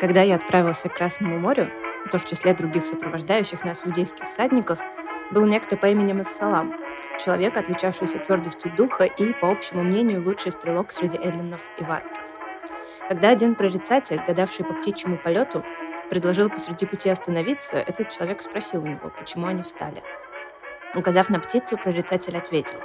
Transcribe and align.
Когда 0.00 0.22
я 0.22 0.36
отправился 0.36 0.88
к 0.88 0.94
Красному 0.94 1.38
морю, 1.40 1.70
то 2.12 2.18
в 2.18 2.24
числе 2.24 2.54
других 2.54 2.86
сопровождающих 2.86 3.64
нас 3.64 3.84
иудейских 3.84 4.30
всадников 4.30 4.78
был 5.32 5.44
некто 5.44 5.76
по 5.76 5.86
имени 5.86 6.12
Массалам, 6.12 6.72
человек, 7.18 7.56
отличавшийся 7.56 8.20
твердостью 8.20 8.72
духа 8.76 9.04
и, 9.04 9.32
по 9.32 9.50
общему 9.50 9.82
мнению, 9.82 10.24
лучший 10.24 10.52
стрелок 10.52 10.92
среди 10.92 11.16
эллинов 11.16 11.60
и 11.78 11.82
варваров. 11.82 12.16
Когда 13.08 13.30
один 13.30 13.56
прорицатель, 13.56 14.22
гадавший 14.24 14.64
по 14.64 14.74
птичьему 14.74 15.18
полету, 15.18 15.64
предложил 16.10 16.48
посреди 16.48 16.86
пути 16.86 17.10
остановиться, 17.10 17.78
этот 17.78 18.10
человек 18.10 18.40
спросил 18.40 18.84
у 18.84 18.86
него, 18.86 19.10
почему 19.18 19.46
они 19.46 19.62
встали. 19.62 20.02
Указав 20.94 21.28
на 21.28 21.40
птицу, 21.40 21.76
прорицатель 21.76 22.36
ответил, 22.36 22.78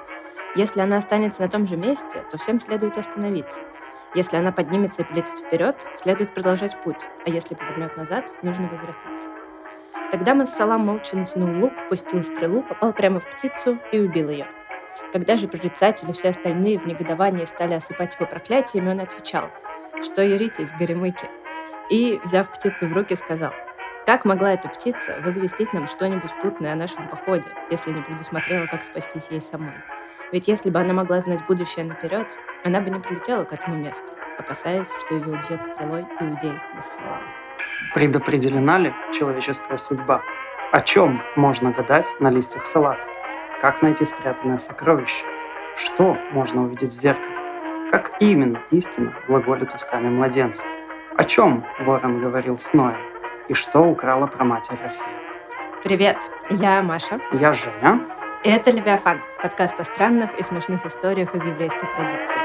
«Если 0.55 0.81
она 0.81 0.97
останется 0.97 1.41
на 1.41 1.49
том 1.49 1.67
же 1.67 1.77
месте, 1.77 2.23
то 2.31 2.37
всем 2.37 2.57
следует 2.57 2.97
остановиться. 2.97 3.61
Если 4.15 4.37
она 4.37 4.51
поднимется 4.51 5.01
и 5.01 5.05
полетит 5.05 5.39
вперед, 5.39 5.75
следует 5.95 6.33
продолжать 6.33 6.79
путь, 6.83 7.05
а 7.25 7.29
если 7.29 7.55
повернет 7.55 7.97
назад, 7.97 8.25
нужно 8.43 8.67
возвратиться. 8.67 9.29
Тогда 10.11 10.35
Массалам 10.35 10.85
молча 10.85 11.17
натянул 11.17 11.59
лук, 11.59 11.73
пустил 11.89 12.21
стрелу, 12.21 12.61
попал 12.61 12.93
прямо 12.93 13.19
в 13.19 13.27
птицу 13.27 13.79
и 13.91 13.99
убил 13.99 14.29
ее. 14.29 14.45
Когда 15.11 15.35
же 15.35 15.47
прорицатели 15.47 16.11
и 16.11 16.13
все 16.13 16.29
остальные 16.29 16.77
в 16.77 16.85
негодовании 16.85 17.45
стали 17.45 17.73
осыпать 17.73 18.15
его 18.15 18.27
проклятиями, 18.27 18.91
он 18.91 18.99
отвечал, 18.99 19.49
что 20.03 20.21
яритесь, 20.21 20.71
горемыки, 20.73 21.27
и, 21.89 22.19
взяв 22.23 22.51
птицу 22.51 22.87
в 22.87 22.93
руки, 22.93 23.15
сказал, 23.15 23.53
как 24.05 24.25
могла 24.25 24.53
эта 24.53 24.69
птица 24.69 25.19
возвестить 25.23 25.73
нам 25.73 25.87
что-нибудь 25.87 26.33
путное 26.41 26.73
о 26.73 26.75
нашем 26.75 27.07
походе, 27.07 27.47
если 27.71 27.91
не 27.91 28.01
предусмотрела, 28.01 28.67
как 28.67 28.83
спастись 28.83 29.27
ей 29.31 29.41
самой? 29.41 29.73
Ведь 30.33 30.47
если 30.47 30.71
бы 30.71 30.79
она 30.79 30.95
могла 30.95 31.19
знать 31.19 31.45
будущее 31.45 31.85
наперед, 31.85 32.27
она 32.63 32.81
бы 32.81 32.89
не 32.89 32.99
прилетела 32.99 33.43
к 33.43 33.53
этому 33.53 33.77
месту, 33.77 34.07
опасаясь, 34.39 34.89
что 35.05 35.13
ее 35.13 35.27
убьет 35.27 35.63
стрелой 35.63 36.07
иудей 36.19 36.59
Массалам. 36.73 37.21
Предопределена 37.93 38.79
ли 38.79 38.91
человеческая 39.13 39.77
судьба? 39.77 40.23
О 40.71 40.81
чем 40.81 41.21
можно 41.35 41.69
гадать 41.69 42.07
на 42.19 42.31
листьях 42.31 42.65
салата? 42.65 43.05
Как 43.61 43.83
найти 43.83 44.05
спрятанное 44.05 44.57
сокровище? 44.57 45.23
Что 45.75 46.17
можно 46.31 46.63
увидеть 46.63 46.89
в 46.89 46.99
зеркале? 46.99 47.37
Как 47.91 48.19
именно 48.19 48.59
истина 48.71 49.13
глаголит 49.27 49.75
устами 49.75 50.09
младенца? 50.09 50.65
О 51.15 51.23
чем 51.25 51.63
Ворон 51.81 52.19
говорил 52.19 52.57
с 52.57 52.73
Ноем? 52.73 52.97
И 53.49 53.53
что 53.53 53.81
украла 53.81 54.25
про 54.25 54.43
матерь 54.43 54.77
Рахиль? 54.83 55.03
Привет, 55.83 56.17
я 56.49 56.81
Маша. 56.81 57.19
Я 57.33 57.53
Женя. 57.53 58.22
Это 58.45 58.71
«Левиафан»— 58.71 59.21
подкаст 59.41 59.79
о 59.79 59.85
странных 59.85 60.37
и 60.37 60.43
смешных 60.43 60.85
историях 60.85 61.33
из 61.33 61.45
еврейской 61.45 61.87
традиции. 61.95 62.35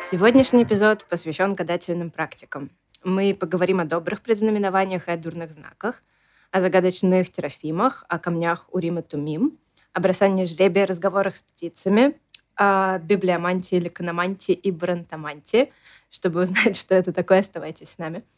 Сегодняшний 0.00 0.64
эпизод 0.64 1.04
посвящен 1.04 1.54
гадательным 1.54 2.10
практикам. 2.10 2.70
Мы 3.04 3.32
поговорим 3.32 3.78
о 3.78 3.84
добрых 3.84 4.22
предзнаменованиях 4.22 5.06
и 5.06 5.12
о 5.12 5.16
дурных 5.16 5.52
знаках, 5.52 6.02
о 6.50 6.60
загадочных 6.60 7.30
терафимах, 7.30 8.04
о 8.08 8.18
камнях 8.18 8.66
Урима 8.72 9.02
Тумим, 9.02 9.56
о 9.92 10.00
бросании 10.00 10.46
жребия, 10.46 10.84
разговорах 10.84 11.36
с 11.36 11.42
птицами, 11.42 12.18
о 12.56 12.98
библиомантии, 12.98 13.76
ликономантии 13.76 14.52
и 14.52 14.72
брантомантии. 14.72 15.72
Чтобы 16.10 16.40
узнать, 16.40 16.76
что 16.76 16.96
это 16.96 17.12
такое, 17.12 17.38
оставайтесь 17.38 17.90
с 17.90 17.98
нами— 17.98 18.24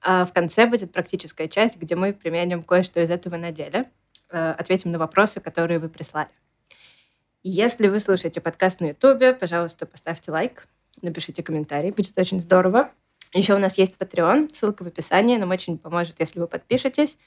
а 0.00 0.24
в 0.24 0.32
конце 0.32 0.66
будет 0.66 0.92
практическая 0.92 1.48
часть, 1.48 1.76
где 1.78 1.96
мы 1.96 2.12
применим 2.12 2.62
кое-что 2.62 3.00
из 3.00 3.10
этого 3.10 3.36
на 3.36 3.52
деле, 3.52 3.90
э, 4.30 4.50
ответим 4.52 4.90
на 4.90 4.98
вопросы, 4.98 5.40
которые 5.40 5.78
вы 5.78 5.88
прислали. 5.88 6.30
Если 7.42 7.88
вы 7.88 8.00
слушаете 8.00 8.40
подкаст 8.40 8.80
на 8.80 8.86
Ютубе, 8.86 9.32
пожалуйста, 9.32 9.86
поставьте 9.86 10.30
лайк, 10.30 10.66
напишите 11.02 11.42
комментарий, 11.42 11.90
будет 11.90 12.18
очень 12.18 12.40
здорово. 12.40 12.90
Еще 13.32 13.54
у 13.54 13.58
нас 13.58 13.78
есть 13.78 13.96
Patreon, 13.96 14.52
ссылка 14.52 14.84
в 14.84 14.86
описании, 14.86 15.36
нам 15.36 15.50
очень 15.50 15.78
поможет, 15.78 16.20
если 16.20 16.40
вы 16.40 16.46
подпишетесь. 16.46 17.18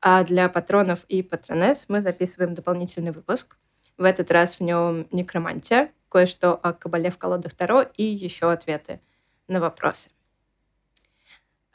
А 0.00 0.22
для 0.24 0.48
патронов 0.48 1.04
и 1.08 1.22
патронес 1.22 1.86
мы 1.88 2.00
записываем 2.00 2.54
дополнительный 2.54 3.12
выпуск. 3.12 3.56
В 3.96 4.04
этот 4.04 4.30
раз 4.30 4.56
в 4.56 4.60
нем 4.60 5.06
некромантия, 5.12 5.90
кое-что 6.10 6.54
о 6.54 6.72
кабале 6.72 7.10
в 7.10 7.18
колодах 7.18 7.54
Таро 7.54 7.82
и 7.82 8.04
еще 8.04 8.50
ответы 8.50 9.00
на 9.48 9.60
вопросы. 9.60 10.10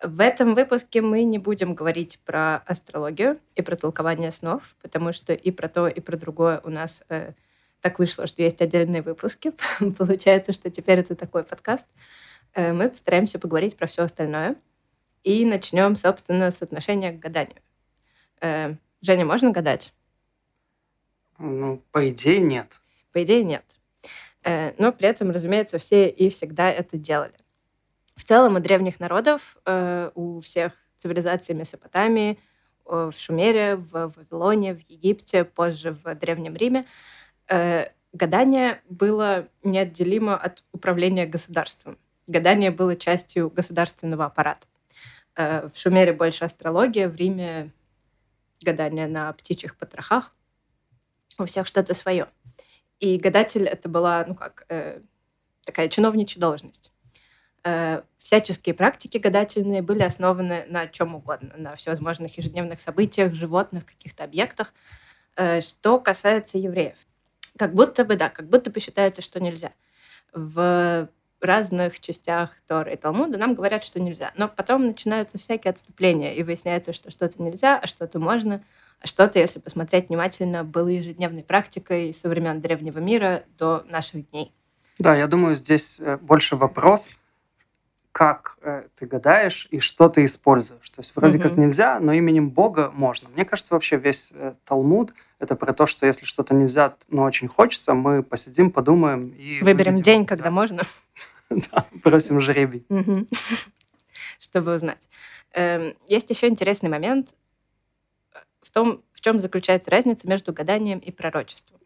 В 0.01 0.21
этом 0.21 0.55
выпуске 0.55 1.01
мы 1.01 1.23
не 1.23 1.39
будем 1.39 1.73
говорить 1.73 2.19
про 2.23 2.57
астрологию 2.57 3.37
и 3.55 3.61
про 3.61 3.75
толкование 3.75 4.31
снов, 4.31 4.75
потому 4.81 5.11
что 5.11 5.33
и 5.33 5.51
про 5.51 5.67
то, 5.67 5.87
и 5.87 5.99
про 5.99 6.15
другое 6.15 6.61
у 6.63 6.69
нас 6.69 7.03
э, 7.09 7.33
так 7.81 7.99
вышло, 7.99 8.25
что 8.25 8.41
есть 8.41 8.61
отдельные 8.61 9.01
выпуски. 9.01 9.51
Получается, 9.97 10.53
что 10.53 10.69
теперь 10.69 10.99
это 10.99 11.15
такой 11.15 11.43
подкаст. 11.43 11.85
Э, 12.53 12.71
мы 12.71 12.89
постараемся 12.89 13.39
поговорить 13.39 13.75
про 13.75 13.87
все 13.87 14.03
остальное. 14.03 14.55
И 15.23 15.45
начнем, 15.45 15.95
собственно, 15.95 16.49
с 16.49 16.61
отношения 16.61 17.11
к 17.11 17.19
гаданию. 17.19 17.61
Э, 18.41 18.75
Женя, 19.01 19.25
можно 19.25 19.51
гадать? 19.51 19.93
Ну, 21.37 21.83
по 21.91 22.07
идее, 22.09 22.39
нет. 22.39 22.79
По 23.11 23.23
идее, 23.23 23.43
нет. 23.43 23.65
Э, 24.43 24.73
но 24.77 24.93
при 24.93 25.09
этом, 25.09 25.31
разумеется, 25.31 25.77
все 25.77 26.09
и 26.09 26.29
всегда 26.29 26.71
это 26.71 26.97
делали. 26.97 27.33
В 28.19 28.25
целом 28.25 28.57
у 28.57 28.59
древних 28.59 28.99
народов, 28.99 29.55
э, 29.65 30.11
у 30.13 30.41
всех 30.41 30.73
цивилизаций 30.97 31.55
Месопотамии, 31.55 32.37
э, 32.85 33.11
в 33.13 33.17
Шумере, 33.17 33.77
в 33.77 34.11
Вавилоне, 34.13 34.75
в 34.75 34.81
Египте, 34.89 35.45
позже 35.45 35.91
в 35.93 36.15
Древнем 36.15 36.57
Риме, 36.57 36.85
э, 37.47 37.87
гадание 38.11 38.81
было 38.89 39.47
неотделимо 39.63 40.35
от 40.35 40.65
управления 40.73 41.25
государством. 41.27 41.97
Гадание 42.27 42.71
было 42.71 42.97
частью 42.97 43.49
государственного 43.49 44.25
аппарата. 44.25 44.67
В 45.35 45.71
Шумере 45.75 46.11
больше 46.11 46.43
астрология, 46.43 47.07
в 47.07 47.15
Риме 47.15 47.71
гадание 48.61 49.07
на 49.07 49.31
птичьих 49.31 49.77
потрохах. 49.77 50.35
У 51.37 51.45
всех 51.45 51.65
что-то 51.65 51.93
свое. 51.93 52.27
И 52.99 53.17
гадатель 53.17 53.65
это 53.65 53.87
была, 53.87 54.25
ну 54.27 54.35
как, 54.35 54.67
такая 55.63 55.87
чиновничья 55.87 56.41
должность. 56.41 56.91
Э, 57.69 58.01
всяческие 58.17 58.75
практики 58.75 59.17
гадательные 59.17 59.81
были 59.81 60.03
основаны 60.03 60.65
на 60.67 60.87
чем 60.87 61.15
угодно, 61.15 61.53
на 61.57 61.75
всевозможных 61.75 62.37
ежедневных 62.37 62.81
событиях, 62.81 63.33
животных, 63.33 63.85
каких-то 63.85 64.23
объектах. 64.23 64.73
Э, 65.35 65.61
что 65.61 65.99
касается 65.99 66.57
евреев, 66.57 66.97
как 67.57 67.73
будто 67.73 68.03
бы, 68.05 68.15
да, 68.15 68.29
как 68.29 68.47
будто 68.49 68.69
бы 68.69 68.79
считается, 68.79 69.21
что 69.21 69.39
нельзя. 69.39 69.71
В 70.33 71.09
разных 71.41 71.99
частях 71.99 72.51
Торы 72.67 72.93
и 72.93 72.97
Талмуда 72.97 73.37
нам 73.37 73.55
говорят, 73.55 73.83
что 73.83 73.99
нельзя. 73.99 74.31
Но 74.35 74.49
потом 74.49 74.85
начинаются 74.85 75.37
всякие 75.37 75.71
отступления, 75.71 76.33
и 76.33 76.43
выясняется, 76.43 76.91
что 76.91 77.11
что-то 77.11 77.41
нельзя, 77.41 77.77
а 77.77 77.87
что-то 77.87 78.19
можно, 78.19 78.63
а 78.99 79.07
что-то, 79.07 79.39
если 79.39 79.59
посмотреть 79.59 80.09
внимательно, 80.09 80.63
было 80.63 80.89
ежедневной 80.89 81.43
практикой 81.43 82.13
со 82.13 82.27
времен 82.27 82.59
древнего 82.59 82.99
мира 82.99 83.43
до 83.57 83.85
наших 83.89 84.29
дней. 84.31 84.51
Да, 84.97 85.15
я 85.15 85.27
думаю, 85.27 85.55
здесь 85.55 85.99
э, 86.01 86.17
больше 86.17 86.57
вопрос, 86.57 87.09
как 88.11 88.57
э, 88.61 88.83
ты 88.95 89.05
гадаешь 89.05 89.67
и 89.71 89.79
что 89.79 90.09
ты 90.09 90.25
используешь. 90.25 90.89
То 90.89 90.99
есть 90.99 91.15
вроде 91.15 91.37
угу. 91.37 91.47
как 91.47 91.57
нельзя, 91.57 91.99
но 91.99 92.13
именем 92.13 92.49
Бога 92.49 92.91
можно. 92.93 93.29
Мне 93.29 93.45
кажется, 93.45 93.73
вообще 93.73 93.97
весь 93.97 94.31
э, 94.33 94.53
Талмуд 94.65 95.13
это 95.39 95.55
про 95.55 95.73
то, 95.73 95.87
что 95.87 96.05
если 96.05 96.25
что-то 96.25 96.53
нельзя, 96.53 96.95
но 97.07 97.23
очень 97.23 97.47
хочется, 97.47 97.93
мы 97.93 98.23
посидим, 98.23 98.71
подумаем 98.71 99.29
и 99.29 99.59
выберем 99.61 99.93
выберем. 99.95 100.01
день, 100.01 100.25
когда 100.25 100.45
да. 100.45 100.51
можно. 100.51 100.83
Да, 101.49 101.87
бросим 102.03 102.39
жребий. 102.41 102.85
Чтобы 104.39 104.75
узнать. 104.75 105.09
Эм, 105.53 105.95
есть 106.05 106.29
еще 106.29 106.47
интересный 106.47 106.91
момент 106.91 107.33
в 108.61 108.69
том, 108.69 109.01
в 109.13 109.21
чем 109.21 109.39
заключается 109.39 109.89
разница 109.89 110.29
между 110.29 110.53
гаданием 110.53 110.99
и 110.99 111.11
пророчеством. 111.11 111.79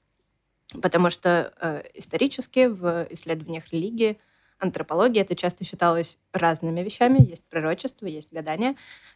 Потому 0.81 1.09
что 1.09 1.53
э, 1.61 1.83
исторически 1.93 2.65
в 2.67 3.07
исследованиях 3.11 3.71
религии 3.71 4.19
антропология 4.63 5.21
это 5.21 5.35
часто 5.35 5.63
считалось 5.63 6.17
разными 6.31 6.81
вещами. 6.81 7.19
Есть 7.19 7.43
пророчество, 7.49 8.05
есть 8.05 8.33
гадание. 8.33 8.75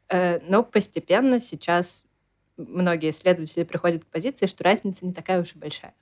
Э, 0.09 0.39
но 0.47 0.63
постепенно 0.63 1.39
сейчас 1.39 2.03
многие 2.57 3.09
исследователи 3.09 3.63
приходят 3.63 4.03
к 4.03 4.07
позиции, 4.07 4.45
что 4.45 4.63
разница 4.63 5.05
не 5.05 5.13
такая 5.13 5.41
уж 5.41 5.55
и 5.55 5.59
большая. 5.59 5.93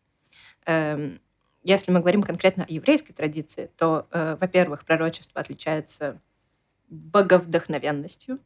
Эм, 0.66 1.20
если 1.64 1.92
мы 1.92 2.00
говорим 2.00 2.24
конкретно 2.24 2.66
о 2.66 2.72
еврейской 2.72 3.14
традиции, 3.14 3.70
то, 3.78 4.08
э, 4.12 4.38
во-первых, 4.40 4.86
пророчество 4.86 5.42
отличается 5.42 6.22
боговдохновенностью, 6.90 8.40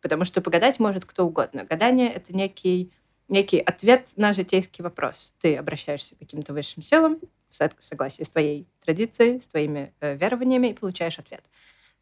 потому 0.00 0.24
что 0.24 0.40
погадать 0.40 0.78
может 0.78 1.04
кто 1.04 1.26
угодно. 1.26 1.64
Гадание— 1.64 2.12
это 2.14 2.34
некий, 2.34 2.92
некий 3.28 3.58
ответ 3.58 4.08
на 4.16 4.32
житейский 4.32 4.82
вопрос. 4.82 5.34
Ты 5.38 5.56
обращаешься 5.56 6.14
к 6.14 6.18
каким-то 6.18 6.52
высшим 6.52 6.82
силам, 6.82 7.20
в 7.48 7.84
согласии 7.84 8.22
с 8.22 8.30
твоей 8.30 8.66
традицией, 8.84 9.40
с 9.40 9.46
твоими 9.46 9.92
э, 10.00 10.16
верованиями 10.16 10.68
и 10.68 10.74
получаешь 10.74 11.18
ответ. 11.18 11.42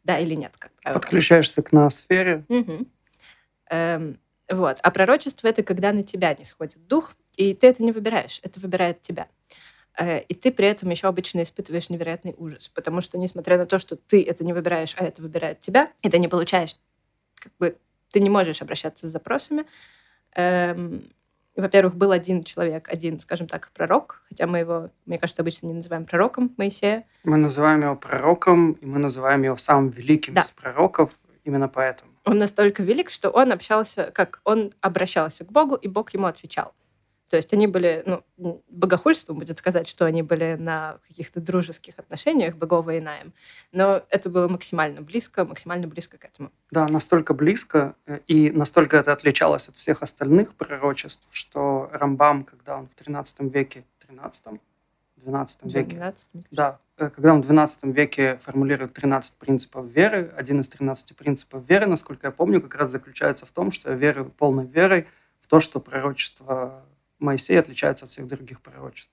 Да 0.03 0.19
или 0.19 0.35
нет, 0.35 0.55
как 0.57 0.71
правило. 0.73 0.99
Подключаешься 0.99 1.63
к 1.63 1.71
ноосфере. 1.71 2.45
Угу. 2.47 2.85
Эм, 3.69 4.19
вот. 4.49 4.77
А 4.81 4.91
пророчество— 4.91 5.47
это 5.49 5.63
когда 5.63 5.91
на 5.91 6.03
тебя 6.03 6.33
не 6.35 6.43
сходит 6.43 6.85
дух, 6.87 7.15
и 7.35 7.53
ты 7.53 7.67
это 7.67 7.83
не 7.83 7.91
выбираешь, 7.91 8.39
это 8.43 8.59
выбирает 8.59 9.01
тебя. 9.01 9.27
Э, 9.97 10.21
и 10.21 10.33
ты 10.33 10.51
при 10.51 10.67
этом 10.67 10.89
еще 10.89 11.07
обычно 11.07 11.41
испытываешь 11.41 11.89
невероятный 11.89 12.35
ужас, 12.37 12.67
потому 12.67 13.01
что, 13.01 13.17
несмотря 13.17 13.57
на 13.57 13.65
то, 13.65 13.79
что 13.79 13.95
ты 13.95 14.23
это 14.23 14.43
не 14.43 14.53
выбираешь, 14.53 14.93
а 14.97 15.05
это 15.05 15.21
выбирает 15.21 15.61
тебя, 15.61 15.91
и 16.01 16.09
ты 16.09 16.19
не 16.19 16.27
получаешь, 16.27 16.75
как 17.35 17.51
бы, 17.57 17.77
ты 18.11 18.19
не 18.19 18.29
можешь 18.29 18.61
обращаться 18.61 19.07
с 19.07 19.11
запросами. 19.11 19.65
Эм, 20.35 21.03
во-первых, 21.61 21.95
был 21.95 22.11
один 22.11 22.43
человек, 22.43 22.89
один, 22.89 23.19
скажем 23.19 23.47
так, 23.47 23.71
пророк, 23.73 24.21
хотя 24.29 24.47
мы 24.47 24.59
его, 24.59 24.89
мне 25.05 25.17
кажется, 25.17 25.41
обычно 25.41 25.67
не 25.67 25.73
называем 25.73 26.05
пророком 26.05 26.53
Моисея. 26.57 27.05
Мы 27.23 27.37
называем 27.37 27.81
его 27.81 27.95
пророком, 27.95 28.73
и 28.73 28.85
мы 28.85 28.99
называем 28.99 29.43
его 29.43 29.55
самым 29.57 29.89
великим 29.89 30.33
да. 30.33 30.41
из 30.41 30.51
пророков 30.51 31.11
именно 31.43 31.69
поэтому. 31.69 32.11
Он 32.25 32.37
настолько 32.37 32.83
велик, 32.83 33.09
что 33.09 33.29
он 33.29 33.51
общался, 33.51 34.11
как 34.13 34.41
он 34.43 34.73
обращался 34.81 35.45
к 35.45 35.51
Богу, 35.51 35.75
и 35.75 35.87
Бог 35.87 36.13
ему 36.13 36.25
отвечал. 36.25 36.73
То 37.29 37.37
есть 37.37 37.51
они 37.53 37.65
были, 37.67 38.03
ну, 38.37 38.63
богохульством 38.69 39.39
будет 39.39 39.57
сказать, 39.57 39.87
что 39.87 40.05
они 40.05 40.21
были 40.21 40.55
на 40.59 40.99
каких-то 41.07 41.41
дружеских 41.41 41.97
отношениях, 41.97 42.55
богова 42.55 42.95
и 42.95 42.99
Наем, 42.99 43.33
но 43.71 44.03
это 44.09 44.29
было 44.29 44.47
максимально 44.47 45.01
близко, 45.01 45.43
максимально 45.43 45.87
близко 45.87 46.17
к 46.17 46.25
этому. 46.25 46.51
Да, 46.71 46.85
настолько 46.87 47.33
близко, 47.33 47.95
э, 48.05 48.19
и 48.27 48.51
настолько 48.51 48.97
это 48.97 49.11
отличалось 49.11 49.67
от 49.69 49.75
всех 49.75 50.03
остальных 50.03 50.53
пророчеств, 50.53 51.27
что 51.31 51.89
Рамбам, 51.91 52.43
когда 52.43 52.77
он 52.77 52.87
в 52.87 52.93
13 52.95 53.39
веке, 53.51 53.85
13 54.05 54.59
12 55.17 55.63
веке, 55.63 55.95
12, 55.95 56.27
да, 56.51 56.79
э, 56.97 57.09
когда 57.09 57.33
он 57.33 57.41
в 57.41 57.45
12 57.45 57.85
веке 57.85 58.37
формулирует 58.43 58.93
13 58.93 59.37
принципов 59.37 59.87
веры, 59.87 60.31
один 60.37 60.61
из 60.61 60.69
13 60.69 61.15
принципов 61.15 61.67
веры, 61.67 61.87
насколько 61.87 62.27
я 62.27 62.31
помню, 62.31 62.61
как 62.61 62.75
раз 62.75 62.91
заключается 62.91 63.47
в 63.47 63.51
том, 63.51 63.71
что 63.71 63.89
я 63.89 63.95
верю 63.95 64.25
полной 64.37 64.67
верой 64.67 65.07
в 65.39 65.47
то, 65.47 65.59
что 65.59 65.79
пророчество 65.79 66.85
Моисей 67.25 67.59
отличается 67.59 68.05
от 68.05 68.11
всех 68.11 68.27
других 68.27 68.61
пророчеств. 68.61 69.11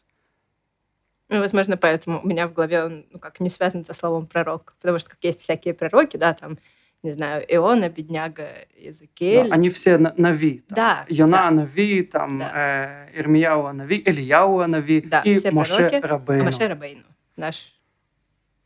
Ну, 1.29 1.41
возможно, 1.41 1.76
поэтому 1.76 2.20
у 2.23 2.26
меня 2.26 2.47
в 2.47 2.53
голове 2.53 2.85
он 2.85 3.06
ну, 3.11 3.19
как 3.19 3.41
не 3.41 3.49
связан 3.49 3.85
со 3.85 3.94
словом 3.94 4.26
пророк. 4.26 4.75
Потому 4.81 4.99
что 4.99 5.11
как 5.11 5.19
есть 5.23 5.41
всякие 5.41 5.73
пророки, 5.73 6.19
да, 6.19 6.35
там, 6.35 6.59
не 7.03 7.11
знаю, 7.11 7.43
Иона, 7.49 7.88
Бедняга, 7.88 8.49
Иезекииль. 8.76 9.49
Да, 9.49 9.55
они 9.55 9.70
все 9.70 9.97
на, 9.97 10.12
נביא. 10.17 10.59
Там, 10.69 10.76
да. 10.76 11.06
Йона 11.09 11.37
да. 11.37 11.50
נביא, 11.50 12.03
там, 12.03 12.38
да. 12.38 12.53
э, 12.55 13.19
Ирмияу 13.19 13.73
נביא, 13.73 14.03
Ильяу 14.05 14.67
נביא 14.67 15.00
да, 15.00 15.23
и 15.23 15.35
все 15.37 15.50
Моше 15.53 15.75
пророки, 15.75 16.06
רבנו. 16.06 16.43
А 16.43 16.44
Моше 16.44 16.67
רבנו, 16.69 17.05
наш 17.37 17.75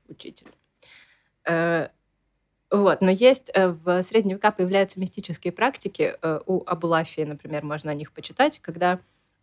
учитель. 0.08 0.48
Э, 1.44 1.88
вот, 2.70 3.00
но 3.00 3.10
есть 3.10 3.50
э, 3.54 3.68
в 3.68 4.02
средние 4.02 4.36
века 4.36 4.50
появляются 4.50 4.98
мистические 4.98 5.52
практики. 5.52 6.16
Э, 6.20 6.40
у 6.46 6.64
Абулафии, 6.66 7.22
например, 7.22 7.64
можно 7.64 7.92
о 7.92 7.94
них 7.94 8.12
почитать, 8.12 8.58
когда 8.58 8.98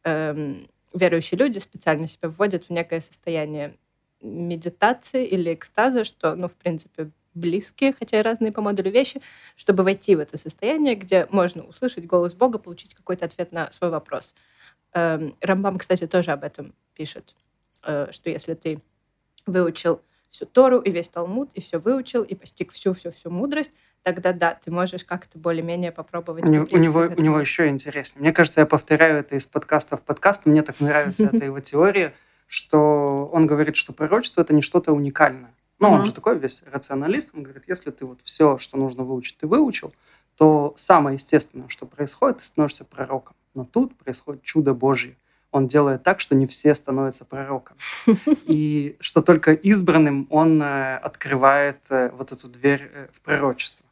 эм, 0.05 0.69
верующие 0.93 1.37
люди 1.39 1.59
специально 1.59 2.07
себя 2.07 2.29
вводят 2.29 2.65
в 2.65 2.69
некое 2.69 3.01
состояние 3.01 3.77
медитации 4.21 5.25
или 5.25 5.53
экстаза, 5.53 6.03
что, 6.03 6.35
ну, 6.35 6.47
в 6.47 6.55
принципе, 6.55 7.11
близкие, 7.33 7.93
хотя 7.93 8.19
и 8.19 8.23
разные 8.23 8.51
по 8.51 8.61
модулю 8.61 8.91
вещи, 8.91 9.21
чтобы 9.55 9.83
войти 9.83 10.15
в 10.15 10.19
это 10.19 10.37
состояние, 10.37 10.95
где 10.95 11.27
можно 11.31 11.63
услышать 11.63 12.05
голос 12.05 12.33
Бога, 12.35 12.59
получить 12.59 12.93
какой-то 12.93 13.25
ответ 13.25 13.51
на 13.51 13.71
свой 13.71 13.89
вопрос. 13.89 14.35
Эм, 14.93 15.35
Рамбам, 15.41 15.79
кстати, 15.79 16.07
тоже 16.07 16.31
об 16.31 16.43
этом 16.43 16.73
пишет, 16.95 17.35
э, 17.85 18.07
что 18.11 18.29
если 18.29 18.53
ты 18.55 18.81
выучил 19.47 20.01
всю 20.33 20.47
Тору 20.47 20.79
и 20.79 20.91
весь 20.91 21.09
Талмуд, 21.09 21.51
и 21.53 21.61
все 21.61 21.77
выучил, 21.77 22.23
и 22.23 22.33
постиг 22.33 22.71
всю-всю-всю 22.71 23.29
мудрость, 23.29 23.71
тогда 24.01 24.33
да, 24.33 24.55
ты 24.55 24.71
можешь 24.71 25.03
как-то 25.03 25.37
более-менее 25.37 25.91
попробовать. 25.91 26.47
У, 26.47 26.51
него, 26.51 26.67
у, 26.71 26.77
него, 26.77 27.01
у 27.01 27.21
него 27.21 27.39
еще 27.39 27.67
интереснее. 27.69 28.21
Мне 28.21 28.33
кажется, 28.33 28.61
я 28.61 28.65
повторяю 28.65 29.19
это 29.19 29.35
из 29.35 29.45
подкаста 29.45 29.95
в 29.95 30.01
подкаст, 30.01 30.47
мне 30.47 30.63
так 30.63 30.79
нравится 30.79 31.23
эта 31.31 31.45
его 31.45 31.59
теория, 31.59 32.15
что 32.47 33.29
он 33.31 33.45
говорит, 33.45 33.75
что 33.75 33.93
пророчество— 33.93 34.41
это 34.41 34.55
не 34.55 34.63
что-то 34.63 34.91
уникальное. 34.91 35.53
Ну, 35.79 35.91
он 35.91 36.05
же 36.05 36.13
такой 36.13 36.39
весь 36.39 36.63
рационалист, 36.71 37.31
он 37.35 37.43
говорит, 37.43 37.65
если 37.67 37.91
ты 37.91 38.05
вот 38.05 38.19
все, 38.23 38.57
что 38.57 38.77
нужно 38.77 39.03
выучить, 39.03 39.37
ты 39.37 39.45
выучил, 39.45 39.93
то 40.35 40.73
самое 40.77 41.15
естественное, 41.15 41.67
что 41.67 41.85
происходит, 41.85 42.37
ты 42.39 42.45
становишься 42.45 42.85
пророком. 42.85 43.35
Но 43.53 43.65
тут 43.65 43.95
происходит 43.97 44.41
чудо 44.41 44.73
Божье. 44.73 45.15
Он 45.53 45.67
делает 45.67 46.01
так, 46.01 46.19
что 46.19 46.33
не 46.33 46.47
все 46.47 46.73
становятся 46.73 47.25
пророком. 47.25 47.77
И 48.47 48.97
что 48.99 49.21
только 49.21 49.53
избранным 49.53 50.25
он 50.31 50.59
э, 50.63 50.97
открывает 50.97 51.77
э, 51.91 52.09
вот 52.09 52.31
эту 52.31 52.47
дверь 52.47 52.89
э, 52.91 53.07
в 53.13 53.21
пророчество. 53.21 53.85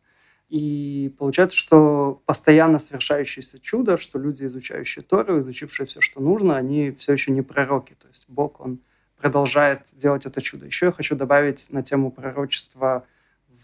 И 0.49 1.13
получается, 1.19 1.55
что 1.55 2.19
постоянно 2.25 2.79
совершающееся 2.79 3.59
чудо, 3.59 3.97
что 3.97 4.17
люди, 4.17 4.43
изучающие 4.45 5.03
Тору, 5.03 5.39
изучившие 5.39 5.85
все, 5.85 6.01
что 6.01 6.19
нужно, 6.19 6.57
они 6.57 6.91
все 6.97 7.13
еще 7.13 7.31
не 7.31 7.43
пророки. 7.43 7.95
То 8.01 8.07
есть 8.07 8.25
Бог, 8.27 8.59
Он 8.59 8.79
продолжает 9.17 9.83
делать 9.93 10.25
это 10.25 10.41
чудо. 10.41 10.65
Еще 10.65 10.87
я 10.87 10.91
хочу 10.91 11.15
добавить 11.15 11.67
на 11.69 11.83
тему 11.83 12.09
пророчества 12.09 13.05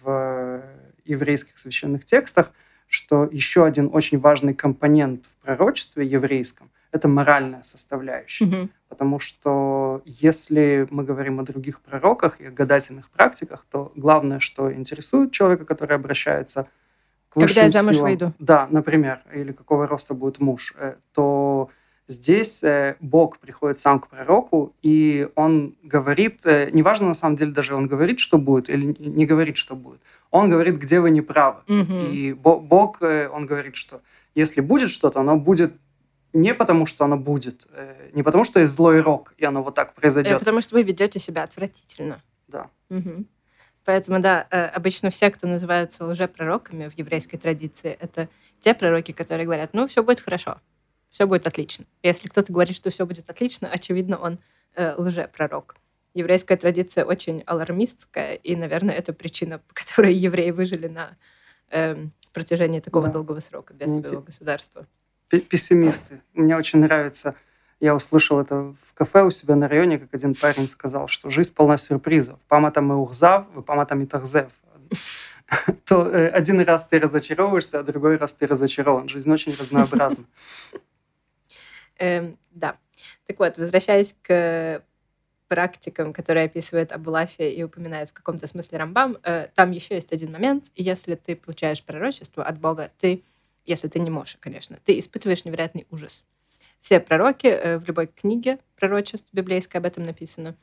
в 0.03 0.61
еврейских 1.03 1.57
священных 1.57 2.05
текстах, 2.05 2.51
что 2.88 3.27
еще 3.31 3.65
один 3.65 3.89
очень 3.91 4.19
важный 4.19 4.53
компонент 4.53 5.25
в 5.25 5.35
пророчестве 5.44 6.05
еврейском– 6.05 6.69
это 6.91 7.07
моральная 7.07 7.63
составляющая. 7.63 8.45
Mm-hmm. 8.45 8.69
Потому 8.89 9.19
что 9.19 10.01
если 10.05 10.87
мы 10.89 11.03
говорим 11.03 11.39
о 11.39 11.43
других 11.43 11.81
пророках 11.81 12.39
и 12.39 12.45
о 12.45 12.51
гадательных 12.51 13.09
практиках, 13.09 13.65
то 13.69 13.91
главное, 13.95 14.39
что 14.39 14.71
интересует 14.71 15.31
человека, 15.31 15.65
который 15.65 15.95
обращается 15.95 16.67
к 17.29 17.35
высшим 17.35 17.47
Когда 17.47 17.63
я 17.63 17.69
замуж 17.69 17.95
силам, 17.95 18.09
выйду. 18.09 18.33
Да, 18.39 18.67
например, 18.69 19.21
или 19.33 19.51
какого 19.51 19.87
роста 19.87 20.13
будет 20.13 20.39
муж, 20.39 20.73
э, 20.77 20.95
то 21.13 21.69
здесь 22.07 22.63
э, 22.63 22.95
Бог 23.01 23.39
приходит 23.39 23.79
сам 23.79 23.99
к 23.99 24.07
пророку, 24.07 24.73
и 24.81 25.27
он 25.35 25.75
говорит, 25.83 26.45
э, 26.45 26.69
неважно 26.71 27.07
на 27.07 27.13
самом 27.13 27.35
деле 27.35 27.51
даже 27.51 27.75
он 27.75 27.87
говорит, 27.87 28.19
что 28.19 28.37
будет, 28.37 28.69
или 28.69 28.95
не 28.99 29.25
говорит, 29.25 29.57
что 29.57 29.75
будет, 29.75 29.99
он 30.31 30.49
говорит, 30.49 30.77
где 30.77 31.01
вы 31.01 31.09
не 31.09 31.21
правы. 31.21 31.59
Mm-hmm. 31.67 32.11
И 32.11 32.33
Бог, 32.33 33.01
он 33.01 33.45
говорит, 33.45 33.75
что 33.75 34.01
если 34.35 34.61
будет 34.61 34.91
что-то, 34.91 35.19
оно 35.19 35.37
будет 35.37 35.73
не 36.33 36.53
потому, 36.53 36.85
что 36.85 37.06
оно 37.06 37.18
будет, 37.18 37.68
э, 37.71 38.09
не 38.13 38.24
потому, 38.24 38.44
что 38.44 38.59
есть 38.59 38.71
злой 38.74 39.01
рок, 39.01 39.33
и 39.38 39.45
оно 39.45 39.63
вот 39.63 39.75
так 39.75 39.94
произойдет. 39.94 40.33
А 40.33 40.39
потому 40.39 40.62
что 40.62 40.75
вы 40.75 40.83
ведете 40.83 41.19
себя 41.19 41.44
отвратительно. 41.44 42.21
Да. 42.47 42.69
Угу. 42.89 43.25
Поэтому, 43.85 44.19
да, 44.19 44.47
э, 44.51 44.65
обычно 44.65 45.09
все, 45.09 45.29
кто 45.31 45.47
называются 45.47 46.06
лжепророками 46.06 46.89
в 46.89 46.97
еврейской 46.97 47.38
традиции, 47.38 47.97
это 48.00 48.27
те 48.59 48.74
пророки, 48.74 49.13
которые 49.13 49.45
говорят, 49.45 49.69
ну, 49.74 49.88
все 49.88 50.03
будет 50.03 50.19
хорошо, 50.19 50.59
все 51.09 51.25
будет 51.25 51.47
отлично. 51.47 51.85
Если 52.03 52.27
кто-то 52.27 52.51
говорит, 52.51 52.75
что 52.75 52.90
все 52.90 53.06
будет 53.06 53.30
отлично, 53.30 53.69
очевидно, 53.69 54.18
он 54.18 54.40
э, 54.75 54.94
лжепророк. 54.97 55.78
Еврейская 56.13 56.57
традиция 56.57 57.06
очень 57.06 57.44
алармистская, 57.45 58.33
и, 58.33 58.56
наверное, 58.56 58.95
это 58.95 59.13
причина, 59.13 59.59
по 59.59 59.73
которой 59.73 60.13
евреи 60.28 60.51
выжили 60.51 60.87
на 60.87 61.18
э, 61.69 61.95
протяжении 62.33 62.81
такого 62.81 63.07
да. 63.07 63.13
долгого 63.13 63.40
срока 63.40 63.73
без 63.73 63.87
ну, 63.87 64.01
своего 64.01 64.21
государства 64.21 64.85
пессимисты. 65.29 66.21
Мне 66.33 66.55
очень 66.55 66.79
нравится, 66.79 67.35
я 67.79 67.95
услышал 67.95 68.39
это 68.39 68.73
в 68.81 68.93
кафе 68.93 69.23
у 69.23 69.29
себя 69.29 69.55
на 69.55 69.67
районе, 69.67 69.99
как 69.99 70.13
один 70.13 70.33
парень 70.33 70.67
сказал, 70.67 71.07
что 71.07 71.29
жизнь 71.29 71.53
полна 71.53 71.77
сюрпризов. 71.77 72.39
Паматам 72.47 72.91
и 72.91 72.95
ухзав, 72.95 73.45
паматам 73.65 74.01
и 74.01 74.05
тахзев. 74.07 74.51
То 75.85 76.07
э, 76.07 76.27
один 76.29 76.59
раз 76.61 76.85
ты 76.87 76.99
разочаровываешься, 76.99 77.79
а 77.79 77.83
другой 77.83 78.17
раз 78.17 78.33
ты 78.33 78.47
разочарован. 78.47 79.07
Жизнь 79.09 79.31
очень 79.31 79.55
разнообразна. 79.55 80.25
Эм, 81.99 82.37
да. 82.51 82.77
Так 83.27 83.39
вот, 83.39 83.57
возвращаясь 83.57 84.15
к 84.21 84.83
практикам, 85.47 86.13
которые 86.13 86.45
описывает 86.45 86.91
Абулафи 86.91 87.43
и 87.43 87.63
упоминает 87.63 88.09
в 88.09 88.13
каком-то 88.13 88.47
смысле 88.47 88.79
Рамбам, 88.79 89.17
э, 89.23 89.47
там 89.55 89.71
еще 89.71 89.95
есть 89.95 90.11
один 90.11 90.31
момент. 90.31 90.71
Если 90.75 91.15
ты 91.15 91.35
получаешь 91.35 91.83
пророчество 91.83 92.43
от 92.43 92.59
Бога, 92.59 92.91
ты 92.97 93.23
если 93.68 93.88
ты 93.88 94.00
не 94.00 94.09
можешь, 94.09 94.38
конечно, 94.40 94.80
ты 94.83 94.97
испытываешь 94.97 95.45
невероятный 95.45 95.86
ужас. 95.92 96.24
Все 96.80 97.00
пророки 97.00 97.47
э, 97.47 97.78
в 97.78 97.86
любой 97.88 98.07
книге 98.07 98.59
пророчеств 98.76 99.28
библейской 99.33 99.78
об 99.78 99.86
этом 99.86 100.04
написано, 100.04 100.56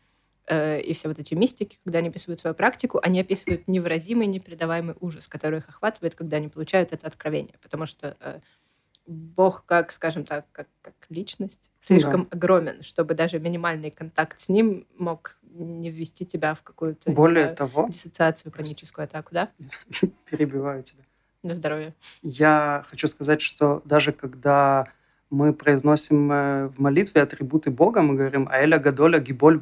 э, 0.47 0.81
и 0.81 0.95
все 0.95 1.09
вот 1.09 1.19
эти 1.19 1.35
мистики, 1.35 1.79
когда 1.85 1.99
они 1.99 2.09
описывают 2.09 2.41
свою 2.41 2.55
практику, 2.55 2.99
они 3.03 3.21
описывают 3.21 3.69
невыразимый, 3.69 4.27
непередаваемый 4.27 4.97
ужас, 5.01 5.29
который 5.29 5.59
их 5.59 5.69
охватывает, 5.69 6.15
когда 6.15 6.39
они 6.39 6.49
получают 6.49 6.93
это 6.93 7.07
откровение. 7.07 7.55
Потому 7.63 7.87
что 7.87 8.17
э, 8.21 8.41
Бог, 9.07 9.65
как, 9.67 9.93
скажем 9.93 10.25
так, 10.25 10.47
как, 10.53 10.69
как 10.81 10.95
личность, 11.11 11.71
слишком 11.81 12.25
да. 12.25 12.29
огромен, 12.31 12.83
чтобы 12.83 13.15
даже 13.15 13.39
минимальный 13.39 13.91
контакт 13.91 14.41
с 14.41 14.49
ним 14.49 14.87
мог 14.97 15.39
не 15.43 15.91
ввести 15.91 16.25
тебя 16.25 16.55
в 16.55 16.63
какую-то 16.63 17.13
Более 17.13 17.45
знаю, 17.45 17.57
того, 17.57 17.87
диссоциацию, 17.89 18.51
паническую 18.51 19.05
атаку, 19.05 19.31
да? 19.33 19.51
Перебиваю 20.31 20.83
тебя. 20.83 21.05
На 21.45 21.55
здоровье. 21.55 21.93
Я 22.23 22.85
хочу 22.89 23.07
сказать, 23.07 23.43
что 23.43 23.83
даже 23.85 24.13
когда 24.13 24.87
мы 25.29 25.53
произносим 25.53 26.33
э, 26.33 26.67
в 26.69 26.81
молитве 26.81 27.21
атрибуты 27.21 27.71
Бога, 27.71 28.01
мы 28.01 28.15
говорим 28.15 28.49
«Аэль 28.51 28.75
Агадоль 28.75 29.15
Агиболь» 29.15 29.61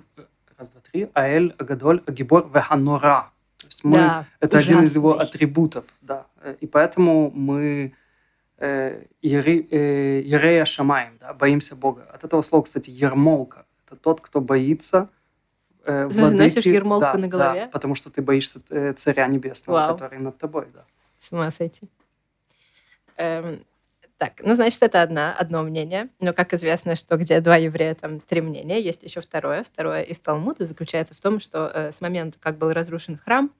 раз, 0.56 0.70
два, 0.70 0.80
три, 0.80 1.10
«Аэль 1.12 1.52
Агадоль 1.58 2.00
Агибор 2.06 2.48
Веханора». 2.54 3.30
То 3.58 3.66
есть 3.66 3.82
мы, 3.82 3.96
да, 3.96 4.26
это 4.38 4.58
ужасный. 4.58 4.76
один 4.76 4.86
из 4.86 4.94
его 4.94 5.18
атрибутов. 5.18 5.84
Да. 6.02 6.26
И 6.60 6.68
поэтому 6.68 7.32
мы 7.34 7.94
э, 8.58 9.02
Ерея 9.20 10.64
Шамаем, 10.64 11.14
да, 11.20 11.34
боимся 11.34 11.74
Бога. 11.74 12.06
От 12.14 12.22
этого 12.22 12.42
слова, 12.42 12.62
кстати, 12.62 12.90
ермолка. 12.90 13.66
Это 13.86 13.96
тот, 13.96 14.20
кто 14.20 14.40
боится 14.40 15.08
э, 15.84 16.08
Ты 16.08 16.20
владыки. 16.20 16.42
носишь 16.42 16.64
ермолку 16.66 17.00
Да, 17.00 17.14
на 17.14 17.26
голове? 17.26 17.60
Да, 17.62 17.66
потому 17.68 17.96
что 17.96 18.08
ты 18.08 18.22
боишься 18.22 18.60
э, 18.70 18.92
царя 18.92 19.26
небесного, 19.26 19.78
Вау. 19.78 19.94
который 19.94 20.18
над 20.20 20.38
тобой, 20.38 20.68
да. 20.72 20.84
С 21.22 21.30
ума 21.30 21.52
сойти. 21.52 21.88
Эм, 23.16 23.64
так, 24.18 24.40
ну, 24.42 24.54
значит, 24.54 24.82
это 24.82 25.02
одна, 25.02 25.32
одно 25.32 25.62
мнение. 25.62 26.08
Но, 26.18 26.32
как 26.32 26.52
известно, 26.52 26.96
что 26.96 27.16
где 27.16 27.40
два 27.40 27.56
еврея, 27.56 27.94
там 27.94 28.18
три 28.18 28.40
мнения. 28.40 28.80
Есть 28.80 29.04
еще 29.04 29.20
второе. 29.20 29.62
Второе 29.62 30.02
из 30.02 30.18
Талмуда 30.18 30.66
заключается 30.66 31.14
в 31.14 31.20
том, 31.20 31.38
что 31.38 31.70
э, 31.72 31.92
с 31.92 32.00
момента, 32.00 32.40
как 32.40 32.58
был 32.58 32.72
разрушен 32.72 33.16
храм, 33.16 33.52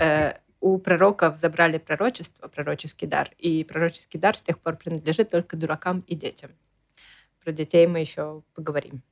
э, 0.00 0.34
у 0.60 0.78
пророков 0.78 1.38
забрали 1.38 1.78
пророчество, 1.78 2.46
пророческий 2.46 3.08
дар. 3.08 3.30
И 3.36 3.64
пророческий 3.64 4.20
дар 4.20 4.36
с 4.36 4.42
тех 4.42 4.60
пор 4.60 4.76
принадлежит 4.76 5.28
только 5.28 5.56
дуракам 5.56 6.04
и 6.06 6.14
детям. 6.14 6.52
Про 7.42 7.50
детей 7.50 7.88
мы 7.88 7.98
еще 7.98 8.44
поговорим. 8.54 9.02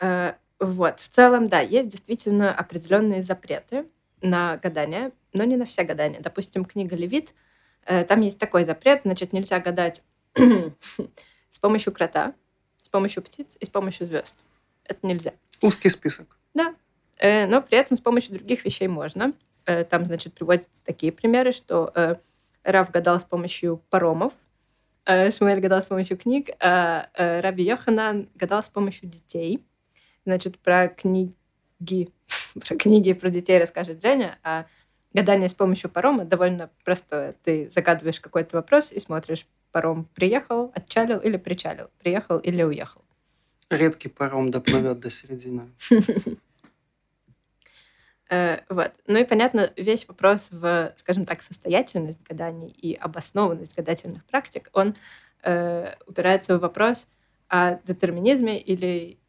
Э, 0.00 0.32
вот, 0.58 0.98
в 0.98 1.08
целом, 1.08 1.46
да, 1.46 1.60
есть 1.60 1.88
действительно 1.88 2.52
определенные 2.52 3.22
запреты 3.22 3.86
на 4.22 4.56
гадание, 4.56 5.12
но 5.36 5.44
не 5.44 5.56
на 5.56 5.64
все 5.64 5.84
гадания. 5.84 6.20
Допустим, 6.20 6.64
книга 6.64 6.96
Левит, 6.96 7.34
э, 7.84 8.04
там 8.04 8.20
есть 8.22 8.38
такой 8.38 8.64
запрет, 8.64 9.02
значит, 9.02 9.32
нельзя 9.32 9.60
гадать 9.60 10.02
с 10.34 11.58
помощью 11.60 11.92
крота, 11.92 12.34
с 12.80 12.88
помощью 12.88 13.22
птиц 13.22 13.56
и 13.60 13.64
с 13.64 13.68
помощью 13.68 14.06
звезд. 14.06 14.34
Это 14.84 15.06
нельзя. 15.06 15.32
Узкий 15.62 15.90
список. 15.90 16.38
Э, 17.18 17.46
но 17.46 17.62
при 17.62 17.78
этом 17.78 17.96
с 17.96 18.00
помощью 18.00 18.34
других 18.34 18.64
вещей 18.64 18.88
можно. 18.88 19.32
Э, 19.66 19.84
Там, 19.84 20.06
значит, 20.06 20.34
приводятся 20.34 20.84
такие 20.84 21.12
примеры, 21.12 21.52
что 21.52 21.92
Рав 22.64 22.90
гадал 22.90 23.20
с 23.20 23.24
помощью 23.24 23.82
паромов, 23.90 24.32
Шмуэль 25.06 25.60
гадал 25.60 25.80
с 25.80 25.86
помощью 25.86 26.18
книг, 26.18 26.50
а 26.58 27.08
Раби 27.14 27.62
Йоханан 27.62 28.28
гадал 28.34 28.64
с 28.64 28.68
помощью 28.68 29.08
детей. 29.08 29.64
Значит, 30.24 30.58
про 30.58 30.88
книги, 30.88 32.08
про 32.66 32.76
книги 32.76 33.12
про 33.12 33.30
детей 33.30 33.58
расскажет 33.58 34.02
Женя, 34.02 34.38
а 34.42 34.66
гадание 35.16 35.48
с 35.48 35.54
помощью 35.54 35.88
парома 35.88 36.26
довольно 36.26 36.68
простое. 36.84 37.34
Ты 37.42 37.70
загадываешь 37.70 38.20
какой-то 38.20 38.56
вопрос 38.56 38.92
и 38.92 38.98
смотришь, 38.98 39.46
паром 39.72 40.04
приехал, 40.14 40.70
отчалил 40.74 41.18
или 41.18 41.38
причалил, 41.38 41.88
приехал 41.98 42.38
или 42.38 42.62
уехал. 42.62 43.02
Редкий 43.70 44.10
паром 44.10 44.50
доплывет 44.50 45.00
до 45.00 45.10
середины. 45.10 45.70
Э, 48.28 48.62
Вот. 48.68 48.90
Ну 49.06 49.20
и, 49.20 49.24
понятно, 49.24 49.72
весь 49.76 50.08
вопрос 50.08 50.48
в, 50.50 50.92
скажем 50.96 51.26
так, 51.26 51.42
состоятельность 51.42 52.24
гаданий 52.28 52.66
и 52.70 52.92
обоснованность 52.92 53.76
гадательных 53.76 54.24
практик, 54.24 54.68
он 54.72 54.96
э, 55.44 55.94
упирается 56.08 56.58
в 56.58 56.60
вопрос 56.60 57.06
о 57.46 57.76
детерминизме 57.84 58.60
или 58.60 59.20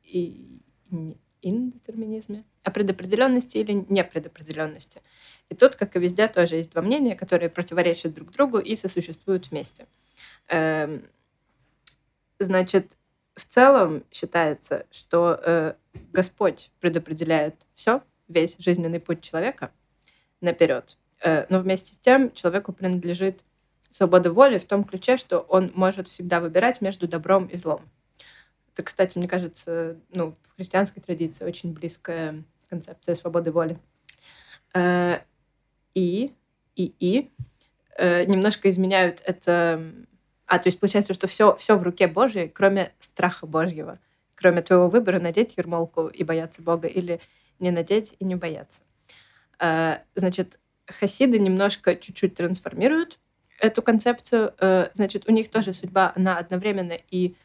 индетерминизме, 1.44 2.44
о 2.68 2.72
предопределенности 2.72 3.58
или 3.58 3.86
непредопределенности. 3.90 5.02
И 5.50 5.56
тут, 5.56 5.76
как 5.76 5.96
и 5.96 6.00
везде, 6.00 6.28
тоже 6.28 6.56
есть 6.56 6.72
два 6.72 6.82
мнения, 6.82 7.16
которые 7.16 7.50
противоречат 7.50 8.14
друг 8.14 8.32
другу 8.32 8.60
и 8.60 8.76
сосуществуют 8.76 9.52
вместе. 9.52 9.86
Эм, 10.50 11.04
Значит, 12.40 12.98
в 13.36 13.46
целом 13.46 14.04
считается, 14.12 14.86
что 14.92 15.40
э, 15.44 15.74
Господь 16.14 16.70
предопределяет 16.80 17.56
все, 17.74 18.02
весь 18.28 18.58
жизненный 18.60 19.00
путь 19.00 19.22
человека 19.22 19.72
наперед. 20.42 20.98
Э, 21.24 21.46
но 21.50 21.60
вместе 21.60 21.94
с 21.94 21.98
тем 21.98 22.32
человеку 22.34 22.74
принадлежит 22.74 23.42
свобода 23.92 24.32
воли 24.32 24.60
в 24.60 24.66
том 24.66 24.84
ключе, 24.84 25.18
что 25.18 25.40
он 25.40 25.72
может 25.74 26.08
всегда 26.08 26.40
выбирать 26.40 26.82
между 26.82 27.08
добром 27.08 27.48
и 27.48 27.58
злом. 27.58 27.82
Это, 28.74 28.84
кстати, 28.84 29.18
мне 29.18 29.28
кажется, 29.28 29.98
ну, 30.14 30.36
в 30.44 30.56
христианской 30.56 31.02
традиции 31.02 31.46
очень 31.46 31.74
близкая 31.74 32.44
концепция 32.70 33.16
свободы 33.16 33.52
воли. 33.52 33.78
Э, 34.74 35.20
И, 35.94 36.32
и, 36.76 36.94
и 37.00 37.32
э, 37.98 38.26
немножко 38.26 38.70
изменяют 38.70 39.22
это... 39.26 39.82
А, 40.46 40.60
то 40.60 40.68
есть 40.68 40.80
получается, 40.80 41.14
что 41.14 41.28
все, 41.28 41.56
все 41.56 41.76
в 41.76 41.84
руке 41.84 42.08
Божьей, 42.08 42.48
кроме 42.48 42.94
страха 43.00 43.48
Божьего, 43.48 43.98
кроме 44.36 44.62
твоего 44.62 44.88
выбора 44.88 45.20
надеть 45.20 45.58
ермолку 45.58 46.08
и 46.08 46.24
бояться 46.24 46.62
Бога 46.62 46.88
или 46.88 47.20
не 47.60 47.72
надеть 47.72 48.16
и 48.20 48.26
не 48.26 48.36
бояться. 48.36 48.82
Э, 49.60 49.98
Значит, 50.16 50.60
хасиды 50.86 51.40
немножко 51.40 51.96
чуть-чуть 51.96 52.36
трансформируют 52.36 53.20
эту 53.60 53.82
концепцию. 53.82 54.54
Значит, 54.94 55.28
у 55.28 55.32
них 55.32 55.50
тоже 55.50 55.74
судьба, 55.74 56.14
она 56.16 56.38
одновременно 56.38 56.96
и 57.10 57.36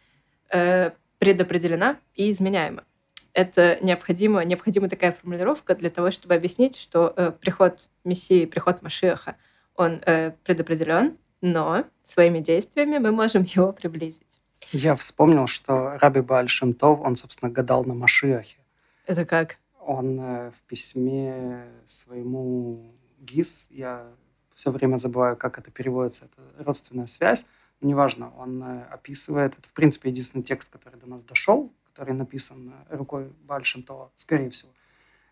предопределена, 1.18 1.96
и 2.14 2.30
изменяема. 2.30 2.84
Это 3.34 3.78
необходимо, 3.80 4.44
необходима 4.44 4.88
такая 4.88 5.12
формулировка 5.12 5.74
для 5.74 5.88
того, 5.88 6.10
чтобы 6.10 6.34
объяснить, 6.34 6.76
что 6.76 7.14
э, 7.16 7.32
приход 7.32 7.88
Мессии, 8.04 8.44
приход 8.44 8.82
Машиаха, 8.82 9.36
он 9.74 10.02
э, 10.04 10.32
предопределен, 10.44 11.16
но 11.40 11.84
своими 12.04 12.40
действиями 12.40 12.98
мы 12.98 13.10
можем 13.10 13.42
его 13.44 13.72
приблизить. 13.72 14.40
Я 14.70 14.94
вспомнил, 14.94 15.46
что 15.46 15.98
Раби 15.98 16.20
Бааль 16.20 16.48
Шем 16.48 16.74
Тов, 16.74 17.00
он, 17.00 17.16
собственно, 17.16 17.50
гадал 17.50 17.84
на 17.84 17.94
Машиахе. 17.94 18.58
Это 19.06 19.24
как? 19.24 19.56
Он 19.80 20.20
э, 20.20 20.50
в 20.50 20.60
письме 20.62 21.64
своему 21.86 22.94
ГИС, 23.20 23.68
я 23.70 24.06
все 24.54 24.70
время 24.70 24.98
забываю, 24.98 25.36
как 25.36 25.58
это 25.58 25.70
переводится, 25.70 26.26
это 26.26 26.64
родственная 26.64 27.06
связь, 27.06 27.46
но 27.80 27.88
неважно, 27.88 28.32
он 28.38 28.62
э, 28.62 28.84
описывает, 28.90 29.54
это, 29.58 29.68
в 29.68 29.72
принципе, 29.72 30.10
единственный 30.10 30.42
текст, 30.42 30.70
который 30.70 31.00
до 31.00 31.08
нас 31.08 31.22
дошел, 31.24 31.72
который 32.02 32.14
написан 32.18 32.72
э, 32.90 32.96
рукой 32.96 33.30
Бальшем 33.46 33.82
Това, 33.84 34.10
скорее 34.16 34.50
всего. 34.50 34.72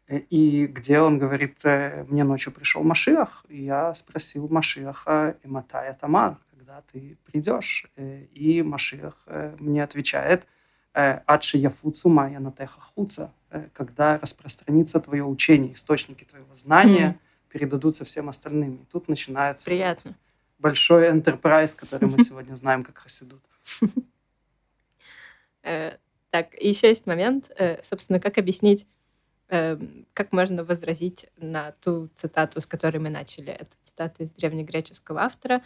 Э, 0.07 0.21
И 0.31 0.67
где 0.69 1.00
он 1.00 1.19
говорит, 1.19 1.65
э, 1.65 2.05
мне 2.09 2.23
ночью 2.25 2.53
пришел 2.53 2.85
Машиах, 2.85 3.45
и 3.49 3.62
я 3.65 3.93
спросил 3.95 4.49
Машиаха, 4.49 5.35
и 5.43 5.49
Матая 5.49 5.95
Тамар, 6.00 6.37
когда 6.50 6.83
ты 6.93 7.17
придешь? 7.25 7.91
И 7.97 8.62
Машиах 8.62 9.27
мне 9.59 9.83
отвечает, 9.83 10.47
Адши 10.95 11.59
Яфуцу 11.59 12.09
Майя 12.09 12.39
Натеха 12.39 12.81
Хуца, 12.81 13.33
когда 13.73 14.19
распространится 14.19 15.00
твое 15.00 15.25
учение, 15.25 15.73
источники 15.75 16.25
твоего 16.25 16.55
знания 16.55 17.09
Хм. 17.09 17.19
передадутся 17.53 18.05
всем 18.05 18.29
остальным. 18.29 18.75
И 18.77 18.85
тут 18.93 19.09
начинается 19.09 19.65
Приятно. 19.67 20.15
большой 20.59 21.09
enterprise, 21.11 21.75
который 21.75 22.09
мы 22.09 22.19
сегодня 22.29 22.55
знаем 22.57 22.85
как 22.85 22.99
Хасидут. 22.99 23.43
Так, 26.31 26.55
и 26.61 26.69
еще 26.69 26.89
есть 26.89 27.07
момент, 27.07 27.51
э, 27.59 27.83
собственно, 27.83 28.21
как 28.21 28.39
объяснить, 28.39 28.87
э, 29.49 29.79
как 30.15 30.33
можно 30.33 30.65
возразить 30.65 31.29
на 31.37 31.73
ту 31.73 32.09
цитату, 32.17 32.61
с 32.61 32.67
которой 32.67 32.99
мы 32.99 33.11
начали. 33.11 33.53
Это 33.53 33.71
цитата 33.83 34.23
из 34.25 34.31
древнегреческого 34.33 35.23
автора 35.23 35.63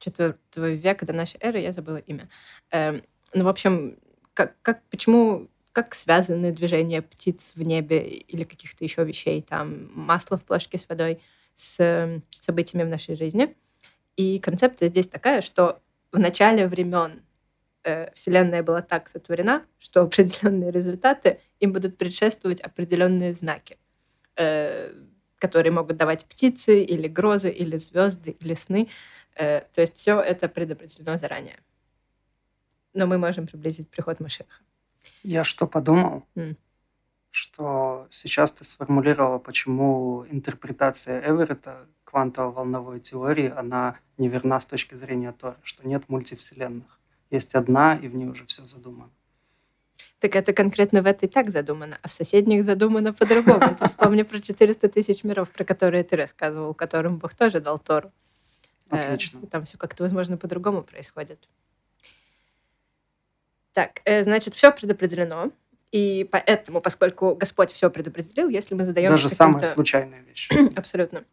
IV 0.00 0.36
века 0.76 1.06
до 1.06 1.12
нашей 1.12 1.38
эры, 1.40 1.60
я 1.60 1.72
забыла 1.72 1.98
имя. 1.98 2.28
Э, 2.72 3.00
Ну, 3.34 3.44
в 3.44 3.48
общем, 3.48 3.98
как, 4.34 4.60
как, 4.62 4.82
почему, 4.90 5.48
как 5.72 5.94
связаны 5.94 6.52
движения 6.52 7.02
птиц 7.02 7.52
в 7.54 7.62
небе 7.62 8.02
или 8.06 8.44
каких-то 8.44 8.84
еще 8.84 9.04
вещей, 9.04 9.42
там, 9.42 9.90
масло 9.94 10.36
в 10.38 10.44
флажке 10.46 10.78
с 10.78 10.88
водой, 10.88 11.20
с 11.54 12.20
событиями 12.40 12.84
в 12.84 12.90
нашей 12.90 13.16
жизни. 13.16 13.56
И 14.16 14.38
концепция 14.40 14.88
здесь 14.88 15.08
такая, 15.08 15.40
что 15.42 15.80
в 16.12 16.18
начале 16.18 16.68
времен 16.68 17.22
э, 17.84 18.12
Вселенная 18.14 18.62
была 18.62 18.82
так 18.82 19.08
сотворена, 19.08 19.64
что 19.78 20.02
определенные 20.02 20.70
результаты 20.70 21.38
им 21.60 21.72
будут 21.72 21.98
предшествовать 21.98 22.60
определенные 22.60 23.34
знаки, 23.34 23.78
э, 24.36 24.92
которые 25.38 25.72
могут 25.72 25.96
давать 25.96 26.24
птицы 26.26 26.82
или 26.82 27.08
грозы, 27.08 27.50
или 27.50 27.76
звезды, 27.76 28.36
или 28.40 28.54
сны. 28.54 28.88
Э, 29.34 29.60
то 29.72 29.80
есть 29.80 29.96
все 29.96 30.20
это 30.20 30.48
предопределено 30.48 31.18
заранее. 31.18 31.58
Но 32.94 33.06
мы 33.06 33.18
можем 33.18 33.46
приблизить 33.46 33.88
приход 33.88 34.20
Машеха. 34.20 34.60
Я 35.22 35.44
что 35.44 35.66
подумал? 35.66 36.24
М. 36.36 36.56
Что 37.30 38.06
сейчас 38.10 38.52
ты 38.52 38.64
сформулировала, 38.64 39.38
почему 39.38 40.26
интерпретация 40.28 41.22
Эверетта 41.26 41.86
квантово-волновой 42.04 43.00
теории, 43.00 43.48
она 43.48 43.98
неверна 44.18 44.60
с 44.60 44.66
точки 44.66 44.94
зрения 44.94 45.32
Торы, 45.32 45.56
что 45.62 45.88
нет 45.88 46.08
мультивселенных. 46.10 47.00
Есть 47.32 47.54
одна, 47.54 47.96
и 47.96 48.08
в 48.08 48.14
ней 48.14 48.26
уже 48.26 48.46
все 48.46 48.66
задумано. 48.66 49.10
Так 50.20 50.36
это 50.36 50.52
конкретно 50.52 51.02
в 51.02 51.06
этой 51.06 51.28
так 51.28 51.50
задумано, 51.50 51.98
а 52.02 52.08
в 52.08 52.12
соседних 52.12 52.62
задумано 52.62 53.14
по-другому. 53.14 53.74
Ты 53.78 53.88
вспомни 53.88 54.22
про 54.22 54.38
400 54.40 54.88
тысяч 54.90 55.24
миров, 55.24 55.50
про 55.50 55.64
которые 55.64 56.04
ты 56.04 56.14
рассказывал, 56.16 56.74
которым 56.74 57.16
Бог 57.18 57.34
тоже 57.34 57.60
дал 57.60 57.78
Тору. 57.78 58.12
Э, 58.90 58.98
Отлично. 58.98 59.40
Там 59.46 59.64
все 59.64 59.78
как-то, 59.78 60.02
возможно, 60.02 60.36
по-другому 60.36 60.82
происходит. 60.82 61.48
Так, 63.72 64.02
э, 64.04 64.22
значит, 64.22 64.54
все 64.54 64.70
предопределено. 64.70 65.50
И 65.90 66.28
поэтому, 66.30 66.82
поскольку 66.82 67.34
Господь 67.34 67.70
все 67.70 67.90
предопределил, 67.90 68.48
если 68.50 68.74
мы 68.74 68.84
задаем 68.84 69.10
Даже 69.10 69.30
самые 69.30 69.64
случайные 69.64 70.22
вещи. 70.22 70.52
Абсолютно. 70.76 71.24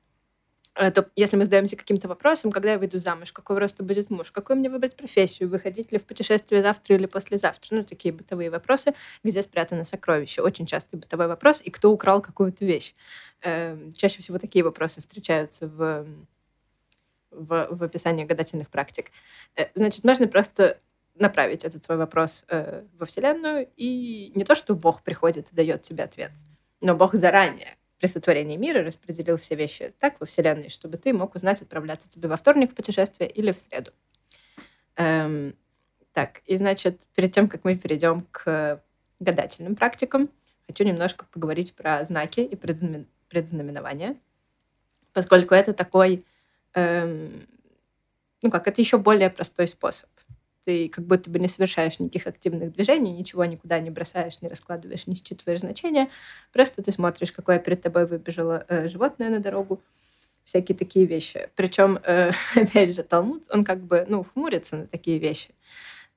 Э, 0.79 0.91
то 0.91 1.09
если 1.17 1.35
мы 1.35 1.43
задаемся 1.43 1.75
каким-то 1.75 2.07
вопросом, 2.07 2.51
когда 2.51 2.71
я 2.71 2.79
выйду 2.79 2.99
замуж, 2.99 3.33
какого 3.33 3.59
роста 3.59 3.83
будет 3.83 4.09
муж, 4.09 4.31
какую 4.31 4.57
мне 4.57 4.69
выбрать 4.69 4.95
профессию, 4.95 5.49
выходить 5.49 5.91
ли 5.91 5.99
в 5.99 6.05
путешествие 6.05 6.63
завтра 6.63 6.95
или 6.95 7.05
послезавтра, 7.05 7.75
ну, 7.75 7.83
такие 7.83 8.13
бытовые 8.13 8.49
вопросы, 8.49 8.93
где 9.21 9.43
спрятано 9.43 9.83
сокровище. 9.83 10.41
Очень 10.41 10.65
частый 10.65 10.97
бытовой 10.97 11.27
вопрос, 11.27 11.61
и 11.61 11.69
кто 11.69 11.91
украл 11.91 12.21
какую-то 12.21 12.63
вещь. 12.63 12.95
Эм, 13.41 13.91
чаще 13.91 14.21
всего 14.21 14.37
такие 14.37 14.63
вопросы 14.63 15.01
встречаются 15.01 15.67
в, 15.67 16.07
в, 17.31 17.67
в 17.71 17.83
описании 17.83 18.23
гадательных 18.23 18.69
практик. 18.69 19.11
Э, 19.57 19.65
значит, 19.75 20.05
можно 20.05 20.29
просто 20.29 20.79
направить 21.15 21.65
этот 21.65 21.83
свой 21.83 21.97
вопрос 21.97 22.45
э, 22.47 22.83
во 22.97 23.05
Вселенную, 23.05 23.67
и 23.75 24.31
не 24.33 24.45
то, 24.45 24.55
что 24.55 24.75
Бог 24.75 25.03
приходит 25.03 25.47
и 25.51 25.55
дает 25.55 25.81
тебе 25.81 26.05
ответ, 26.05 26.31
но 26.79 26.95
Бог 26.95 27.15
заранее 27.15 27.75
при 27.99 28.07
сотворении 28.07 28.55
мира 28.55 28.83
распределил 28.83 29.37
все 29.37 29.55
вещи 29.55 29.93
так 29.99 30.19
во 30.19 30.25
Вселенной, 30.25 30.69
чтобы 30.69 30.97
ты 30.97 31.13
мог 31.13 31.35
узнать, 31.35 31.61
отправляться 31.61 32.09
тебе 32.09 32.29
во 32.29 32.37
вторник 32.37 32.71
в 32.71 32.75
путешествие 32.75 33.29
или 33.29 33.51
в 33.51 33.59
среду. 33.59 33.91
Эм, 34.95 35.55
так, 36.13 36.41
и 36.45 36.55
значит, 36.55 37.01
перед 37.13 37.33
тем, 37.33 37.47
как 37.47 37.63
мы 37.65 37.77
перейдем 37.77 38.25
к 38.31 38.81
гадательным 39.19 39.75
практикам, 39.75 40.29
хочу 40.65 40.83
немножко 40.85 41.25
поговорить 41.25 41.73
про 41.73 42.03
знаки 42.05 42.39
и 42.39 42.55
предзнамен... 42.55 43.05
предзнаменования, 43.27 44.15
поскольку 45.11 45.53
это 45.53 45.73
такой, 45.73 46.25
эм, 46.73 47.47
ну 48.41 48.49
как, 48.49 48.67
это 48.67 48.81
еще 48.81 48.97
более 48.97 49.29
простой 49.29 49.67
способ 49.67 50.09
ты 50.69 50.87
как 50.87 51.03
будто 51.03 51.31
бы 51.31 51.39
не 51.39 51.47
совершаешь 51.47 51.97
никаких 51.97 52.27
активных 52.27 52.73
движений, 52.73 53.11
ничего 53.11 53.43
никуда 53.43 53.79
не 53.79 53.89
бросаешь, 53.89 54.39
не 54.43 54.49
раскладываешь, 54.49 55.07
не 55.07 55.15
считываешь 55.15 55.61
значения. 55.61 56.11
Просто 56.53 56.83
ты 56.83 56.91
смотришь, 56.91 57.31
какое 57.31 57.57
перед 57.57 57.81
тобой 57.81 58.05
выбежало 58.05 58.65
э, 58.67 58.87
животное 58.87 59.31
на 59.31 59.39
дорогу, 59.39 59.81
всякие 60.45 60.77
такие 60.77 61.07
вещи. 61.07 61.49
Причем, 61.55 61.99
э, 62.03 62.33
опять 62.55 62.95
же, 62.95 63.01
Талмуд, 63.01 63.41
он 63.49 63.63
как 63.63 63.79
бы, 63.79 64.05
ну, 64.07 64.23
хмурится 64.23 64.77
на 64.77 64.85
такие 64.85 65.17
вещи, 65.17 65.55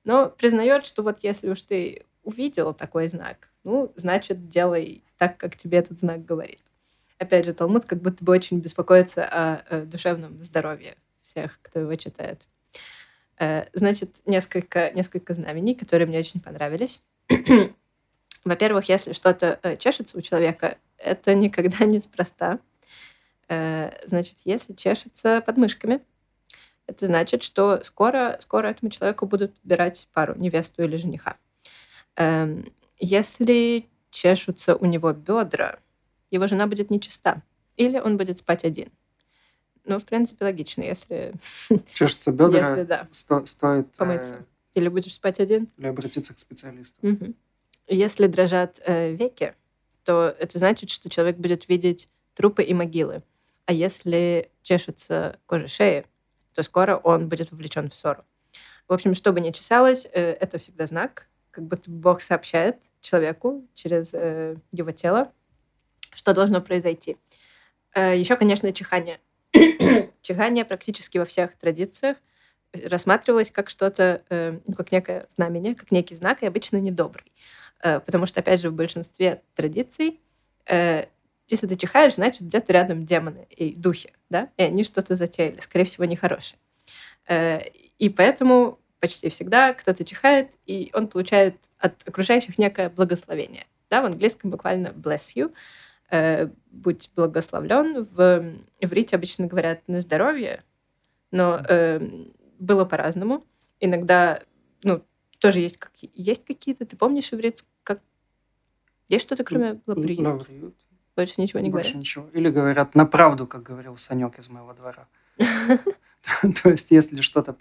но 0.03 0.29
признает, 0.29 0.85
что 0.85 1.01
вот 1.01 1.17
если 1.23 1.49
уж 1.49 1.63
ты 1.63 2.05
увидел 2.23 2.75
такой 2.75 3.07
знак, 3.07 3.49
ну, 3.63 3.91
значит, 3.95 4.49
делай 4.49 5.03
так, 5.17 5.37
как 5.37 5.55
тебе 5.55 5.79
этот 5.79 5.97
знак 5.97 6.25
говорит. 6.25 6.61
Опять 7.17 7.45
же, 7.45 7.53
Талмуд 7.53 7.85
как 7.85 8.03
будто 8.03 8.23
бы 8.23 8.33
очень 8.33 8.59
беспокоится 8.59 9.25
о, 9.25 9.63
о 9.67 9.85
душевном 9.85 10.43
здоровье 10.43 10.95
всех, 11.23 11.57
кто 11.63 11.79
его 11.79 11.95
читает. 11.95 12.45
Э, 13.43 13.65
значит, 13.73 14.21
несколько, 14.25 14.91
несколько 14.91 15.33
знамений, 15.33 15.75
которые 15.75 16.07
мне 16.07 16.19
очень 16.19 16.39
понравились. 16.39 17.01
Во-первых, 18.45 18.87
если 18.87 19.11
что-то 19.11 19.59
э, 19.63 19.75
чешется 19.75 20.17
у 20.17 20.21
человека, 20.21 20.77
это 20.97 21.35
никогда 21.35 21.83
не 21.85 21.99
спроста. 21.99 22.59
Э, 23.49 23.91
значит, 24.05 24.37
если 24.45 24.73
чешется 24.73 25.41
под 25.45 25.57
мышками, 25.57 25.99
это 26.87 27.05
значит, 27.05 27.43
что 27.43 27.83
скоро, 27.83 28.37
скоро 28.39 28.67
этому 28.67 28.89
человеку 28.89 29.25
будут 29.25 29.53
подбирать 29.55 30.07
пару, 30.13 30.35
невесту 30.35 30.81
или 30.83 30.95
жениха. 30.95 31.35
Эм, 32.15 32.71
если 32.97 33.89
чешутся 34.09 34.77
у 34.77 34.85
него 34.85 35.11
бедра, 35.11 35.79
его 36.31 36.47
жена 36.47 36.67
будет 36.67 36.89
нечиста. 36.89 37.41
Или 37.75 37.99
он 37.99 38.15
будет 38.15 38.37
спать 38.37 38.63
один. 38.63 38.89
Ну, 39.85 39.99
в 39.99 40.05
принципе, 40.05 40.45
логично, 40.45 40.81
если... 40.81 41.33
Чешется 41.93 42.31
бедра, 42.31 42.69
если, 42.69 42.83
да. 42.83 43.07
сто, 43.11 43.45
стоит... 43.45 43.91
Помыться. 43.93 44.35
Э... 44.35 44.43
Или 44.79 44.87
будешь 44.87 45.13
спать 45.13 45.39
один. 45.39 45.69
Или 45.77 45.87
обратиться 45.87 46.33
к 46.33 46.39
специалисту. 46.39 47.05
Угу. 47.05 47.33
Если 47.87 48.27
дрожат 48.27 48.81
э, 48.85 49.13
веки, 49.13 49.55
то 50.03 50.33
это 50.39 50.57
значит, 50.57 50.89
что 50.89 51.09
человек 51.09 51.37
будет 51.37 51.67
видеть 51.67 52.09
трупы 52.33 52.63
и 52.63 52.73
могилы. 52.73 53.23
А 53.65 53.73
если 53.73 54.49
чешется 54.61 55.37
кожа 55.45 55.67
шеи, 55.67 56.05
то 56.53 56.63
скоро 56.63 56.97
он 56.97 57.29
будет 57.29 57.51
вовлечен 57.51 57.89
в 57.89 57.93
ссору. 57.93 58.23
В 58.87 58.93
общем, 58.93 59.13
что 59.13 59.31
бы 59.31 59.39
ни 59.39 59.51
чесалось, 59.51 60.07
э, 60.11 60.31
это 60.31 60.57
всегда 60.57 60.85
знак, 60.85 61.27
как 61.51 61.65
будто 61.65 61.89
Бог 61.89 62.21
сообщает 62.21 62.77
человеку 63.01 63.65
через 63.73 64.13
э, 64.13 64.57
его 64.71 64.91
тело, 64.91 65.31
что 66.13 66.33
должно 66.33 66.61
произойти. 66.61 67.17
Э, 67.93 68.17
еще, 68.17 68.35
конечно, 68.35 68.71
чихание. 68.73 69.19
Чихание 70.23 70.65
практически 70.65 71.19
во 71.19 71.25
всех 71.25 71.55
традициях 71.57 72.17
рассматривалось 72.73 73.51
как 73.51 73.69
что-то, 73.69 74.23
э, 74.29 74.59
ну, 74.65 74.73
как 74.73 74.91
некое 74.91 75.27
знамение, 75.35 75.75
как 75.75 75.91
некий 75.91 76.15
знак, 76.15 76.41
и 76.41 76.47
обычно 76.47 76.77
недобрый. 76.77 77.31
Э, 77.83 77.99
потому 77.99 78.25
что, 78.25 78.39
опять 78.39 78.61
же, 78.61 78.69
в 78.69 78.73
большинстве 78.73 79.43
традиций, 79.53 80.19
э, 80.65 81.05
если 81.49 81.67
ты 81.67 81.75
чихаешь, 81.75 82.15
значит, 82.15 82.41
где-то 82.41 82.73
рядом 82.73 83.05
демоны 83.05 83.45
и 83.49 83.75
духи, 83.75 84.13
да, 84.29 84.49
и 84.57 84.63
они 84.63 84.83
что-то 84.83 85.15
затеяли, 85.15 85.59
скорее 85.59 85.85
всего, 85.85 86.05
нехорошее. 86.05 86.57
И 87.99 88.09
поэтому 88.09 88.79
почти 88.99 89.29
всегда 89.29 89.73
кто-то 89.73 90.03
чихает, 90.05 90.53
и 90.65 90.89
он 90.93 91.07
получает 91.07 91.57
от 91.77 92.07
окружающих 92.07 92.57
некое 92.57 92.89
благословение. 92.89 93.67
Да, 93.89 94.01
в 94.01 94.05
английском 94.05 94.49
буквально 94.49 94.87
bless 94.87 95.35
you. 95.35 95.53
Э, 96.13 96.47
будь 96.69 97.09
благословлен. 97.15 98.03
В 98.03 98.53
иврите 98.79 99.15
обычно 99.15 99.47
говорят 99.47 99.81
на 99.87 99.99
здоровье, 99.99 100.63
но 101.31 101.59
э, 101.67 101.99
было 102.59 102.85
по-разному. 102.85 103.43
Иногда, 103.79 104.43
ну, 104.83 105.03
тоже 105.39 105.59
есть, 105.59 105.77
как, 105.77 105.91
есть 105.95 106.45
какие-то, 106.45 106.85
ты 106.85 106.95
помнишь 106.95 107.33
иврит, 107.33 107.65
как 107.81 107.99
есть 109.09 109.25
что-то, 109.25 109.43
кроме 109.43 109.81
лабриют? 109.87 110.19
лабриют. 110.19 110.75
Больше 111.15 111.41
ничего 111.41 111.61
не 111.61 111.71
Больше 111.71 111.89
говорят? 111.89 112.01
ничего. 112.01 112.29
Или 112.31 112.51
говорят 112.51 112.93
на 112.93 113.07
правду, 113.07 113.47
как 113.47 113.63
говорил 113.63 113.97
Санек 113.97 114.37
из 114.37 114.49
моего 114.49 114.71
двора. 114.73 115.07
То 115.37 116.69
есть, 116.69 116.91
если 116.91 117.21
что-то 117.21 117.55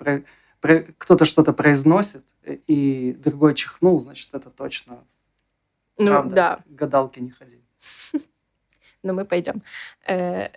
кто-то 0.98 1.24
что-то 1.24 1.54
произносит, 1.54 2.26
и 2.44 3.14
другой 3.14 3.54
чихнул, 3.54 3.98
значит, 3.98 4.34
это 4.34 4.50
точно 4.50 5.04
ну, 5.96 6.28
да. 6.28 6.60
Гадалки 6.66 7.20
не 7.20 7.30
ходи 7.30 7.62
но 9.02 9.12
мы 9.12 9.24
пойдем. 9.24 9.62
Э, 10.06 10.48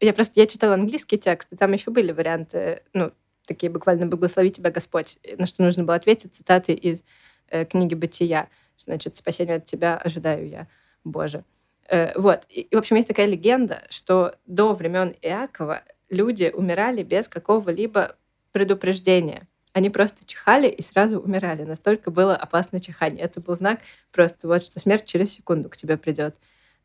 я 0.00 0.12
просто, 0.12 0.40
я 0.40 0.46
читала 0.46 0.74
английский 0.74 1.18
текст, 1.18 1.52
и 1.52 1.56
там 1.56 1.72
еще 1.72 1.90
были 1.90 2.12
варианты, 2.12 2.82
ну, 2.92 3.12
такие 3.46 3.70
буквально 3.70 4.06
«Благослови 4.06 4.50
тебя 4.50 4.70
Господь», 4.70 5.18
на 5.38 5.46
что 5.46 5.62
нужно 5.62 5.84
было 5.84 5.96
ответить 5.96 6.34
цитаты 6.34 6.72
из 6.72 7.04
э, 7.48 7.64
книги 7.64 7.94
«Бытия». 7.94 8.48
Значит, 8.78 9.14
«Спасение 9.14 9.56
от 9.56 9.64
тебя 9.64 9.96
ожидаю 9.96 10.48
я, 10.48 10.68
Боже». 11.04 11.44
Э, 11.88 12.18
вот. 12.18 12.44
И, 12.48 12.68
в 12.70 12.78
общем, 12.78 12.96
есть 12.96 13.08
такая 13.08 13.26
легенда, 13.26 13.82
что 13.90 14.34
до 14.46 14.72
времен 14.72 15.14
Иакова 15.22 15.82
люди 16.08 16.50
умирали 16.54 17.02
без 17.02 17.28
какого-либо 17.28 18.16
предупреждения. 18.52 19.48
Они 19.72 19.88
просто 19.88 20.26
чихали 20.26 20.68
и 20.68 20.82
сразу 20.82 21.18
умирали. 21.18 21.62
Настолько 21.62 22.10
было 22.10 22.36
опасно 22.36 22.78
чихание. 22.78 23.24
Это 23.24 23.40
был 23.40 23.56
знак 23.56 23.80
просто 24.10 24.46
вот, 24.46 24.64
что 24.64 24.78
смерть 24.78 25.06
через 25.06 25.32
секунду 25.32 25.70
к 25.70 25.76
тебе 25.76 25.96
придет. 25.96 26.36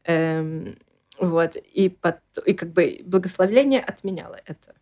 Эм, 0.05 0.77
вот, 1.19 1.55
и, 1.55 1.89
под, 1.89 2.19
и 2.45 2.53
как 2.53 2.71
бы 2.71 3.01
благословление 3.03 3.81
отменяло 3.81 4.39
это. 4.45 4.75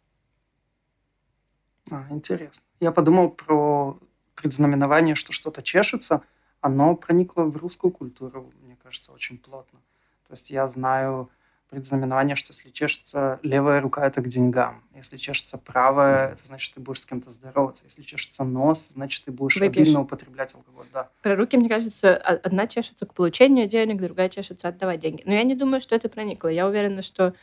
А, 1.91 2.08
интересно. 2.10 2.63
Я 2.80 2.91
подумал 2.91 3.30
про 3.30 4.00
предзнаменование, 4.36 5.15
что 5.15 5.32
что-то 5.32 5.62
чешется. 5.62 6.21
Оно 6.62 6.95
проникло 6.95 7.43
в 7.43 7.58
русскую 7.58 7.91
культуру, 7.91 8.52
мне 8.62 8.78
кажется, 8.82 9.12
очень 9.12 9.38
плотно. 9.38 9.80
То 10.28 10.34
есть 10.34 10.50
я 10.50 10.67
знаю 10.67 11.30
предзнаменование, 11.69 12.36
что 12.36 12.54
если 12.54 12.69
чешется 12.69 13.39
левая 13.41 13.82
рука, 13.82 14.06
это 14.06 14.21
к 14.21 14.28
деньгам. 14.28 14.84
Если 14.93 15.17
чешется 15.17 15.58
правая, 15.58 16.34
это 16.34 16.45
значит, 16.45 16.73
ты 16.73 16.80
будешь 16.80 17.01
с 17.01 17.06
кем-то 17.06 17.32
здороваться. 17.32 17.84
Если 17.86 18.04
чешется 18.04 18.43
нос, 18.43 18.91
значит, 18.93 19.25
ты 19.25 19.32
будешь 19.32 19.56
Выпьешь. 19.56 19.82
обильно 19.82 20.01
употреблять 20.01 20.54
алкоголь. 20.54 20.86
Да. 20.93 21.10
Про 21.21 21.36
руки, 21.36 21.58
мне 21.58 21.67
кажется, 21.67 22.15
одна 22.15 22.67
чешется 22.67 23.06
к 23.06 23.13
получению 23.13 23.67
денег, 23.67 24.01
другая 24.01 24.30
чешется 24.30 24.67
отдавать 24.67 24.99
деньги. 24.99 25.23
Но 25.25 25.34
я 25.34 25.43
не 25.43 25.56
думаю, 25.56 25.82
что 25.82 25.95
это 25.95 26.08
проникло. 26.08 26.47
Я 26.49 26.67
уверена, 26.67 27.01
что 27.01 27.34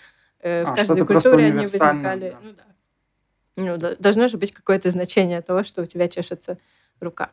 э, 0.40 0.64
в 0.64 0.70
а, 0.70 0.74
каждой 0.74 1.04
культуре 1.04 1.46
они 1.46 1.62
возникали. 1.62 2.30
Да. 2.30 2.38
Ну, 2.42 2.52
да. 2.52 2.62
Ну, 3.56 3.96
должно 3.98 4.28
же 4.28 4.38
быть 4.38 4.52
какое-то 4.52 4.90
значение 4.90 5.42
того, 5.42 5.62
что 5.62 5.82
у 5.82 5.86
тебя 5.86 6.08
чешется 6.08 6.58
рука. 7.00 7.30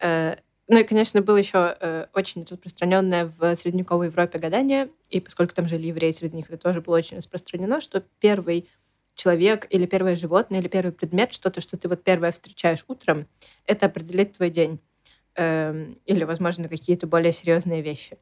Э, 0.00 0.36
ну 0.66 0.78
и, 0.78 0.84
конечно, 0.84 1.20
было 1.20 1.36
еще 1.36 1.76
э, 1.78 2.06
очень 2.14 2.42
распространенное 2.42 3.26
в 3.26 3.54
средневековой 3.54 4.06
Европе 4.06 4.38
гадание, 4.38 4.88
и 5.10 5.20
поскольку 5.20 5.54
там 5.54 5.68
жили 5.68 5.88
евреи, 5.88 6.12
среди 6.12 6.36
них 6.36 6.46
это 6.48 6.56
тоже 6.56 6.80
было 6.80 6.96
очень 6.96 7.18
распространено, 7.18 7.80
что 7.80 8.02
первый 8.20 8.68
человек 9.14 9.66
или 9.70 9.86
первое 9.86 10.16
животное 10.16 10.60
или 10.60 10.68
первый 10.68 10.92
предмет, 10.92 11.32
что-то, 11.32 11.60
что 11.60 11.76
ты 11.76 11.88
вот 11.88 12.02
первое 12.02 12.32
встречаешь 12.32 12.84
утром, 12.88 13.26
это 13.66 13.86
определит 13.86 14.36
твой 14.36 14.50
день. 14.50 14.80
Э, 15.36 15.92
или, 16.06 16.24
возможно, 16.24 16.68
какие-то 16.68 17.06
более 17.06 17.32
серьезные 17.32 17.82
вещи. 17.82 18.16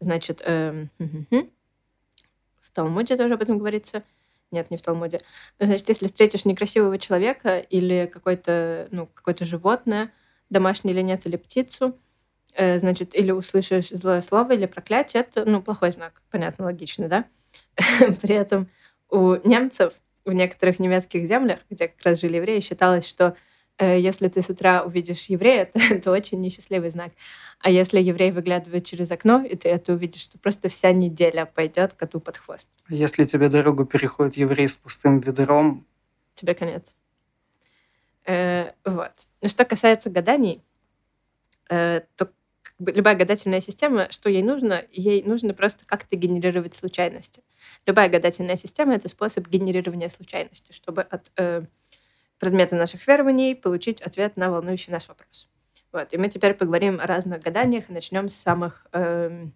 Значит, 0.00 0.42
э, 0.44 0.86
в 2.60 2.70
Талмуде 2.72 3.16
тоже 3.16 3.34
об 3.34 3.42
этом 3.42 3.58
говорится. 3.58 4.02
Нет, 4.50 4.70
не 4.70 4.76
в 4.76 4.82
Талмуде. 4.82 5.20
Значит, 5.58 5.88
если 5.88 6.06
встретишь 6.06 6.44
некрасивого 6.44 6.98
человека 6.98 7.58
или 7.58 8.10
какое-то 8.12 8.88
ну, 8.90 9.06
какое 9.06 9.34
животное, 9.40 10.12
домашний 10.50 10.92
или 10.92 11.02
нет, 11.02 11.26
или 11.26 11.36
птицу, 11.36 11.98
э, 12.54 12.78
значит, 12.78 13.14
или 13.14 13.30
услышишь 13.30 13.88
злое 13.90 14.20
слово 14.20 14.52
или 14.52 14.66
проклятие, 14.66 15.22
это, 15.22 15.44
ну, 15.44 15.62
плохой 15.62 15.90
знак. 15.90 16.22
Понятно, 16.30 16.64
логично, 16.64 17.08
да? 17.08 17.24
При 17.76 18.34
этом 18.34 18.68
у 19.10 19.36
немцев 19.48 19.94
в 20.24 20.32
некоторых 20.32 20.78
немецких 20.78 21.24
землях, 21.24 21.60
где 21.70 21.88
как 21.88 22.02
раз 22.04 22.20
жили 22.20 22.36
евреи, 22.36 22.60
считалось, 22.60 23.06
что 23.06 23.36
э, 23.78 23.98
если 23.98 24.28
ты 24.28 24.42
с 24.42 24.50
утра 24.50 24.82
увидишь 24.82 25.26
еврея, 25.26 25.64
то 25.72 25.78
это 25.78 26.10
очень 26.10 26.40
несчастливый 26.40 26.90
знак. 26.90 27.12
А 27.60 27.70
если 27.70 28.00
еврей 28.00 28.30
выглядывает 28.30 28.84
через 28.84 29.10
окно, 29.10 29.44
и 29.44 29.56
ты 29.56 29.68
это 29.68 29.92
увидишь, 29.92 30.26
то 30.28 30.38
просто 30.38 30.68
вся 30.68 30.92
неделя 30.92 31.46
пойдет 31.46 31.94
коту 31.94 32.20
под 32.20 32.36
хвост. 32.36 32.68
Если 32.88 33.24
тебе 33.24 33.48
дорогу 33.48 33.84
переходит 33.84 34.36
еврей 34.36 34.68
с 34.68 34.76
пустым 34.76 35.20
ведром... 35.20 35.86
Тебе 36.34 36.54
конец. 36.54 36.94
Э, 38.26 38.72
вот. 38.84 39.12
Ну, 39.40 39.48
что 39.48 39.64
касается 39.64 40.10
гаданий, 40.10 40.62
э, 41.70 42.02
то 42.16 42.30
любая 42.78 43.16
гадательная 43.16 43.60
система, 43.60 44.10
что 44.10 44.30
ей 44.30 44.42
нужно? 44.42 44.84
Ей 44.90 45.22
нужно 45.22 45.54
просто 45.54 45.84
как-то 45.84 46.16
генерировать 46.16 46.74
случайности. 46.74 47.42
Любая 47.86 48.08
гадательная 48.08 48.56
система— 48.56 48.94
это 48.96 49.08
способ 49.08 49.48
генерирования 49.48 50.08
случайности, 50.08 50.72
чтобы 50.72 51.02
от 51.02 51.30
э, 51.36 51.62
предмета 52.38 52.76
наших 52.76 53.06
верований 53.06 53.56
получить 53.56 54.00
ответ 54.00 54.36
на 54.36 54.50
волнующий 54.50 54.92
нас 54.92 55.08
вопрос. 55.08 55.48
Вот. 55.92 56.12
И 56.12 56.18
мы 56.18 56.28
теперь 56.28 56.54
поговорим 56.54 57.00
о 57.00 57.06
разных 57.06 57.42
гаданиях 57.42 57.88
и 57.88 57.92
начнем 57.92 58.28
с 58.28 58.36
самых, 58.36 58.86
э, 58.92 59.46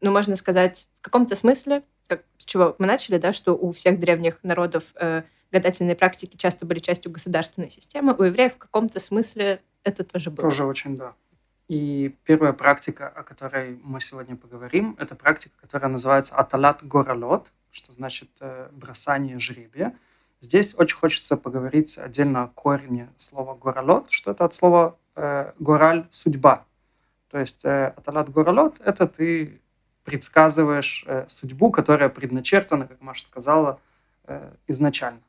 ну, 0.00 0.10
можно 0.10 0.36
сказать, 0.36 0.88
в 1.00 1.02
каком-то 1.02 1.34
смысле, 1.34 1.82
как, 2.06 2.24
с 2.36 2.44
чего 2.44 2.74
мы 2.78 2.86
начали, 2.86 3.18
да, 3.18 3.32
что 3.32 3.56
у 3.56 3.70
всех 3.72 3.98
древних 3.98 4.42
народов 4.42 4.84
э, 4.96 5.22
гадательные 5.52 5.94
практики 5.94 6.36
часто 6.36 6.66
были 6.66 6.78
частью 6.78 7.12
государственной 7.12 7.70
системы, 7.70 8.14
у 8.18 8.22
евреев 8.22 8.54
в 8.54 8.58
каком-то 8.58 8.98
смысле 8.98 9.60
это 9.84 10.04
тоже 10.04 10.30
было. 10.30 10.48
Тоже 10.48 10.64
очень, 10.64 10.96
да. 10.96 11.14
И 11.68 12.14
первая 12.24 12.52
практика, 12.52 13.08
о 13.08 13.22
которой 13.22 13.78
мы 13.82 14.00
сегодня 14.00 14.36
поговорим, 14.36 14.96
это 14.98 15.14
практика, 15.14 15.54
которая 15.60 15.90
называется 15.90 16.34
аталат 16.34 16.84
горалот, 16.84 17.52
что 17.70 17.92
значит 17.92 18.28
э, 18.40 18.68
бросание 18.72 19.38
жребия. 19.38 19.96
Здесь 20.40 20.74
очень 20.76 20.96
хочется 20.96 21.36
поговорить 21.36 21.96
отдельно 21.96 22.42
о 22.42 22.48
корне 22.48 23.08
слова 23.16 23.54
горалот, 23.54 24.10
что 24.10 24.32
это 24.32 24.44
от 24.44 24.54
слова 24.54 24.98
э, 25.14 25.52
гораль– 25.58 26.08
судьба. 26.10 26.64
То 27.30 27.38
есть 27.38 27.64
э, 27.64 27.94
аталат 27.96 28.30
горалот– 28.30 28.80
это 28.84 29.06
ты 29.06 29.60
предсказываешь 30.04 31.04
э, 31.06 31.24
судьбу, 31.28 31.70
которая 31.70 32.08
предначертана, 32.08 32.86
как 32.86 33.00
Маша 33.00 33.24
сказала, 33.24 33.80
э, 34.24 34.52
изначально. 34.66 35.20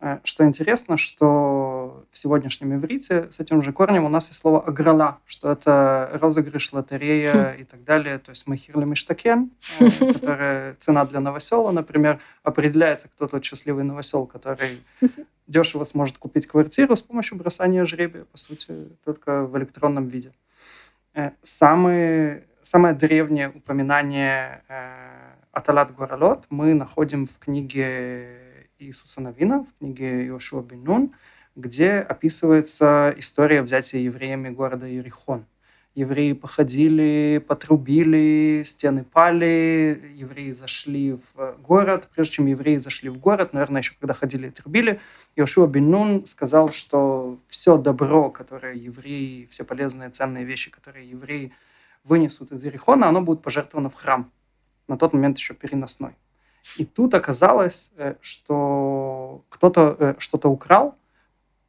Э, 0.00 0.18
что 0.24 0.44
интересно, 0.46 0.96
что 0.96 2.06
в 2.10 2.16
сегодняшнем 2.16 2.74
иврите 2.74 3.30
с 3.30 3.38
этим 3.38 3.62
же 3.62 3.72
корнем 3.72 4.04
у 4.04 4.08
нас 4.08 4.28
есть 4.28 4.40
слово 4.40 4.64
«аграла», 4.64 5.18
что 5.26 5.52
это 5.52 6.10
розыгрыш, 6.14 6.72
лотерея 6.72 7.54
хм. 7.54 7.60
и 7.60 7.64
так 7.64 7.84
далее. 7.84 8.18
То 8.18 8.30
есть 8.30 8.46
«махирли 8.46 8.84
миштакен», 8.86 9.50
э, 9.78 9.88
которая 10.14 10.74
цена 10.78 11.04
для 11.04 11.20
новосела, 11.20 11.70
например, 11.70 12.18
определяется, 12.42 13.08
кто 13.08 13.26
тот 13.26 13.44
счастливый 13.44 13.84
новосел, 13.84 14.24
который 14.24 14.80
дешево 15.46 15.84
сможет 15.84 16.16
купить 16.16 16.46
квартиру 16.46 16.96
с 16.96 17.02
помощью 17.02 17.36
бросания 17.36 17.84
жребия, 17.84 18.24
по 18.24 18.38
сути, 18.38 18.88
только 19.04 19.44
в 19.44 19.56
электронном 19.58 20.08
виде. 20.08 20.32
Э, 21.12 21.32
самые, 21.42 22.44
самое 22.62 22.94
древнее 22.94 23.50
упоминание 23.50 24.62
Аталат 25.52 25.94
Гуралот 25.94 26.46
мы 26.48 26.72
находим 26.72 27.26
в 27.26 27.38
книге 27.38 28.39
Иисуса 28.80 29.20
Новина 29.20 29.64
в 29.64 29.78
книге 29.78 30.26
Иошуа 30.26 30.62
бен 30.62 30.82
Нун, 30.84 31.12
где 31.54 31.96
описывается 31.96 33.14
история 33.18 33.62
взятия 33.62 34.00
евреями 34.00 34.48
города 34.48 34.90
Иерихон. 34.90 35.44
Евреи 35.94 36.32
походили, 36.32 37.44
потрубили, 37.46 38.62
стены 38.64 39.04
пали, 39.04 40.12
евреи 40.14 40.52
зашли 40.52 41.12
в 41.34 41.56
город. 41.58 42.08
Прежде 42.14 42.34
чем 42.34 42.46
евреи 42.46 42.76
зашли 42.76 43.10
в 43.10 43.18
город, 43.18 43.52
наверное, 43.52 43.82
еще 43.82 43.94
когда 43.98 44.14
ходили 44.14 44.46
и 44.46 44.50
трубили, 44.50 45.00
Иошуа 45.36 45.66
бен 45.66 45.90
Нун 45.90 46.26
сказал, 46.26 46.72
что 46.72 47.38
все 47.48 47.76
добро, 47.76 48.30
которое 48.30 48.74
евреи, 48.74 49.48
все 49.50 49.64
полезные, 49.64 50.10
ценные 50.10 50.44
вещи, 50.44 50.70
которые 50.70 51.10
евреи 51.10 51.52
вынесут 52.04 52.52
из 52.52 52.64
Иерихона, 52.64 53.08
оно 53.08 53.20
будет 53.20 53.42
пожертвовано 53.42 53.90
в 53.90 53.94
храм. 53.94 54.30
На 54.88 54.96
тот 54.96 55.12
момент 55.12 55.38
еще 55.38 55.54
переносной. 55.54 56.14
И 56.76 56.84
тут 56.84 57.14
оказалось, 57.14 57.92
э, 57.96 58.14
что 58.20 59.44
кто-то 59.48 59.96
э, 59.98 60.14
что-то 60.18 60.48
украл. 60.48 60.96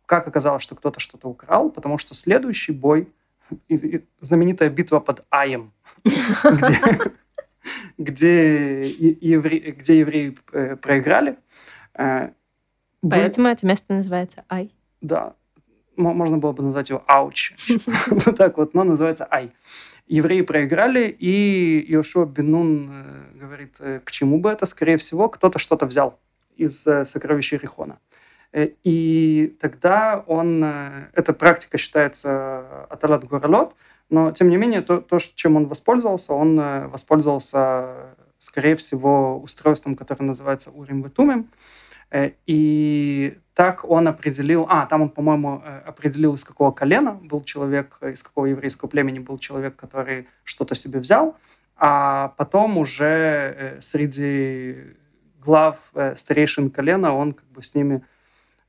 Как 0.05 0.27
оказалось, 0.27 0.63
что 0.63 0.75
кто-то 0.75 0.99
что-то 0.99 1.29
украл? 1.29 1.69
Потому 1.69 1.97
что 1.97 2.13
следующий 2.13 2.73
бой, 2.73 3.07
знаменитая 4.19 4.69
битва 4.69 4.99
под 4.99 5.25
Аем, 5.29 5.71
где, 6.03 6.79
где, 7.97 8.81
евре, 8.81 9.71
где 9.71 9.99
евреи 9.99 10.37
э, 10.51 10.75
проиграли. 10.75 11.37
Поэтому 11.93 13.47
это 13.47 13.65
место 13.65 13.93
называется 13.93 14.45
Ай. 14.49 14.71
Да. 15.01 15.33
Можно 15.95 16.37
было 16.37 16.51
бы 16.51 16.63
назвать 16.63 16.89
его 16.89 17.03
Ауч. 17.07 17.53
Вот 18.07 18.37
так 18.37 18.57
вот, 18.57 18.73
но 18.73 18.83
называется 18.83 19.27
Ай 19.29 19.51
евреи 20.11 20.41
проиграли, 20.41 21.07
и 21.07 21.85
Йошуа 21.87 22.25
Бенун 22.25 22.89
э, 22.91 23.39
говорит, 23.39 23.75
э, 23.79 24.01
к 24.03 24.11
чему 24.11 24.39
бы 24.39 24.49
это? 24.49 24.65
Скорее 24.65 24.97
всего, 24.97 25.29
кто-то 25.29 25.57
что-то 25.57 25.85
взял 25.85 26.19
из 26.57 26.85
э, 26.85 27.05
сокровища 27.05 27.55
Рихона. 27.55 27.97
И 28.53 29.55
тогда 29.61 30.21
он, 30.27 30.61
эта 31.13 31.31
практика 31.31 31.77
считается 31.77 32.83
аталат 32.89 33.25
горалот, 33.25 33.73
но 34.09 34.33
тем 34.33 34.49
не 34.49 34.57
менее 34.57 34.81
то, 34.81 34.99
то, 34.99 35.19
чем 35.19 35.55
он 35.55 35.67
воспользовался, 35.67 36.33
он 36.33 36.57
воспользовался, 36.89 38.13
скорее 38.39 38.75
всего, 38.75 39.39
устройством, 39.39 39.95
которое 39.95 40.25
называется 40.25 40.69
Урим 40.69 41.01
Ветумим, 41.01 41.47
Э, 42.11 42.31
и 42.45 43.37
так 43.61 43.85
он 43.85 44.07
определил, 44.07 44.65
а, 44.69 44.87
там 44.87 45.03
он, 45.03 45.09
по-моему, 45.09 45.61
э, 45.63 45.81
определил, 45.85 46.33
из 46.33 46.43
какого 46.43 46.71
колена 46.71 47.11
был 47.11 47.43
человек, 47.43 47.95
из 48.01 48.23
какого 48.23 48.47
еврейского 48.47 48.89
племени 48.89 49.19
был 49.19 49.37
человек, 49.37 49.75
который 49.75 50.27
что-то 50.43 50.73
себе 50.73 50.99
взял, 50.99 51.37
а 51.77 52.29
потом 52.37 52.79
уже 52.79 53.05
э, 53.05 53.79
среди 53.79 54.77
глав 55.45 55.77
старейшин 56.15 56.71
колена 56.71 57.15
он 57.15 57.33
как 57.33 57.45
бы 57.51 57.61
с 57.61 57.75
ними 57.75 58.01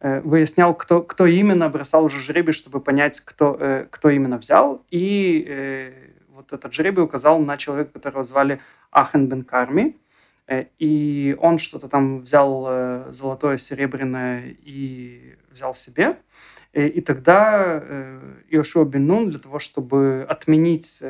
выяснял, 0.01 0.75
кто, 0.75 1.01
кто 1.01 1.25
именно 1.25 1.71
бросал 1.71 2.05
уже 2.05 2.19
жребий, 2.19 2.53
чтобы 2.53 2.81
понять, 2.81 3.21
кто, 3.21 3.87
кто 3.91 4.11
именно 4.11 4.37
взял. 4.37 4.83
И 4.91 5.93
вот 6.29 6.53
этот 6.53 6.75
жребий 6.75 7.03
указал 7.03 7.39
на 7.39 7.57
человека, 7.57 7.93
которого 7.93 8.25
звали 8.25 8.61
Ахен 8.91 9.27
бен 9.27 9.45
Карми. 9.45 9.97
Э, 10.53 10.67
и 10.79 11.37
он 11.41 11.59
что-то 11.59 11.89
там 11.89 12.21
взял 12.21 12.67
э, 12.69 13.07
золотое, 13.11 13.57
серебряное 13.57 14.55
и 14.63 15.37
взял 15.51 15.75
себе. 15.75 16.19
Э, 16.73 16.87
и 16.87 17.01
тогда 17.01 17.83
Иошуа 18.51 18.85
бен 18.85 19.07
Нун 19.07 19.31
для 19.31 19.39
того, 19.39 19.59
чтобы 19.59 20.27
отменить 20.29 21.03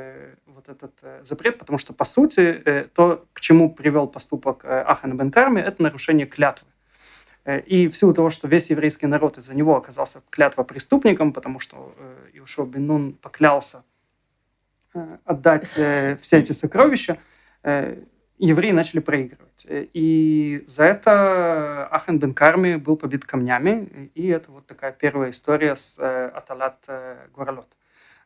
вот 0.46 0.68
этот 0.68 1.26
запрет, 1.26 1.58
потому 1.58 1.78
что, 1.78 1.92
по 1.92 2.04
сути, 2.04 2.88
то, 2.94 3.24
к 3.32 3.40
чему 3.40 3.74
привел 3.74 4.06
поступок 4.06 4.64
Ахана 4.64 5.14
бен 5.14 5.30
Карми, 5.30 5.60
это 5.60 5.82
нарушение 5.82 6.26
клятвы. 6.26 6.68
И 7.66 7.88
в 7.88 7.96
силу 7.96 8.14
того, 8.14 8.30
что 8.30 8.46
весь 8.46 8.70
еврейский 8.70 9.06
народ 9.06 9.38
из-за 9.38 9.54
него 9.54 9.76
оказался 9.76 10.22
клятва 10.30 10.62
преступником, 10.62 11.32
потому 11.32 11.58
что 11.58 11.92
Иошуа 12.32 12.66
бен 12.66 12.86
Нун 12.86 13.12
поклялся 13.14 13.82
отдать 15.24 15.68
все 15.68 16.38
эти 16.38 16.52
сокровища, 16.52 17.18
евреи 18.46 18.72
начали 18.72 18.98
проигрывать. 18.98 19.66
И 19.68 20.64
за 20.66 20.84
это 20.84 21.86
Ахен 21.86 22.18
бен 22.18 22.34
Карми 22.34 22.74
был 22.74 22.96
побит 22.96 23.24
камнями, 23.24 24.10
и 24.14 24.26
это 24.28 24.50
вот 24.50 24.66
такая 24.66 24.92
первая 24.92 25.30
история 25.30 25.76
с 25.76 25.96
э, 25.98 26.26
Аталат 26.34 26.84
э. 26.88 27.16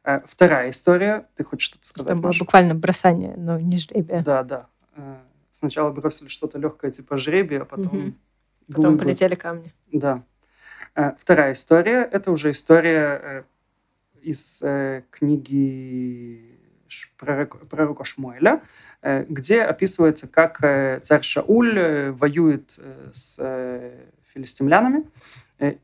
Э, 0.04 0.20
вторая 0.26 0.70
история, 0.70 1.26
ты 1.36 1.44
хочешь 1.44 1.68
что-то 1.68 1.86
сказать? 1.86 2.10
Это 2.10 2.18
было 2.18 2.32
буквально 2.38 2.74
бросание, 2.74 3.34
но 3.36 3.60
не 3.60 3.76
жребие. 3.76 4.22
Да, 4.22 4.42
да. 4.42 4.68
Сначала 5.52 5.90
бросили 5.90 6.28
что-то 6.28 6.58
легкое 6.58 6.90
типа 6.90 7.18
жребия, 7.18 7.62
а 7.62 7.64
потом... 7.66 7.86
Угу. 7.86 8.12
Потом 8.74 8.98
полетели 8.98 9.34
камни. 9.34 9.72
Да. 9.92 10.22
Вторая 11.18 11.52
история– 11.52 12.08
это 12.12 12.32
уже 12.32 12.50
история 12.50 13.44
из 14.22 14.60
книги 15.10 16.55
пророка 17.16 18.04
Шмуэля, 18.04 18.60
Э, 19.06 19.24
где 19.28 19.62
описывается, 19.62 20.26
как 20.26 20.58
э, 20.64 20.98
царь 21.00 21.22
Шауль 21.22 21.78
э, 21.78 22.10
воюет 22.10 22.78
с 23.12 23.38
филистимлянами, 24.34 25.04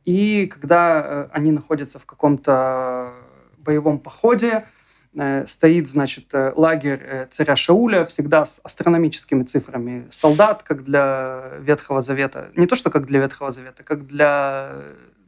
и 0.04 0.46
когда 0.46 1.30
они 1.32 1.52
находятся 1.52 1.98
в 1.98 2.04
каком-то 2.04 3.14
боевом 3.56 3.98
походе, 3.98 4.66
стоит, 5.46 5.88
значит, 5.88 6.26
лагерь 6.32 7.28
царя 7.30 7.56
Шауля, 7.56 8.04
всегда 8.04 8.44
с 8.44 8.60
астрономическими 8.62 9.44
цифрами 9.44 10.06
солдат, 10.10 10.62
как 10.62 10.84
для 10.84 11.52
Ветхого 11.60 12.02
Завета. 12.02 12.50
Не 12.54 12.66
то, 12.66 12.76
что 12.76 12.90
как 12.90 13.06
для 13.06 13.20
Ветхого 13.20 13.50
Завета, 13.50 13.82
как 13.82 14.06
для 14.06 14.74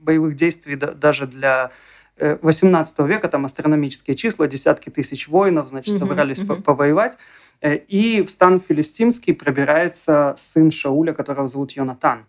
боевых 0.01 0.37
действий, 0.37 0.77
даже 0.77 1.27
для 1.27 1.71
18 2.18 2.98
века, 3.00 3.29
там 3.29 3.44
астрономические 3.44 4.16
числа, 4.16 4.46
десятки 4.46 4.90
тысяч 4.90 5.29
воинов, 5.29 5.68
значит, 5.68 5.98
собрались 5.98 6.38
mm-hmm. 6.38 6.62
повоевать. 6.62 7.16
Э, 7.61 7.77
и 7.77 8.22
в 8.22 8.31
стан 8.31 8.61
филистимский 8.61 9.35
пробирается 9.35 10.35
сын 10.37 10.70
Шауля, 10.70 11.12
которого 11.12 11.48
зовут 11.48 11.72
Йонатан. 11.72 12.27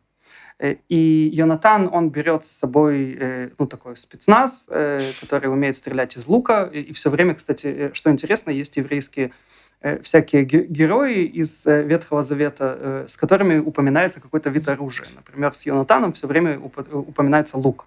Э, 0.59 0.75
и 0.89 1.29
Йонатан, 1.33 1.89
он 1.91 2.09
берет 2.09 2.45
с 2.45 2.51
собой 2.51 3.17
э, 3.19 3.49
ну, 3.57 3.67
такой 3.67 3.97
спецназ, 3.97 4.67
э, 4.69 4.99
который 5.21 5.51
умеет 5.51 5.75
стрелять 5.77 6.15
из 6.17 6.27
лука. 6.27 6.69
И 6.71 6.93
все 6.93 7.09
время, 7.09 7.35
кстати, 7.35 7.91
что 7.93 8.09
интересно, 8.09 8.51
есть 8.51 8.77
еврейские 8.77 9.31
всякие 10.01 10.45
герои 10.45 11.25
из 11.25 11.63
Ветхого 11.65 12.23
Завета, 12.23 13.03
с 13.07 13.17
которыми 13.17 13.59
упоминается 13.59 14.19
какой-то 14.19 14.49
вид 14.49 14.67
оружия. 14.67 15.07
Например, 15.13 15.53
с 15.53 15.63
Йонатаном 15.63 16.13
все 16.13 16.25
время 16.25 16.59
упоминается 16.59 17.57
лук. 17.57 17.85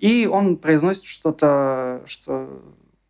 И 0.00 0.26
он 0.26 0.56
произносит 0.56 1.04
что-то, 1.04 2.02
что 2.06 2.48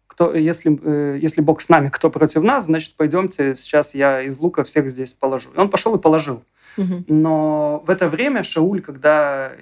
кто, 0.07 0.35
если, 0.35 1.19
если 1.19 1.41
Бог 1.41 1.61
с 1.61 1.69
нами, 1.69 1.89
кто 1.89 2.11
против 2.11 2.43
нас, 2.43 2.67
значит, 2.67 2.95
пойдемте, 2.97 3.57
сейчас 3.57 3.95
я 3.95 4.23
из 4.23 4.39
лука 4.39 4.65
всех 4.65 4.91
здесь 4.91 5.13
положу. 5.13 5.51
И 5.55 5.59
он 5.59 5.71
пошел 5.71 5.95
и 5.95 6.01
положил. 6.01 6.43
Но 6.77 7.83
в 7.87 7.91
это 7.91 8.09
время 8.09 8.45
Шауль, 8.45 8.81
когда 8.81 9.53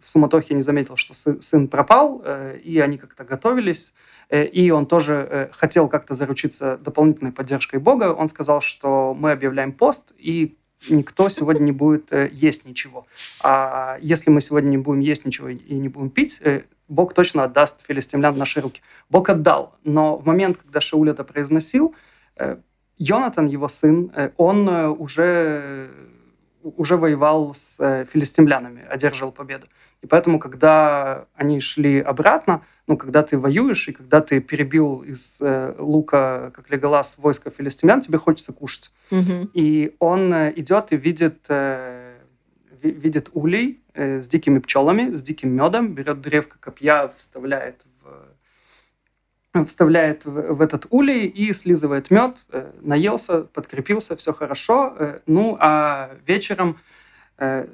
в 0.00 0.08
суматохе 0.08 0.54
не 0.54 0.62
заметил, 0.62 0.96
что 0.96 1.14
сын 1.14 1.68
пропал, 1.68 2.22
э, 2.24 2.58
и 2.62 2.78
они 2.78 2.98
как-то 2.98 3.24
готовились, 3.24 3.92
э, 4.28 4.44
и 4.44 4.70
он 4.70 4.86
тоже 4.86 5.26
э, 5.30 5.48
хотел 5.52 5.88
как-то 5.88 6.14
заручиться 6.14 6.78
дополнительной 6.78 7.32
поддержкой 7.32 7.80
Бога, 7.80 8.12
он 8.12 8.28
сказал, 8.28 8.60
что 8.60 9.14
мы 9.14 9.32
объявляем 9.32 9.72
пост, 9.72 10.12
и 10.18 10.57
никто 10.88 11.28
сегодня 11.28 11.64
не 11.64 11.72
будет 11.72 12.12
есть 12.12 12.64
ничего. 12.64 13.06
А 13.42 13.98
если 14.00 14.30
мы 14.30 14.40
сегодня 14.40 14.68
не 14.68 14.78
будем 14.78 15.00
есть 15.00 15.24
ничего 15.24 15.48
и 15.48 15.74
не 15.74 15.88
будем 15.88 16.10
пить, 16.10 16.40
Бог 16.88 17.14
точно 17.14 17.44
отдаст 17.44 17.84
филистимлян 17.86 18.34
в 18.34 18.38
наши 18.38 18.60
руки. 18.60 18.80
Бог 19.10 19.28
отдал, 19.28 19.76
но 19.84 20.16
в 20.16 20.26
момент, 20.26 20.56
когда 20.56 20.80
Шауль 20.80 21.10
это 21.10 21.24
произносил, 21.24 21.94
Йонатан, 22.96 23.46
его 23.46 23.68
сын, 23.68 24.10
он 24.36 24.68
уже 24.68 25.90
уже 26.62 26.96
воевал 26.96 27.54
с 27.54 27.76
э, 27.78 28.04
филистимлянами, 28.04 28.84
одерживал 28.88 29.32
победу. 29.32 29.66
И 30.02 30.06
поэтому, 30.06 30.38
когда 30.38 31.26
они 31.34 31.60
шли 31.60 32.00
обратно, 32.00 32.62
ну, 32.88 32.96
когда 32.96 33.22
ты 33.22 33.38
воюешь, 33.38 33.86
и 33.88 33.92
когда 33.92 34.20
ты 34.20 34.40
перебил 34.40 35.02
из 35.02 35.38
э, 35.40 35.74
лука, 35.78 36.50
как 36.54 36.70
Леголас, 36.70 37.16
войско 37.18 37.50
филистимлян, 37.50 38.00
тебе 38.00 38.18
хочется 38.18 38.52
кушать. 38.52 38.90
Угу. 39.10 39.50
И 39.52 39.94
он 39.98 40.32
э, 40.32 40.52
идет 40.56 40.90
и 40.92 40.96
видит, 40.96 41.44
э, 41.50 42.16
видит 42.82 43.28
улей 43.34 43.80
э, 43.92 44.20
с 44.20 44.26
дикими 44.26 44.58
пчелами, 44.58 45.14
с 45.14 45.22
диким 45.22 45.50
медом, 45.50 45.94
берет 45.94 46.22
древко 46.22 46.56
копья, 46.58 47.12
вставляет 47.14 47.84
вставляет 49.66 50.24
в 50.24 50.60
этот 50.60 50.86
улей 50.90 51.26
и 51.26 51.52
слизывает 51.52 52.10
мед, 52.10 52.44
э, 52.52 52.70
наелся, 52.80 53.42
подкрепился, 53.42 54.14
все 54.14 54.32
хорошо. 54.32 54.94
Э, 54.98 55.20
ну, 55.26 55.56
а 55.58 56.10
вечером 56.26 56.78
э, 57.38 57.66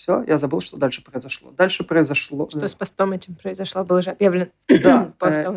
все, 0.00 0.24
я 0.26 0.38
забыл, 0.38 0.62
что 0.62 0.78
дальше 0.78 1.04
произошло. 1.04 1.50
Дальше 1.50 1.84
произошло... 1.84 2.48
Что 2.48 2.66
с 2.66 2.74
постом 2.74 3.12
этим 3.12 3.34
произошло, 3.34 3.84
было 3.84 3.98
уже 3.98 4.10
объявлено. 4.10 4.46
Да, 4.66 5.12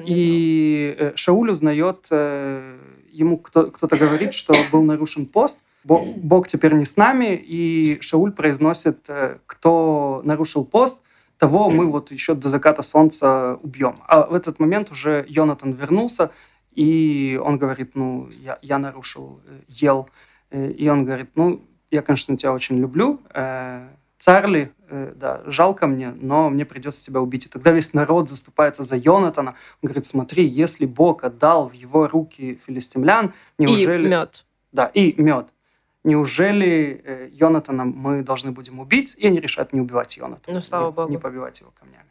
и 0.06 1.14
Шауль 1.16 1.52
узнает, 1.52 2.08
ему 2.12 3.38
кто-то 3.38 3.96
говорит, 3.96 4.34
что 4.34 4.54
был 4.70 4.82
нарушен 4.82 5.28
пост, 5.28 5.62
Бог 5.86 6.48
теперь 6.48 6.74
не 6.74 6.84
с 6.84 6.98
нами, 6.98 7.36
и 7.36 8.00
Шауль 8.02 8.34
произносит, 8.34 9.10
кто 9.46 10.22
нарушил 10.26 10.66
пост, 10.66 11.02
того 11.38 11.70
мы 11.70 11.90
вот 11.90 12.12
еще 12.12 12.36
до 12.36 12.50
заката 12.50 12.82
солнца 12.82 13.58
убьем. 13.64 13.96
А 14.08 14.26
в 14.26 14.34
этот 14.34 14.60
момент 14.60 14.92
уже 14.92 15.26
Йонатан 15.28 15.72
вернулся, 15.72 16.32
и 16.74 17.40
он 17.42 17.58
говорит, 17.58 17.96
ну, 17.96 18.30
я, 18.30 18.60
я 18.62 18.78
нарушил, 18.78 19.40
э, 19.46 19.60
ел. 19.68 20.10
Э, 20.50 20.72
и 20.72 20.88
он 20.90 21.06
говорит, 21.06 21.30
ну, 21.36 21.62
я, 21.92 22.02
конечно, 22.02 22.36
тебя 22.36 22.52
очень 22.52 22.80
люблю, 22.80 23.20
э, 24.24 24.26
царь 24.26 24.48
ли, 24.48 24.72
да, 24.90 25.42
жалко 25.46 25.88
мне, 25.88 26.12
но 26.12 26.50
мне 26.50 26.66
придется 26.66 27.04
тебя 27.06 27.20
убить. 27.22 27.46
И 27.46 27.50
тогда 27.50 27.72
весь 27.72 27.94
народ 27.94 28.30
заступается 28.30 28.84
за 28.84 28.96
Йонатана. 28.96 29.52
Он 29.82 29.88
говорит, 29.88 30.06
смотри, 30.06 30.46
если 30.46 30.86
Бог 30.86 31.24
отдал 31.24 31.70
в 31.70 31.74
его 31.74 32.08
руки 32.08 32.60
филистимлян, 32.66 33.34
неужели... 33.58 34.08
И 34.08 34.10
мед. 34.10 34.46
Да, 34.72 34.86
и 34.86 35.22
мед 35.22 35.48
неужели 36.04 37.02
э, 37.04 37.30
Йонатана 37.32 37.86
мы 37.86 38.24
должны 38.24 38.52
будем 38.52 38.80
убить? 38.80 39.16
И 39.18 39.28
они 39.28 39.40
решают 39.40 39.74
не 39.74 39.82
убивать 39.82 40.18
Йонатана. 40.18 40.56
Ну, 40.56 40.62
слава 40.62 40.88
не, 40.88 40.92
богу. 40.92 41.12
Не 41.12 41.18
побивать 41.18 41.60
его 41.62 41.72
камнями. 41.72 42.10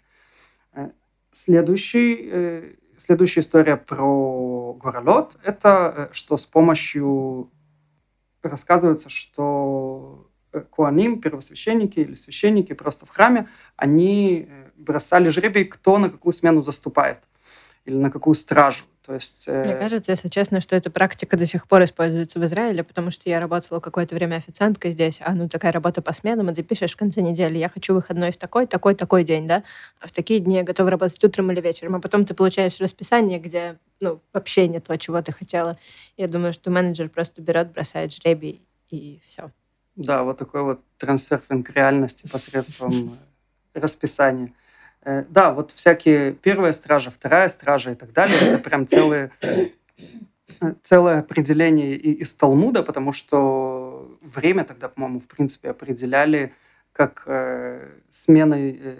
Э, 0.74 0.90
следующий, 1.30 2.28
э, 2.30 2.74
следующая 2.98 3.40
история 3.40 3.76
про 3.76 4.74
Горолот– 4.74 5.36
это 5.44 6.08
что 6.12 6.36
с 6.36 6.44
помощью... 6.44 7.50
Рассказывается, 8.42 9.08
что 9.08 10.28
куаним, 10.70 11.20
первосвященники 11.20 12.00
или 12.00 12.14
священники 12.14 12.72
просто 12.72 13.06
в 13.06 13.10
храме, 13.10 13.48
они 13.76 14.48
бросали 14.76 15.28
жребий, 15.28 15.64
кто 15.64 15.98
на 15.98 16.10
какую 16.10 16.32
смену 16.32 16.62
заступает 16.62 17.18
или 17.84 17.96
на 17.96 18.10
какую 18.10 18.34
стражу. 18.34 18.84
То 19.04 19.14
есть, 19.14 19.44
э... 19.48 19.64
Мне 19.64 19.74
кажется, 19.74 20.12
если 20.12 20.28
честно, 20.28 20.60
что 20.60 20.76
эта 20.76 20.88
практика 20.88 21.36
до 21.36 21.44
сих 21.44 21.66
пор 21.66 21.82
используется 21.82 22.38
в 22.38 22.44
Израиле, 22.44 22.84
потому 22.84 23.10
что 23.10 23.28
я 23.28 23.40
работала 23.40 23.80
какое-то 23.80 24.14
время 24.14 24.36
официанткой 24.36 24.92
здесь, 24.92 25.20
а 25.20 25.34
ну 25.34 25.48
такая 25.48 25.72
работа 25.72 26.02
по 26.02 26.12
сменам, 26.12 26.50
и 26.50 26.54
ты 26.54 26.62
пишешь 26.62 26.92
в 26.92 26.96
конце 26.96 27.20
недели, 27.20 27.58
я 27.58 27.68
хочу 27.68 27.94
выходной 27.94 28.30
в 28.30 28.36
такой, 28.36 28.66
такой, 28.66 28.94
такой 28.94 29.24
день, 29.24 29.48
да, 29.48 29.64
а 30.00 30.06
в 30.06 30.12
такие 30.12 30.38
дни 30.38 30.56
я 30.56 30.62
готова 30.62 30.90
работать 30.90 31.22
утром 31.24 31.50
или 31.50 31.60
вечером, 31.60 31.96
а 31.96 32.00
потом 32.00 32.24
ты 32.24 32.34
получаешь 32.34 32.78
расписание, 32.78 33.40
где 33.40 33.76
ну, 34.00 34.20
вообще 34.32 34.68
не 34.68 34.78
то, 34.78 34.96
чего 34.96 35.20
ты 35.20 35.32
хотела. 35.32 35.76
Я 36.16 36.28
думаю, 36.28 36.52
что 36.52 36.70
менеджер 36.70 37.08
просто 37.08 37.42
берет, 37.42 37.72
бросает 37.72 38.12
жребий, 38.12 38.62
и 38.88 39.20
все. 39.26 39.50
Да, 39.96 40.22
вот 40.22 40.38
такой 40.38 40.62
вот 40.62 40.80
трансерфинг 40.98 41.70
реальности 41.70 42.28
посредством 42.30 43.18
расписания. 43.74 44.52
Э, 45.04 45.24
да, 45.28 45.52
вот 45.52 45.72
всякие 45.72 46.32
первая 46.32 46.72
стража, 46.72 47.10
вторая 47.10 47.48
стража 47.48 47.92
и 47.92 47.94
так 47.94 48.12
далее, 48.12 48.38
это 48.38 48.58
прям 48.58 48.86
целые, 48.86 49.30
э, 49.42 49.70
целое 50.82 51.20
определение 51.20 51.96
из 51.96 52.32
Талмуда, 52.34 52.82
потому 52.82 53.12
что 53.12 54.16
время 54.20 54.64
тогда, 54.64 54.88
по-моему, 54.88 55.20
в 55.20 55.26
принципе 55.26 55.70
определяли 55.70 56.52
как 56.92 57.24
э, 57.26 57.88
сменой, 58.10 58.80
э, 58.80 58.96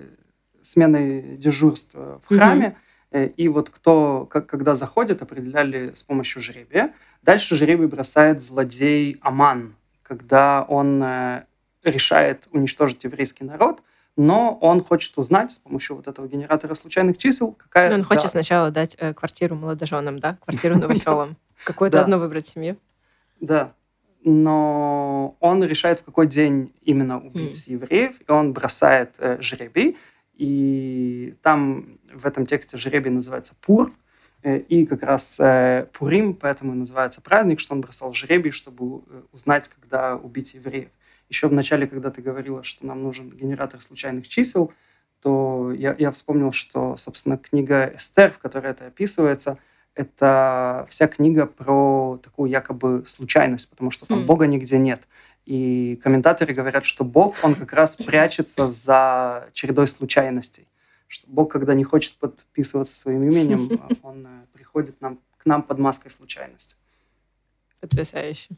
сменой 0.62 1.36
дежурства 1.36 2.20
в 2.24 2.28
храме. 2.28 2.76
Mm-hmm. 3.12 3.34
И 3.36 3.48
вот 3.48 3.68
кто, 3.68 4.26
как, 4.30 4.46
когда 4.46 4.74
заходит, 4.74 5.20
определяли 5.20 5.92
с 5.94 6.02
помощью 6.02 6.40
жребия. 6.40 6.94
Дальше 7.22 7.56
жребий 7.56 7.86
бросает 7.86 8.40
злодей 8.40 9.18
Аман, 9.20 9.74
когда 10.12 10.62
он 10.68 11.02
э, 11.02 11.44
решает 11.84 12.48
уничтожить 12.52 13.04
еврейский 13.04 13.44
народ– 13.44 13.82
но 14.16 14.58
он 14.60 14.84
хочет 14.84 15.16
узнать 15.16 15.52
с 15.52 15.58
помощью 15.58 15.96
вот 15.96 16.06
этого 16.06 16.26
генератора 16.28 16.74
случайных 16.74 17.16
чисел, 17.16 17.52
какая... 17.52 17.88
Но 17.88 17.96
он 17.96 18.02
хочет 18.02 18.24
да. 18.24 18.28
сначала 18.28 18.70
дать 18.70 18.94
э, 18.98 19.14
квартиру 19.14 19.56
молодоженам, 19.56 20.18
да? 20.18 20.36
Квартиру 20.44 20.76
новоселам. 20.76 21.36
Какую-то 21.64 22.02
одну 22.02 22.18
выбрать 22.18 22.46
семью. 22.46 22.76
Да. 23.40 23.72
Но 24.22 25.36
он 25.40 25.64
решает, 25.64 26.00
в 26.00 26.04
какой 26.04 26.26
день 26.26 26.72
именно 26.82 27.18
убить 27.18 27.66
евреев, 27.66 28.16
и 28.26 28.30
он 28.30 28.52
бросает 28.52 29.16
э, 29.18 29.40
жребий. 29.40 29.96
И 30.34 31.34
там 31.42 31.98
в 32.12 32.26
этом 32.26 32.44
тексте 32.44 32.76
жребий 32.76 33.10
называется 33.10 33.54
Пур, 33.62 33.92
и 34.44 34.86
как 34.86 35.02
раз 35.02 35.38
Пурим, 35.92 36.34
поэтому 36.34 36.74
называется 36.74 37.20
праздник, 37.20 37.60
что 37.60 37.74
он 37.74 37.80
бросал 37.80 38.12
жребий, 38.12 38.50
чтобы 38.50 39.02
узнать, 39.32 39.68
когда 39.68 40.16
убить 40.16 40.54
евреев 40.54 40.88
еще 41.32 41.48
в 41.48 41.52
начале, 41.52 41.86
когда 41.86 42.10
ты 42.10 42.20
говорила, 42.20 42.62
что 42.62 42.86
нам 42.86 43.02
нужен 43.02 43.30
генератор 43.30 43.80
случайных 43.80 44.28
чисел, 44.28 44.72
то 45.22 45.72
я, 45.72 45.96
я 45.98 46.10
вспомнил, 46.10 46.52
что, 46.52 46.96
собственно, 46.96 47.38
книга 47.38 47.92
Эстер, 47.96 48.32
в 48.32 48.38
которой 48.38 48.72
это 48.72 48.86
описывается, 48.86 49.56
это 49.94 50.86
вся 50.90 51.06
книга 51.06 51.46
про 51.46 52.20
такую 52.22 52.50
якобы 52.50 53.04
случайность, 53.06 53.70
потому 53.70 53.90
что 53.90 54.06
там 54.06 54.20
mm. 54.20 54.26
Бога 54.26 54.46
нигде 54.46 54.78
нет. 54.78 55.02
И 55.46 55.98
комментаторы 56.02 56.54
говорят, 56.54 56.84
что 56.84 57.04
Бог, 57.04 57.36
он 57.42 57.54
как 57.54 57.72
раз 57.72 57.96
прячется 58.06 58.70
за 58.70 59.48
чередой 59.52 59.86
случайностей. 59.86 60.66
Что 61.12 61.26
Бог, 61.28 61.52
когда 61.52 61.74
не 61.74 61.84
хочет 61.84 62.14
подписываться 62.14 62.94
своим 62.94 63.22
именем, 63.24 63.68
он 64.02 64.26
э, 64.26 64.46
приходит 64.54 64.98
нам, 65.02 65.18
к 65.36 65.44
нам 65.44 65.62
под 65.62 65.78
маской 65.78 66.10
случайности. 66.10 66.76
Потрясающе. 67.80 68.48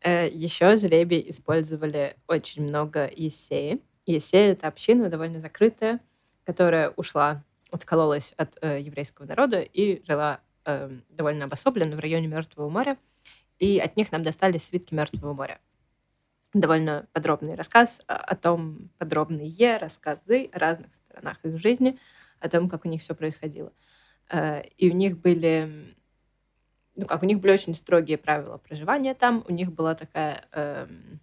Э, 0.00 0.28
Еще 0.28 0.76
жребий 0.76 1.24
использовали 1.28 2.16
очень 2.26 2.64
много 2.64 3.08
Есеи. 3.14 3.80
Есея— 4.06 4.52
это 4.54 4.66
община 4.66 5.08
довольно 5.08 5.38
закрытая, 5.38 6.00
которая 6.44 6.90
ушла, 6.96 7.44
откололась 7.70 8.34
от 8.36 8.58
э, 8.60 8.80
еврейского 8.80 9.26
народа 9.26 9.60
и 9.60 10.04
жила 10.04 10.40
э, 10.64 10.90
довольно 11.10 11.44
обособленно 11.44 11.94
в 11.94 12.00
районе 12.00 12.26
Мертвого 12.26 12.68
моря. 12.68 12.98
И 13.60 13.78
от 13.78 13.96
них 13.96 14.10
нам 14.10 14.24
достались 14.24 14.64
свитки 14.64 14.94
Мертвого 14.94 15.32
моря. 15.32 15.60
Довольно 16.54 17.06
подробный 17.12 17.54
рассказ 17.54 18.02
о 18.06 18.34
том, 18.36 18.90
подробные 18.98 19.76
рассказы 19.76 20.48
о 20.52 20.58
разных 20.58 20.94
сторонах 20.94 21.38
их 21.44 21.58
жизни, 21.58 21.98
о 22.40 22.48
том, 22.48 22.68
как 22.68 22.84
у 22.84 22.88
них 22.88 23.02
все 23.02 23.14
происходило. 23.14 23.72
Э, 24.30 24.62
и 24.76 24.90
у 24.90 24.94
них 24.94 25.18
были 25.18 25.94
ну 26.96 27.06
как, 27.06 27.22
у 27.22 27.26
них 27.26 27.40
были 27.40 27.52
очень 27.52 27.74
строгие 27.74 28.18
правила 28.18 28.56
проживания 28.56 29.14
там, 29.14 29.44
у 29.46 29.52
них 29.52 29.72
была 29.72 29.94
такая... 29.94 30.46
Эм, 30.52 31.20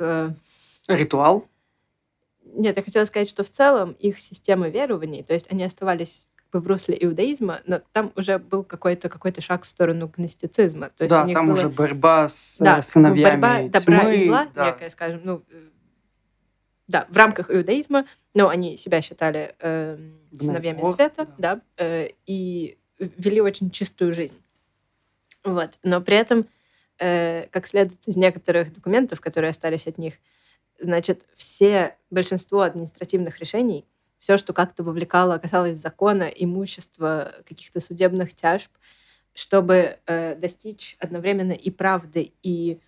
э, 0.00 0.30
Ритуал? 0.88 1.48
Нет, 2.44 2.76
я 2.76 2.82
хотела 2.82 3.04
сказать, 3.04 3.28
что 3.28 3.42
в 3.42 3.50
целом 3.50 3.92
их 3.92 4.20
система 4.20 4.68
верований, 4.68 5.24
то 5.24 5.34
есть 5.34 5.50
они 5.50 5.64
оставались 5.64 6.28
в 6.60 6.66
русле 6.66 6.96
иудаизма, 7.00 7.60
но 7.66 7.80
там 7.92 8.12
уже 8.16 8.38
был 8.38 8.64
какой-то 8.64 9.08
какой 9.08 9.32
шаг 9.40 9.64
в 9.64 9.68
сторону 9.68 10.08
гностицизма. 10.08 10.90
То 10.90 11.04
есть 11.04 11.10
да, 11.10 11.26
там 11.26 11.46
было... 11.46 11.54
уже 11.54 11.68
борьба 11.68 12.28
с 12.28 12.56
да, 12.58 12.78
э, 12.78 12.82
сыновьями 12.82 13.30
борьба 13.30 13.58
тьмы. 13.58 13.70
добра 13.70 14.12
и 14.12 14.26
зла, 14.26 14.48
да. 14.54 14.66
некая, 14.66 14.88
скажем, 14.90 15.20
ну, 15.24 15.42
э, 15.50 15.68
да, 16.88 17.06
в 17.10 17.16
рамках 17.16 17.50
иудаизма, 17.50 18.06
но 18.34 18.48
они 18.48 18.76
себя 18.76 19.00
считали 19.02 19.54
э, 19.58 19.98
сыновьями 20.32 20.78
Бога, 20.78 20.96
света, 20.96 21.26
да. 21.38 21.56
да, 21.56 21.60
э, 21.78 22.10
и 22.26 22.78
вели 22.98 23.40
очень 23.40 23.70
чистую 23.70 24.12
жизнь. 24.12 24.36
Вот. 25.44 25.78
Но 25.82 26.00
при 26.00 26.16
этом, 26.16 26.46
э, 26.98 27.46
как 27.50 27.66
следует 27.66 28.00
из 28.06 28.16
некоторых 28.16 28.72
документов, 28.72 29.20
которые 29.20 29.50
остались 29.50 29.86
от 29.86 29.98
них, 29.98 30.14
значит, 30.78 31.24
все, 31.34 31.96
большинство 32.10 32.62
административных 32.62 33.38
решений, 33.38 33.84
все, 34.18 34.36
что 34.36 34.52
как-то 34.52 34.82
вовлекало, 34.82 35.38
касалось 35.38 35.76
закона, 35.76 36.24
имущества, 36.24 37.34
каких-то 37.46 37.80
судебных 37.80 38.34
тяжб, 38.34 38.70
чтобы 39.34 39.98
э, 40.06 40.34
достичь 40.34 40.96
одновременно 40.98 41.52
и 41.52 41.70
правды, 41.70 42.32
и, 42.42 42.80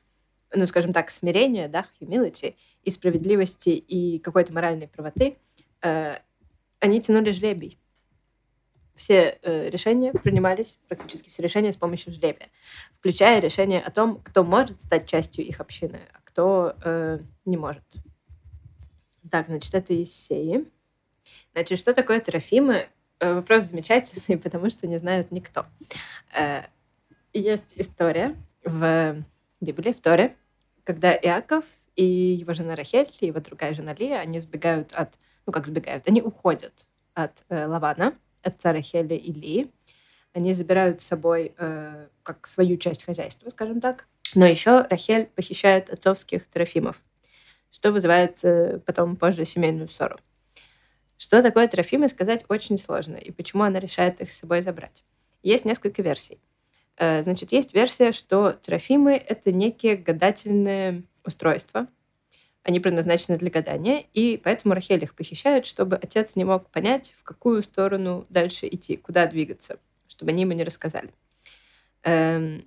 ну, 0.52 0.66
скажем 0.66 0.92
так, 0.92 1.10
смирения, 1.10 1.68
да, 1.68 1.86
humility, 2.00 2.54
и 2.84 2.90
справедливости, 2.90 3.70
и 3.70 4.18
какой-то 4.18 4.52
моральной 4.52 4.88
правоты, 4.88 5.36
э, 5.82 6.18
они 6.80 7.00
тянули 7.00 7.32
жребий. 7.32 7.78
Все 8.94 9.38
э, 9.42 9.68
решения 9.68 10.12
принимались, 10.12 10.78
практически 10.88 11.28
все 11.28 11.42
решения 11.42 11.70
с 11.70 11.76
помощью 11.76 12.12
жребия, 12.12 12.48
включая 12.98 13.40
решение 13.40 13.80
о 13.80 13.90
том, 13.90 14.20
кто 14.20 14.42
может 14.42 14.80
стать 14.80 15.08
частью 15.08 15.44
их 15.44 15.60
общины, 15.60 16.00
а 16.12 16.18
кто 16.24 16.74
э, 16.82 17.18
не 17.44 17.56
может. 17.56 17.84
Так, 19.30 19.46
значит, 19.46 19.74
это 19.74 19.92
из 19.92 20.12
сеи. 20.12 20.64
Значит, 21.52 21.78
что 21.78 21.94
такое 21.94 22.20
трофимы? 22.20 22.88
Э, 23.20 23.34
Вопрос 23.34 23.64
замечательный, 23.64 24.38
потому 24.42 24.70
что 24.70 24.86
не 24.86 24.96
знает 24.96 25.30
никто. 25.32 25.66
Э, 26.34 26.62
Есть 27.32 27.74
история 27.76 28.36
в 28.64 29.24
Библии, 29.60 29.92
в 29.92 30.00
Торе, 30.00 30.36
когда 30.84 31.12
Иаков 31.14 31.64
и 31.96 32.04
его 32.04 32.52
жена 32.52 32.76
Рахель, 32.76 33.12
и 33.20 33.26
его 33.26 33.40
другая 33.40 33.74
жена 33.74 33.94
Лия, 33.94 34.20
они 34.20 34.38
сбегают 34.40 34.92
от... 34.92 35.14
Ну, 35.46 35.52
как 35.52 35.66
сбегают? 35.66 36.06
Они 36.06 36.22
уходят 36.22 36.86
от 37.14 37.44
э, 37.48 37.66
Лавана, 37.66 38.14
отца 38.42 38.72
Рахеля 38.72 39.16
и 39.16 39.32
Лии. 39.32 39.70
Они 40.34 40.52
забирают 40.52 41.00
с 41.00 41.06
собой 41.06 41.54
как 42.22 42.46
свою 42.46 42.76
часть 42.76 43.02
хозяйства, 43.02 43.48
скажем 43.48 43.80
так. 43.80 44.06
Но 44.34 44.46
еще 44.46 44.82
Рахель 44.82 45.26
похищает 45.34 45.90
отцовских 45.90 46.46
трофимов, 46.46 47.00
что 47.72 47.90
вызывает 47.90 48.38
потом 48.84 49.16
позже 49.16 49.44
семейную 49.46 49.88
ссору. 49.88 50.16
Что 51.18 51.42
такое 51.42 51.66
трофимы, 51.66 52.08
сказать 52.08 52.44
очень 52.48 52.78
сложно, 52.78 53.16
и 53.16 53.30
почему 53.32 53.64
она 53.64 53.80
решает 53.80 54.20
их 54.20 54.30
с 54.30 54.38
собой 54.38 54.62
забрать. 54.62 55.04
Есть 55.42 55.64
несколько 55.64 56.00
версий. 56.00 56.38
Э, 56.96 57.22
Значит, 57.24 57.52
есть 57.52 57.74
версия, 57.74 58.12
что 58.12 58.52
трофимы— 58.52 59.12
это 59.28 59.52
некие 59.52 59.96
гадательные 59.96 61.02
устройства. 61.24 61.88
Они 62.62 62.80
предназначены 62.80 63.36
для 63.36 63.50
гадания, 63.50 64.04
и 64.14 64.36
поэтому 64.42 64.74
Рахель 64.74 65.02
их 65.02 65.14
похищает, 65.14 65.66
чтобы 65.66 65.96
отец 65.96 66.36
не 66.36 66.44
мог 66.44 66.70
понять, 66.70 67.14
в 67.18 67.24
какую 67.24 67.62
сторону 67.62 68.24
дальше 68.28 68.68
идти, 68.68 68.96
куда 68.96 69.26
двигаться, 69.26 69.78
чтобы 70.06 70.30
они 70.30 70.42
ему 70.42 70.52
не 70.52 70.64
рассказали. 70.64 71.10
Эм, 72.04 72.64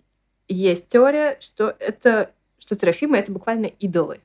Есть 0.47 0.89
теория, 0.89 1.37
что 1.39 1.75
это 1.79 2.33
что 2.59 2.75
трофимы— 2.75 3.17
это 3.19 3.31
буквально 3.31 3.65
идолы, 3.65 4.19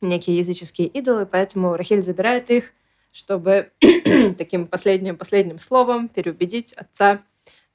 некие 0.00 0.38
языческие 0.38 0.86
идолы, 0.88 1.26
поэтому 1.26 1.76
Рахель 1.76 2.02
забирает 2.02 2.50
их, 2.50 2.72
чтобы 3.12 3.72
таким 4.38 4.66
последним 4.66 5.16
последним 5.16 5.58
словом 5.58 6.08
переубедить 6.08 6.72
отца 6.72 7.22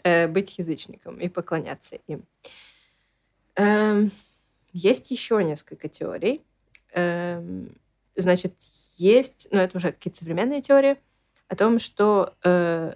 э, 0.03 0.27
быть 0.27 0.57
язычником 0.57 1.19
и 1.19 1.27
поклоняться 1.27 1.97
им. 2.07 2.25
Эм, 3.55 4.11
есть 4.73 5.11
еще 5.11 5.43
несколько 5.43 5.87
теорий. 5.87 6.41
Эм, 6.93 7.75
значит, 8.15 8.53
есть, 8.97 9.47
ну 9.51 9.59
это 9.59 9.77
уже 9.77 9.91
какие-то 9.91 10.19
современные 10.19 10.61
теории 10.61 10.97
о 11.47 11.55
том, 11.55 11.79
что 11.79 12.33
э, 12.43 12.93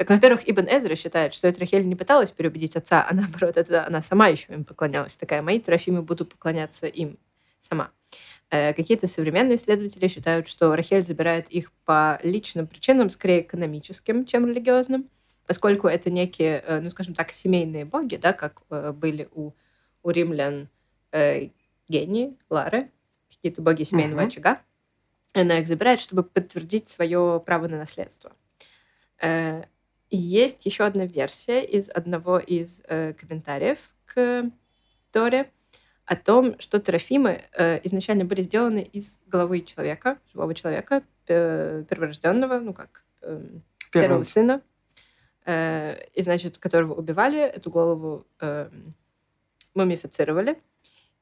так, 0.00 0.08
во-первых, 0.08 0.48
Ибн 0.48 0.66
Эзра 0.66 0.94
считает, 0.94 1.34
что 1.34 1.46
эта 1.46 1.82
не 1.82 1.94
пыталась 1.94 2.30
переубедить 2.30 2.74
отца, 2.74 3.06
а 3.06 3.12
наоборот, 3.14 3.58
это 3.58 3.86
она 3.86 4.00
сама 4.00 4.28
еще 4.28 4.50
им 4.54 4.64
поклонялась. 4.64 5.14
Такая, 5.18 5.42
мои 5.42 5.60
трофимы 5.60 6.00
буду 6.00 6.24
поклоняться 6.24 6.86
им 6.86 7.18
сама. 7.60 7.90
Э, 8.50 8.72
Какие-то 8.74 9.06
современные 9.06 9.56
исследователи 9.56 10.08
считают, 10.08 10.48
что 10.48 10.74
Рахель 10.74 11.02
забирает 11.02 11.48
их 11.50 11.72
по 11.84 12.18
личным 12.22 12.66
причинам, 12.66 13.10
скорее 13.10 13.42
экономическим, 13.42 14.24
чем 14.24 14.46
религиозным, 14.46 15.08
поскольку 15.46 15.86
это 15.88 16.10
некие, 16.10 16.62
э, 16.66 16.80
ну, 16.80 16.90
скажем 16.90 17.14
так, 17.14 17.30
семейные 17.32 17.84
боги, 17.84 18.16
да, 18.16 18.32
как 18.32 18.62
э, 18.70 18.92
были 18.92 19.28
у, 19.32 19.52
у 20.02 20.10
римлян 20.10 20.68
э, 21.12 21.50
гении, 21.88 22.36
Лары, 22.48 22.90
какие-то 23.28 23.62
боги 23.62 23.84
семейного 23.84 24.20
Мгм. 24.20 24.28
очага. 24.28 24.60
Она 25.32 25.60
их 25.60 25.68
забирает, 25.68 26.00
чтобы 26.00 26.24
подтвердить 26.24 26.88
свое 26.88 27.40
право 27.46 27.68
на 27.68 27.78
наследство. 27.78 28.32
Э, 29.22 29.64
есть 30.10 30.66
еще 30.66 30.84
одна 30.84 31.06
версия 31.06 31.64
из 31.64 31.88
одного 31.88 32.38
из 32.40 32.82
э, 32.88 33.12
комментариев 33.12 33.78
к 34.06 34.50
Торе 35.12 35.50
о 36.10 36.16
том, 36.16 36.58
что 36.58 36.80
трофимы 36.80 37.44
э, 37.56 37.80
изначально 37.84 38.24
были 38.24 38.42
сделаны 38.42 38.82
из 38.82 39.20
головы 39.28 39.60
человека, 39.60 40.18
живого 40.32 40.56
человека, 40.56 41.04
э, 41.28 41.84
перворожденного, 41.88 42.58
ну 42.58 42.74
как, 42.74 43.04
эм, 43.22 43.62
первого 43.92 44.24
сына, 44.24 44.60
э, 45.46 46.02
и, 46.12 46.22
значит, 46.22 46.58
которого 46.58 46.94
убивали, 46.94 47.38
эту 47.38 47.70
голову 47.70 48.26
эм, 48.40 48.92
мумифицировали, 49.76 50.60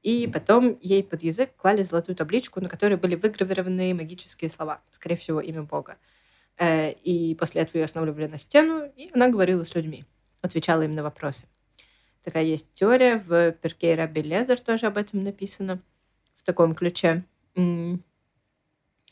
и 0.03 0.27
потом 0.27 0.79
ей 0.81 1.05
под 1.05 1.23
язык 1.23 1.51
клали 1.59 1.83
золотую 1.83 2.17
табличку, 2.17 2.63
на 2.63 2.71
которой 2.71 2.95
были 2.95 3.15
выгравированы 3.15 3.93
магические 3.93 4.49
слова, 4.49 4.81
скорее 4.91 5.17
всего, 5.17 5.43
имя 5.43 5.65
Бога. 5.65 5.99
Э, 6.57 6.93
И 6.93 7.35
после 7.35 7.61
этого 7.61 7.77
ее 7.77 7.85
останавливали 7.85 8.27
на 8.27 8.39
стену, 8.39 8.91
и 8.97 9.11
она 9.13 9.29
говорила 9.29 9.65
с 9.65 9.75
людьми, 9.75 10.07
отвечала 10.41 10.81
им 10.81 10.93
на 10.93 11.03
вопросы. 11.03 11.45
Такая 12.29 12.45
есть 12.45 12.75
теория, 12.75 13.17
в 13.17 13.53
Перкей 13.53 13.95
Раби 13.95 14.21
Лезер 14.21 14.61
тоже 14.61 14.85
об 14.85 14.99
этом 14.99 15.23
написано, 15.23 15.81
в 16.37 16.43
таком 16.43 16.75
ключе. 16.75 17.25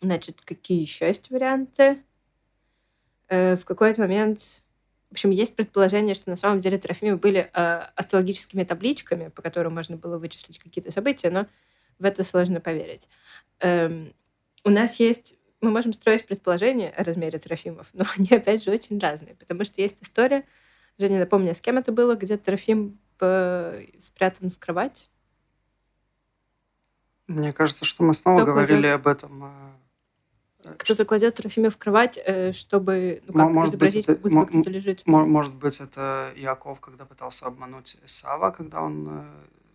Значит, 0.03 0.43
какие 0.45 0.83
еще 0.83 1.07
есть 1.07 1.31
варианты? 1.31 2.03
Э, 3.31 3.57
В 3.57 3.65
какой-то 3.65 4.03
момент... 4.03 4.63
В 5.09 5.13
общем, 5.13 5.31
есть 5.31 5.57
предположение, 5.57 6.15
что 6.15 6.29
на 6.29 6.37
самом 6.37 6.61
деле 6.61 6.77
трофимы 6.77 7.17
были 7.17 7.51
э, 7.55 7.87
астрологическими 7.95 8.65
табличками, 8.65 9.29
по 9.29 9.41
которым 9.41 9.73
можно 9.73 9.97
было 9.97 10.19
вычислить 10.19 10.59
какие-то 10.59 10.91
события, 10.91 11.31
но 11.31 11.47
в 11.99 12.05
это 12.05 12.23
сложно 12.23 12.61
поверить. 12.61 13.09
Эм, 13.61 14.13
У 14.63 14.69
нас 14.69 15.01
есть... 15.01 15.37
Мы 15.63 15.71
можем 15.71 15.95
строить 15.95 16.27
предположения 16.27 16.91
о 16.91 17.03
размере 17.03 17.39
трофимов, 17.39 17.87
но 17.95 18.05
они, 18.19 18.29
опять 18.31 18.63
же, 18.63 18.73
очень 18.73 18.99
разные, 18.99 19.37
потому 19.37 19.65
что 19.65 19.81
есть 19.81 20.03
история, 20.03 20.45
Женя, 20.99 21.19
напомни, 21.19 21.49
а 21.49 21.55
с 21.55 21.63
кем 21.63 21.79
это 21.79 21.93
было, 21.93 22.15
где 22.15 22.37
трофим 22.37 22.99
спрятан 23.99 24.51
в 24.51 24.59
кровать? 24.59 25.09
Мне 27.27 27.53
кажется, 27.53 27.85
что 27.85 28.05
мы 28.05 28.15
снова 28.15 28.37
Кто 28.37 28.47
говорили 28.53 28.83
кладет? 28.83 28.95
об 28.95 29.07
этом. 29.09 29.45
э, 29.45 30.69
э, 30.71 30.75
Кто-то 30.79 31.05
кладет 31.05 31.35
трофима 31.35 31.71
в 31.71 31.77
кровать, 31.77 32.19
э, 32.25 32.53
чтобы 32.53 33.21
ну, 33.27 33.33
как, 33.33 33.43
Мо- 33.43 33.49
может 33.51 33.73
быть, 33.79 33.95
изобразить, 33.97 34.05
это- 34.05 34.15
как 34.15 34.23
будто 34.33 34.47
кто-то 34.47 34.71
лежит. 34.71 35.03
Мо- 35.07 35.27
Может 35.27 35.55
быть, 35.55 35.81
это 35.81 36.33
Яков, 36.37 36.81
когда 36.81 37.05
пытался 37.05 37.47
обмануть 37.47 37.99
Исава, 38.05 38.51
когда 38.53 38.81
он 38.81 39.09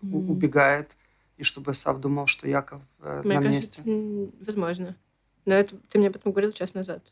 М. 0.02 0.30
убегает, 0.30 0.96
и 1.38 1.44
чтобы 1.44 1.72
Исав 1.74 2.00
думал, 2.00 2.28
что 2.28 2.48
Яков 2.48 2.82
Мне 3.00 3.36
на 3.40 3.44
кажется, 3.44 3.82
месте. 3.86 4.32
возможно. 4.46 4.96
Но 5.46 5.56
это 5.56 5.76
ты 5.90 5.98
мне 5.98 6.08
об 6.08 6.16
этом 6.16 6.32
говорил 6.32 6.52
час 6.54 6.74
назад. 6.74 7.12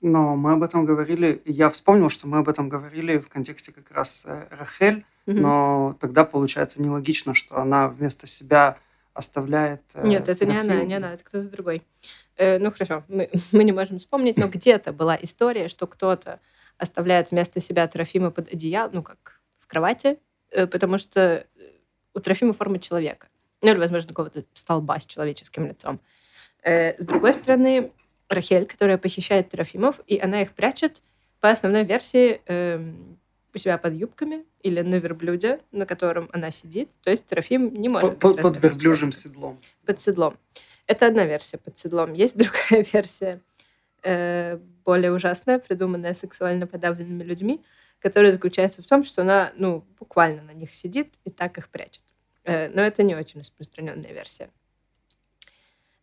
Но 0.00 0.36
мы 0.36 0.52
об 0.52 0.62
этом 0.62 0.84
говорили, 0.86 1.42
я 1.44 1.68
вспомнил, 1.68 2.08
что 2.10 2.28
мы 2.28 2.38
об 2.38 2.48
этом 2.48 2.68
говорили 2.68 3.18
в 3.18 3.28
контексте 3.28 3.72
как 3.72 3.90
раз 3.90 4.24
Рахель, 4.24 5.04
Но 5.34 5.96
тогда 6.00 6.24
получается 6.24 6.80
нелогично, 6.80 7.34
что 7.34 7.58
она 7.58 7.88
вместо 7.88 8.26
себя 8.26 8.78
оставляет... 9.12 9.82
э, 9.94 10.06
Нет, 10.06 10.28
это 10.28 10.46
не 10.46 10.56
она, 10.56 10.82
не 10.82 10.94
она, 10.94 11.14
это 11.14 11.24
кто-то 11.24 11.48
другой. 11.48 11.82
Э, 12.36 12.58
ну 12.58 12.70
хорошо, 12.70 13.02
мы, 13.08 13.30
мы 13.52 13.64
не 13.64 13.72
можем 13.72 13.98
вспомнить, 13.98 14.36
но 14.36 14.48
где-то 14.48 14.92
была 14.92 15.18
история, 15.20 15.68
что 15.68 15.86
кто-то 15.86 16.40
оставляет 16.78 17.30
вместо 17.30 17.60
себя 17.60 17.86
Трофима 17.88 18.30
под 18.30 18.52
одеяло, 18.52 18.90
ну 18.92 19.02
как 19.02 19.40
в 19.58 19.66
кровати, 19.66 20.18
э, 20.50 20.66
потому 20.66 20.98
что 20.98 21.20
э, 21.20 21.44
у 22.14 22.20
Трофима 22.20 22.52
форма 22.52 22.78
человека. 22.78 23.28
Ну 23.62 23.70
или, 23.70 23.78
возможно, 23.78 24.08
какого-то 24.08 24.44
столба 24.54 25.00
с 25.00 25.06
человеческим 25.06 25.66
лицом. 25.66 26.00
Э, 26.62 27.00
с 27.00 27.06
другой 27.06 27.32
стороны, 27.32 27.92
Рахель, 28.28 28.66
которая 28.66 28.98
похищает 28.98 29.50
Трофимов, 29.50 30.00
и 30.06 30.18
она 30.18 30.42
их 30.42 30.52
прячет 30.52 31.02
по 31.40 31.50
основной 31.50 31.84
версии, 31.84 32.40
эм, 32.46 33.18
у 33.56 33.58
себя 33.58 33.78
под 33.78 33.94
юбками 33.94 34.44
или 34.62 34.80
на 34.82 34.96
верблюде, 34.96 35.60
на 35.72 35.86
котором 35.86 36.28
она 36.32 36.50
сидит. 36.50 36.90
То 37.02 37.10
есть 37.10 37.26
Трофим 37.26 37.74
не 37.74 37.88
может 37.88 38.18
под, 38.18 38.34
быть 38.34 38.42
под 38.42 38.62
верблюжим 38.62 39.12
седлом. 39.12 39.58
Под 39.84 39.98
седлом. 39.98 40.38
Это 40.86 41.06
одна 41.06 41.24
версия 41.24 41.58
под 41.58 41.76
седлом. 41.76 42.12
Есть 42.12 42.36
другая 42.38 42.84
версия, 42.92 43.40
э, 44.02 44.58
более 44.84 45.12
ужасная, 45.12 45.58
придуманная 45.58 46.14
сексуально 46.14 46.66
подавленными 46.66 47.24
людьми, 47.24 47.64
которая 47.98 48.30
заключается 48.30 48.82
в 48.82 48.86
том, 48.86 49.02
что 49.02 49.22
она 49.22 49.52
ну, 49.56 49.84
буквально 49.98 50.42
на 50.42 50.52
них 50.52 50.74
сидит 50.74 51.14
и 51.24 51.30
так 51.30 51.58
их 51.58 51.68
прячет. 51.68 52.02
Э, 52.44 52.68
но 52.68 52.82
это 52.82 53.02
не 53.02 53.16
очень 53.16 53.40
распространенная 53.40 54.12
версия. 54.12 54.50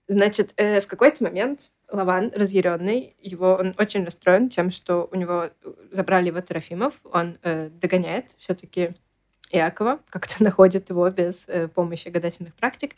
Значит, 0.07 0.53
э, 0.57 0.81
в 0.81 0.87
какой-то 0.87 1.23
момент 1.23 1.71
Лаван, 1.93 2.31
разъяренный, 2.33 3.15
его, 3.21 3.53
он 3.53 3.75
очень 3.77 4.03
расстроен 4.03 4.49
тем, 4.49 4.71
что 4.71 5.07
у 5.11 5.15
него 5.15 5.51
забрали 5.91 6.27
его 6.27 6.41
Трофимов. 6.41 6.95
Он 7.03 7.37
э, 7.43 7.69
догоняет 7.69 8.33
все-таки 8.39 8.95
Иакова, 9.51 9.99
как-то 10.09 10.35
находит 10.43 10.89
его 10.89 11.07
без 11.11 11.45
э, 11.47 11.67
помощи 11.67 12.07
гадательных 12.07 12.55
практик. 12.55 12.95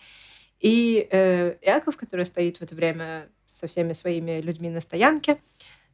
И 0.61 1.07
э, 1.11 1.57
Иаков, 1.61 1.97
который 1.97 2.25
стоит 2.25 2.57
в 2.57 2.61
это 2.61 2.73
время 2.73 3.27
со 3.45 3.67
всеми 3.67 3.91
своими 3.91 4.39
людьми 4.39 4.69
на 4.69 4.79
стоянке, 4.79 5.39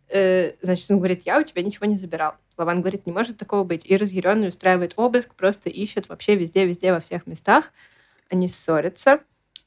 э, 0.09 0.53
значит, 0.61 0.91
он 0.91 0.97
говорит, 0.97 1.23
я 1.25 1.39
у 1.39 1.43
тебя 1.43 1.63
ничего 1.63 1.87
не 1.87 1.97
забирал. 1.97 2.35
Лаван 2.55 2.81
говорит, 2.81 3.07
не 3.07 3.11
может 3.11 3.37
такого 3.37 3.63
быть. 3.63 3.83
И 3.89 3.97
разъяренный 3.97 4.49
устраивает 4.49 4.93
обыск, 4.97 5.33
просто 5.33 5.69
ищет 5.69 6.07
вообще 6.07 6.35
везде-везде, 6.35 6.93
во 6.93 6.99
всех 6.99 7.25
местах. 7.25 7.71
Они 8.29 8.47
ссорятся. 8.47 9.21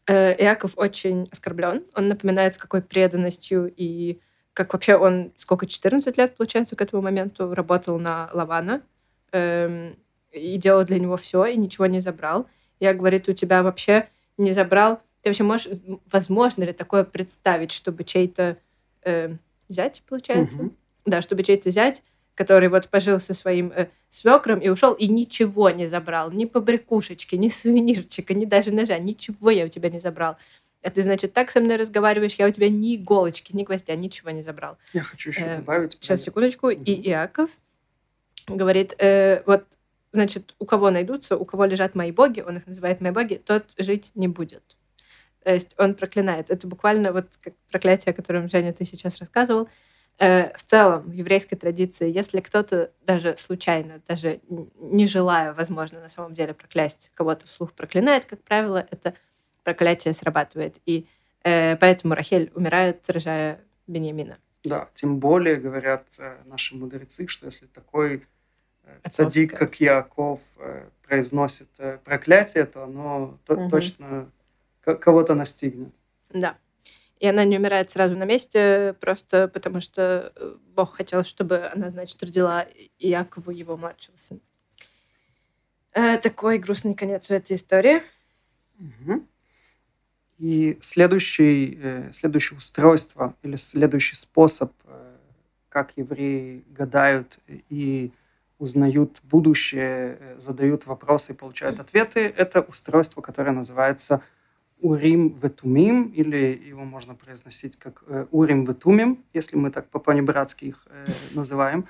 Э, 0.07 0.35
Иаков 0.43 0.73
очень 0.77 1.29
оскорблен. 1.33 1.85
Он 1.95 2.09
напоминает, 2.09 2.55
с 2.55 2.59
какой 2.59 2.83
преданностью 2.83 3.73
и 3.75 4.21
как 4.53 4.73
вообще 4.73 4.97
он, 4.97 5.33
сколько, 5.37 5.67
14 5.67 6.17
лет, 6.17 6.37
получается, 6.37 6.77
к 6.77 6.81
этому 6.81 7.03
моменту 7.03 7.55
работал 7.55 7.99
на 7.99 8.31
Лавана 8.33 8.83
эм, 9.33 9.97
и 10.31 10.57
делал 10.59 10.85
для 10.85 11.01
него 11.01 11.17
все, 11.17 11.45
и 11.47 11.57
ничего 11.57 11.87
не 11.87 12.01
забрал. 12.01 12.47
Я 12.79 12.95
говорит, 12.95 13.29
у 13.29 13.33
тебя 13.33 13.63
вообще 13.63 14.09
не 14.39 14.53
забрал... 14.53 15.01
Ты 15.23 15.31
вообще 15.31 15.43
можешь... 15.43 15.69
Возможно 16.11 16.63
ли 16.65 16.73
такое 16.73 17.03
представить, 17.03 17.73
чтобы 17.73 18.05
чей-то 18.05 18.59
э, 19.03 19.35
зять, 19.69 20.03
получается? 20.09 20.59
Угу. 20.59 20.75
Да, 21.07 21.21
чтобы 21.21 21.43
чей-то 21.43 21.71
зять 21.71 22.03
который 22.35 22.69
вот 22.69 22.89
пожил 22.89 23.21
со 23.21 23.35
своим 23.35 23.73
э, 23.75 23.89
свекром 24.09 24.59
и 24.59 24.69
ушел, 24.69 24.93
и 24.93 25.07
ничего 25.07 25.71
не 25.71 25.87
забрал. 25.87 26.33
Ни 26.33 26.45
побрякушечки, 26.45 27.37
ни 27.37 27.49
сувенирчика, 27.49 28.35
ни 28.35 28.45
даже 28.45 28.73
ножа. 28.73 28.99
Ничего 28.99 29.51
я 29.51 29.67
у 29.67 29.69
тебя 29.69 29.91
не 29.91 30.01
забрал. 30.01 30.37
А 30.83 30.91
ты, 30.91 31.03
значит, 31.03 31.33
так 31.33 31.51
со 31.51 31.61
мной 31.61 31.77
разговариваешь, 31.77 32.35
я 32.35 32.47
у 32.47 32.51
тебя 32.51 32.69
ни 32.69 32.97
иголочки, 32.97 33.55
ни 33.57 33.63
гвоздя, 33.63 33.95
ничего 33.95 34.31
не 34.31 34.43
забрал. 34.43 34.77
Я 34.93 35.03
хочу 35.03 35.31
еще 35.31 35.43
э, 35.43 35.57
добавить. 35.59 35.93
Сейчас, 35.93 36.23
секундочку. 36.23 36.67
Угу. 36.69 36.83
И 36.85 37.09
Иаков 37.09 37.51
говорит, 38.49 38.95
э, 38.99 39.43
вот, 39.47 39.65
значит, 40.13 40.55
у 40.59 40.67
кого 40.67 40.91
найдутся, 40.91 41.37
у 41.37 41.45
кого 41.45 41.65
лежат 41.65 41.95
мои 41.95 42.13
боги, 42.13 42.41
он 42.41 42.59
их 42.59 42.67
называет 42.67 43.01
мои 43.01 43.13
боги, 43.13 43.41
тот 43.45 43.65
жить 43.79 44.11
не 44.15 44.29
будет. 44.29 44.63
То 45.43 45.53
есть 45.53 45.75
он 45.79 45.95
проклинает. 45.95 46.51
Это 46.51 46.67
буквально 46.67 47.13
вот 47.13 47.29
как 47.41 47.55
проклятие, 47.71 48.13
о 48.13 48.15
котором, 48.15 48.51
Женя, 48.51 48.73
ты 48.73 48.85
сейчас 48.85 49.19
рассказывал. 49.19 49.65
Э, 49.65 49.69
в 50.19 50.63
целом 50.65 51.03
в 51.03 51.13
еврейской 51.13 51.57
традиции, 51.57 52.09
если 52.09 52.41
кто-то 52.41 52.93
даже 53.05 53.37
случайно, 53.37 54.01
даже 54.07 54.41
не 54.79 55.07
желая, 55.07 55.53
возможно, 55.53 56.01
на 56.01 56.09
самом 56.09 56.35
деле 56.35 56.55
проклясть 56.55 57.11
кого-то 57.15 57.47
вслух 57.47 57.73
проклинает, 57.73 58.25
как 58.25 58.41
правило, 58.43 58.87
это 58.91 59.15
проклятие 59.65 60.15
срабатывает. 60.15 60.77
И 60.87 61.07
э, 61.43 61.77
поэтому 61.77 62.15
Рахель 62.15 62.53
умирает, 62.55 63.09
рожая 63.09 63.61
Бениамина. 63.87 64.39
Да, 64.63 64.89
тем 64.95 65.19
более 65.19 65.57
говорят 65.57 66.05
э, 66.19 66.37
наши 66.45 66.77
мудрецы, 66.77 67.27
что 67.27 67.47
если 67.47 67.67
такой 67.67 68.27
э, 68.85 69.09
цадик, 69.11 69.57
как 69.57 69.81
Яков, 69.81 70.41
э, 70.59 70.87
произносит 71.07 71.69
э, 71.79 71.99
проклятие, 72.05 72.65
то 72.67 72.85
оно 72.85 73.39
угу. 73.49 73.69
точно 73.69 74.31
кого-то 74.83 75.35
настигнет. 75.35 75.93
Да. 76.31 76.57
И 77.21 77.27
она 77.27 77.45
не 77.45 77.59
умирает 77.59 77.91
сразу 77.91 78.17
на 78.17 78.25
месте, 78.25 78.95
просто 79.01 79.49
потому 79.49 79.81
что 79.81 80.33
э, 80.35 80.57
Бог 80.75 80.97
хотел, 80.97 81.23
чтобы 81.25 81.71
она, 81.73 81.91
значит, 81.91 82.23
родила 82.23 82.67
Иакову 82.99 83.51
его 83.51 83.77
младшего 83.77 84.17
сына. 84.17 84.41
Э, 85.93 86.19
такой 86.19 86.59
грустный 86.59 86.95
конец 86.95 87.31
у 87.31 87.35
этой 87.35 87.55
истории. 87.57 88.03
И 90.39 90.77
следующий, 90.81 91.79
э, 91.81 92.13
следующее 92.13 92.59
устройство 92.59 93.37
или 93.43 93.57
следующий 93.57 94.17
способ, 94.17 94.73
как 95.69 95.97
евреи 95.97 96.65
гадают 96.69 97.39
и 97.49 98.13
узнают 98.59 99.21
будущее, 99.25 100.37
задают 100.39 100.87
вопросы 100.87 101.33
и 101.33 101.37
получают 101.37 101.81
ответы, 101.81 102.21
это 102.21 102.61
устройство, 102.61 103.21
которое 103.21 103.51
называется 103.51 104.23
Урим 104.85 105.29
Ветумим, 105.43 106.09
или 106.09 106.63
его 106.69 106.85
можно 106.85 107.15
произносить 107.15 107.79
как 107.79 108.05
э, 108.07 108.27
Урим 108.31 108.65
Ветумим, 108.65 109.25
если 109.33 109.57
мы 109.57 109.71
так 109.71 109.89
по-понебратски 109.89 110.67
их 110.67 110.87
э, 110.91 111.07
называем. 111.35 111.87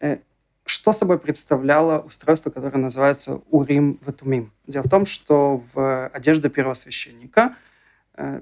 Э, 0.00 0.20
что 0.64 0.92
собой 0.92 1.18
представляло 1.18 1.98
устройство, 1.98 2.48
которое 2.48 2.78
называется 2.78 3.42
Урим 3.50 3.98
Ветумим? 4.06 4.52
Дело 4.66 4.84
в 4.84 4.88
том, 4.88 5.04
что 5.04 5.62
в 5.74 6.08
одежде 6.08 6.48
первосвященника 6.48 7.56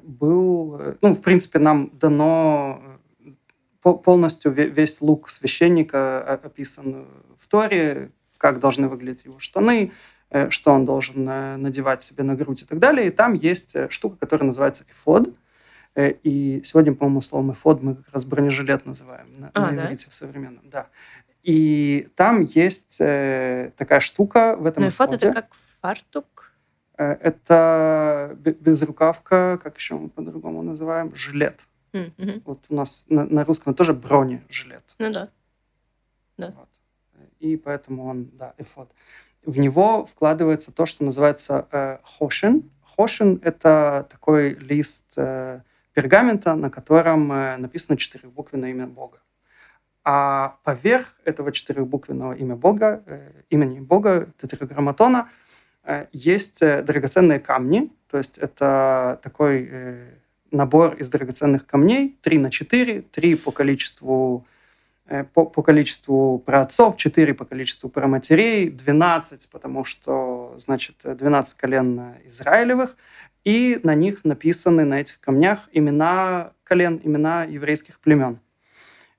был, 0.02 0.96
ну, 1.00 1.14
в 1.14 1.22
принципе, 1.22 1.58
нам 1.58 1.90
дано 1.94 2.82
полностью 3.80 4.52
весь 4.52 5.00
лук 5.00 5.28
священника 5.28 6.20
описан 6.34 7.06
в 7.38 7.46
Торе, 7.48 8.10
как 8.36 8.60
должны 8.60 8.88
выглядеть 8.88 9.24
его 9.24 9.38
штаны, 9.38 9.92
что 10.50 10.72
он 10.72 10.84
должен 10.84 11.28
э, 11.28 11.56
надевать 11.56 12.02
себе 12.02 12.22
на 12.22 12.34
грудь 12.34 12.62
и 12.62 12.64
так 12.66 12.78
далее. 12.78 13.08
И 13.08 13.10
там 13.10 13.32
есть 13.32 13.74
э, 13.74 13.88
штука, 13.88 14.16
которая 14.16 14.46
называется 14.46 14.84
эфод. 14.90 15.34
И 15.96 16.60
сегодня, 16.64 16.94
по-моему, 16.94 17.20
словом 17.22 17.52
эфод 17.52 17.82
мы 17.82 17.96
как 17.96 18.12
раз 18.12 18.24
бронежилет 18.24 18.86
называем 18.86 19.26
на, 19.36 19.50
а, 19.52 19.72
на 19.72 19.86
иврите 19.86 20.06
да? 20.06 20.10
в 20.12 20.14
современном. 20.14 20.62
Да. 20.70 20.86
И 21.42 22.08
там 22.14 22.42
есть 22.42 22.98
такая 22.98 23.98
штука 23.98 24.54
в 24.56 24.66
этом 24.66 24.84
Но 24.84 24.90
эфод 24.90 25.12
это 25.12 25.32
как 25.32 25.48
фартук? 25.80 26.52
Это 26.94 28.36
безрукавка, 28.44 29.58
как 29.60 29.76
еще 29.76 29.96
мы 29.96 30.08
по-другому 30.08 30.62
называем, 30.62 31.12
жилет. 31.16 31.66
Mm-hmm. 31.92 32.42
Вот 32.44 32.66
у 32.68 32.74
нас 32.74 33.06
на, 33.08 33.24
на 33.24 33.44
русском 33.44 33.74
тоже 33.74 33.92
бронежилет. 33.92 34.94
Ну 34.98 35.10
да. 35.10 35.30
да. 36.36 36.54
Вот. 36.56 36.68
И 37.40 37.56
поэтому 37.56 38.06
он, 38.06 38.30
да, 38.34 38.54
эфод 38.58 38.92
в 39.44 39.58
него 39.58 40.04
вкладывается 40.04 40.72
то, 40.72 40.86
что 40.86 41.04
называется 41.04 41.66
э, 41.70 41.98
хошин. 42.02 42.70
Хошин— 42.82 43.40
это 43.42 44.06
такой 44.10 44.54
лист 44.54 45.12
э, 45.16 45.60
пергамента, 45.94 46.54
на 46.54 46.70
котором 46.70 47.32
э, 47.32 47.56
написано 47.56 47.96
четырехбуквенное 47.96 48.70
имя 48.70 48.86
Бога. 48.86 49.18
А 50.04 50.56
поверх 50.64 51.14
этого 51.24 51.52
четырехбуквенного 51.52 52.32
имя 52.34 52.56
Бога, 52.56 53.02
э, 53.06 53.30
имени 53.50 53.80
Бога, 53.80 54.28
тетраграмматона, 54.38 55.30
э, 55.84 56.06
есть 56.12 56.62
э, 56.62 56.82
драгоценные 56.82 57.40
камни, 57.40 57.90
то 58.10 58.18
есть 58.18 58.38
это 58.38 59.20
такой 59.22 59.68
э, 59.70 60.14
набор 60.50 60.94
из 60.94 61.08
драгоценных 61.10 61.66
камней, 61.66 62.18
3 62.22 62.38
на 62.38 62.50
4, 62.50 63.02
3 63.02 63.36
по 63.36 63.50
количеству 63.50 64.46
Э, 64.46 64.56
по, 65.34 65.46
по 65.46 65.62
количеству 65.62 66.38
праотцов, 66.38 66.96
4 66.96 67.34
по 67.34 67.44
количеству 67.44 67.88
праматерей, 67.88 68.70
12, 68.70 69.50
потому 69.50 69.84
что, 69.84 70.54
значит, 70.58 70.96
12 71.04 71.56
колен 71.56 72.14
Израилевых, 72.26 72.96
и 73.44 73.80
на 73.82 73.94
них 73.94 74.24
написаны, 74.24 74.84
на 74.84 75.00
этих 75.00 75.20
камнях, 75.20 75.68
имена 75.72 76.52
колен, 76.64 77.00
имена 77.02 77.44
еврейских 77.44 78.00
племен. 78.00 78.40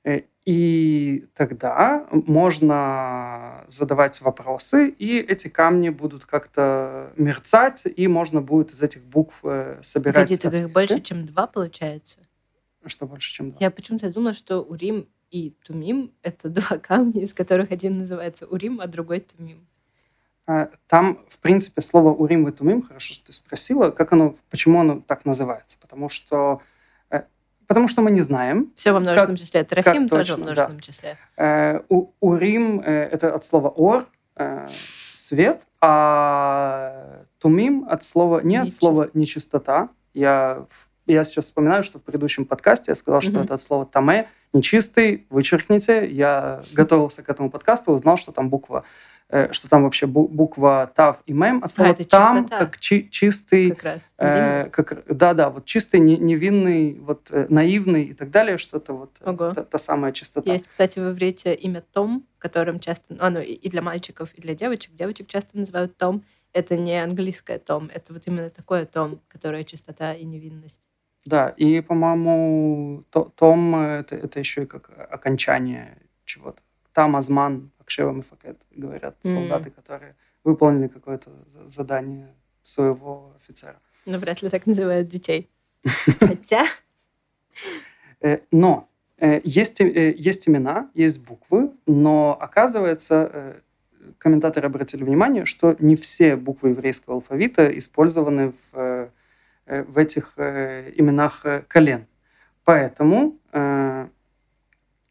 Э, 0.04 0.22
и 0.46 1.28
тогда 1.36 2.08
можно 2.12 3.66
задавать 3.68 4.22
вопросы, 4.22 4.90
и 4.90 5.20
эти 5.20 5.48
камни 5.48 5.90
будут 5.90 6.26
как-то 6.26 7.14
мерцать, 7.18 7.84
и 7.86 8.08
можно 8.08 8.42
будет 8.42 8.72
из 8.72 8.82
этих 8.82 9.04
букв 9.04 9.40
э, 9.44 9.80
собирать... 9.82 10.42
Погоди, 10.42 10.64
их 10.64 10.72
больше, 10.72 11.02
чем 11.02 11.26
два, 11.26 11.48
получается? 11.48 12.20
Что 12.86 13.06
больше, 13.06 13.34
чем 13.34 13.52
два? 13.52 13.58
Я 13.60 13.72
почему-то 13.72 14.12
думала, 14.12 14.34
что 14.34 14.64
у 14.64 14.76
Рим 14.76 15.08
и 15.32 15.52
Тумим— 15.64 16.12
это 16.22 16.50
два 16.50 16.78
камня, 16.78 17.22
из 17.22 17.34
которых 17.34 17.72
один 17.72 18.00
называется 18.00 18.46
Урим, 18.48 18.82
а 18.82 18.88
другой 18.88 19.20
Тумим. 19.20 19.66
А, 20.48 20.70
там, 20.88 21.24
в 21.28 21.38
принципе, 21.40 21.82
слово 21.82 22.10
Урим 22.10 22.48
и 22.48 22.52
Тумим, 22.52 22.82
хорошо, 22.82 23.14
что 23.14 23.28
ты 23.28 23.34
спросила, 23.34 23.92
как 23.92 24.14
оно, 24.14 24.36
почему 24.50 24.82
оно 24.82 25.02
так 25.02 25.26
называется. 25.26 25.78
Потому 25.80 26.10
что 26.10 26.62
э, 27.12 27.22
Потому 27.68 27.88
что 27.88 28.02
мы 28.02 28.10
не 28.10 28.22
знаем. 28.22 28.74
Все 28.76 28.92
во 28.92 29.00
множественном 29.00 29.36
как, 29.36 29.46
числе. 29.46 29.64
Трофим 29.64 30.10
тоже 30.10 30.24
точно, 30.24 30.38
во 30.38 30.42
множественном 30.42 30.78
да. 30.78 30.84
числе. 30.84 31.18
Э, 31.38 31.82
у, 31.90 32.08
урим 32.20 32.82
э, 32.82 33.10
это 33.12 33.36
от 33.36 33.46
слова 33.46 33.70
ор, 33.70 34.08
э, 34.38 34.66
свет, 35.14 35.68
а 35.80 37.26
тумим 37.38 37.86
от 37.88 38.04
слова 38.04 38.42
не 38.42 38.58
от 38.58 38.72
слова 38.72 39.12
нечистота. 39.14 39.90
Я 40.16 40.66
я 41.14 41.24
сейчас 41.24 41.46
вспоминаю, 41.46 41.84
что 41.84 42.00
в 42.00 42.04
предыдущем 42.04 42.46
подкасте 42.46 42.92
я 42.92 42.96
сказал, 42.96 43.22
что 43.22 43.32
mm-hmm. 43.32 43.44
это 43.44 43.54
от 43.56 43.62
слова 43.62 43.86
«таме», 43.86 44.30
нечистый, 44.54 45.26
вычеркните. 45.30 46.10
Я 46.10 46.62
готовился 46.74 47.24
к 47.24 47.30
этому 47.30 47.50
подкасту, 47.50 47.92
узнал, 47.92 48.18
что 48.18 48.32
там 48.32 48.50
буква 48.50 48.84
Э, 49.32 49.54
что 49.54 49.70
там 49.70 49.84
вообще 49.84 50.08
буква 50.08 50.92
тав 50.96 51.22
и 51.28 51.34
мем 51.34 51.64
от 51.64 51.72
слова 51.72 51.92
а, 51.92 52.04
там 52.04 52.38
чистота. 52.38 52.58
как 52.58 52.80
чи 52.80 53.08
чистый 53.12 53.70
как 53.70 53.84
раз. 53.84 54.12
э, 54.18 54.68
как 54.72 55.06
да 55.06 55.36
да 55.36 55.52
вот 55.52 55.66
чистый 55.66 56.00
не, 56.00 56.18
невинный 56.18 57.00
вот 57.00 57.28
э, 57.30 57.46
наивный 57.48 58.06
и 58.06 58.14
так 58.16 58.32
далее 58.32 58.58
что-то 58.58 58.94
вот 58.94 59.12
Ого. 59.24 59.54
та, 59.54 59.64
та 59.64 59.78
самая 59.78 60.14
чистота. 60.14 60.52
Есть 60.52 60.68
кстати 60.68 60.98
в 60.98 61.12
иврите 61.12 61.54
имя 61.54 61.84
Том 61.94 62.26
которым 62.40 62.80
часто 62.80 63.16
оно 63.20 63.38
ну, 63.38 63.46
и 63.46 63.70
для 63.70 63.84
мальчиков 63.84 64.34
и 64.34 64.42
для 64.42 64.56
девочек. 64.56 64.96
Девочек 64.96 65.28
часто 65.28 65.60
называют 65.60 65.96
Том 65.96 66.24
это 66.52 66.76
не 66.76 66.98
английское 67.00 67.60
Том 67.60 67.92
это 67.94 68.14
вот 68.14 68.26
именно 68.26 68.50
такое 68.50 68.88
Том 68.88 69.20
которое 69.28 69.64
чистота 69.64 70.12
и 70.16 70.26
невинность 70.26 70.89
да 71.30 71.50
и 71.50 71.82
по-моему 71.82 73.04
то, 73.12 73.32
Том 73.36 73.76
это, 73.76 74.16
это 74.16 74.40
еще 74.40 74.64
и 74.64 74.66
как 74.66 74.90
окончание 75.12 75.98
чего-то 76.26 76.62
там 76.94 77.16
Азман 77.16 77.72
Акшева 77.80 78.22
Факет, 78.22 78.58
говорят 78.72 79.16
mm. 79.24 79.34
солдаты, 79.34 79.72
которые 79.72 80.16
выполнили 80.44 80.88
какое-то 80.88 81.32
задание 81.68 82.34
своего 82.64 83.34
офицера. 83.38 83.80
Ну, 84.06 84.18
вряд 84.18 84.42
ли 84.42 84.50
так 84.50 84.66
называют 84.66 85.08
детей. 85.08 85.50
Хотя... 86.20 86.66
Э, 88.22 88.40
но 88.52 88.90
э, 89.18 89.40
есть, 89.44 89.80
э, 89.80 90.14
есть 90.18 90.50
имена, 90.50 90.90
есть 90.94 91.20
буквы, 91.20 91.72
но 91.86 92.38
оказывается, 92.40 93.62
комментаторы 94.18 94.68
обратили 94.68 95.04
внимание, 95.04 95.46
что 95.46 95.76
не 95.80 95.96
все 95.96 96.36
буквы 96.36 96.70
еврейского 96.70 97.16
алфавита 97.16 97.78
использованы 97.78 98.54
в, 98.74 99.10
в 99.88 99.98
этих 99.98 100.34
именах 100.38 101.46
колен. 101.68 102.08
Поэтому 102.64 103.38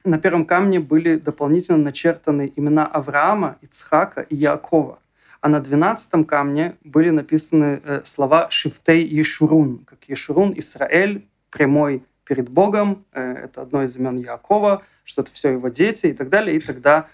на 0.04 0.18
первом 0.18 0.46
камне 0.46 0.80
были 0.80 1.16
дополнительно 1.16 1.78
начертаны 1.78 2.52
имена 2.56 2.86
Авраама, 2.86 3.59
Ицхака 3.61 4.22
и 4.22 4.36
Якова. 4.36 5.00
А 5.40 5.48
на 5.48 5.61
двенадцатом 5.61 6.24
камне 6.24 6.76
были 6.82 7.11
написаны 7.11 7.80
э, 7.84 8.00
слова 8.04 8.48
Шифтей 8.50 9.04
Ешурун, 9.06 9.84
как 9.84 10.04
Ешурун, 10.09 10.52
Израиль, 10.56 11.28
прямой 11.50 12.02
перед 12.24 12.48
Богом, 12.48 13.04
э, 13.12 13.44
это 13.44 13.62
одно 13.62 13.84
из 13.84 13.96
имен 13.96 14.16
Якова, 14.16 14.82
что 15.04 15.22
это 15.22 15.30
все 15.30 15.52
его 15.52 15.68
дети 15.68 16.06
и 16.06 16.12
так 16.12 16.28
далее. 16.28 16.56
И 16.56 16.61
тогда 16.61 17.06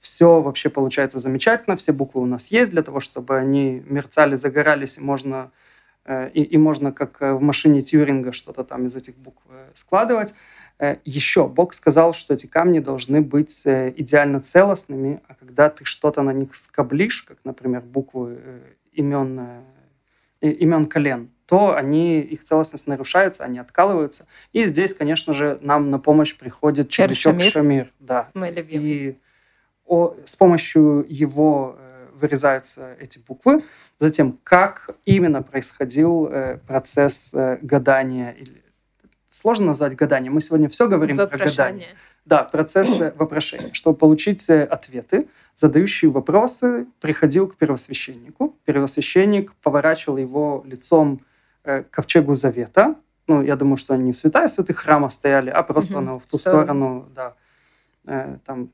все 0.00 0.40
вообще 0.40 0.70
получается 0.70 1.18
замечательно, 1.18 1.76
все 1.76 1.92
буквы 1.92 2.22
у 2.22 2.26
нас 2.26 2.46
есть 2.48 2.70
для 2.70 2.82
того, 2.82 3.00
чтобы 3.00 3.36
они 3.36 3.82
мерцали, 3.86 4.36
загорались, 4.36 4.96
и 4.96 5.00
можно, 5.00 5.36
э, 5.36 5.65
и, 6.08 6.42
и 6.42 6.56
можно 6.56 6.92
как 6.92 7.20
в 7.20 7.40
машине 7.40 7.82
Тьюринга 7.82 8.32
что-то 8.32 8.64
там 8.64 8.86
из 8.86 8.94
этих 8.94 9.16
букв 9.16 9.42
складывать. 9.74 10.34
Э, 10.78 10.96
еще 11.04 11.48
Бог 11.48 11.72
сказал, 11.72 12.12
что 12.12 12.34
эти 12.34 12.46
камни 12.46 12.80
должны 12.80 13.20
быть 13.22 13.62
э, 13.64 13.92
идеально 13.96 14.40
целостными, 14.40 15.20
а 15.26 15.34
когда 15.34 15.70
ты 15.70 15.84
что-то 15.84 16.22
на 16.22 16.32
них 16.32 16.54
скоблишь, 16.54 17.22
как, 17.22 17.38
например, 17.44 17.80
буквы 17.80 18.38
э, 18.38 18.60
имен, 18.92 19.64
имен 20.40 20.86
колен, 20.86 21.30
то 21.46 21.74
они, 21.74 22.20
их 22.20 22.44
целостность 22.44 22.86
нарушается, 22.86 23.44
они 23.44 23.58
откалываются. 23.58 24.26
И 24.52 24.66
здесь, 24.66 24.94
конечно 24.94 25.32
же, 25.32 25.58
нам 25.62 25.90
на 25.90 25.98
помощь 25.98 26.36
приходит 26.36 26.90
червячок 26.90 27.34
Шамир. 27.34 27.52
Шамир 27.52 27.92
да. 28.00 28.30
Мой 28.34 28.50
любимый. 28.52 28.86
И 28.86 29.18
о, 29.86 30.16
с 30.24 30.34
помощью 30.34 31.06
его 31.08 31.78
вырезаются 32.16 32.96
эти 32.98 33.18
буквы. 33.18 33.62
Затем, 33.98 34.38
как 34.42 34.90
именно 35.04 35.42
происходил 35.42 36.30
процесс 36.66 37.30
гадания 37.32 38.30
или 38.32 38.62
сложно 39.36 39.66
назвать 39.66 39.94
гаданием. 39.94 40.34
Мы 40.34 40.40
сегодня 40.40 40.68
все 40.68 40.88
говорим 40.88 41.16
про 41.16 41.26
гадание. 41.26 41.88
Да, 42.24 42.42
процесс 42.42 42.88
вопрошения. 43.14 43.72
Чтобы 43.72 43.96
получить 43.96 44.48
э, 44.48 44.64
ответы, 44.64 45.28
задающий 45.54 46.08
вопросы 46.08 46.86
приходил 47.00 47.46
к 47.46 47.56
первосвященнику. 47.56 48.56
Первосвященник 48.64 49.52
поворачивал 49.62 50.16
его 50.16 50.64
лицом 50.66 51.20
э, 51.62 51.84
к 51.84 51.90
ковчегу 51.90 52.34
завета. 52.34 52.96
Ну, 53.28 53.42
я 53.42 53.54
думаю, 53.54 53.76
что 53.76 53.94
они 53.94 54.04
не 54.04 54.12
в 54.12 54.16
святая 54.16 54.48
святых 54.48 54.78
храма 54.78 55.08
стояли, 55.08 55.50
а 55.50 55.62
просто 55.62 55.98
угу, 55.98 56.18
в 56.18 56.26
ту 56.26 56.38
сторону, 56.38 57.08
да. 57.14 57.34
Э, 58.06 58.38
там 58.44 58.70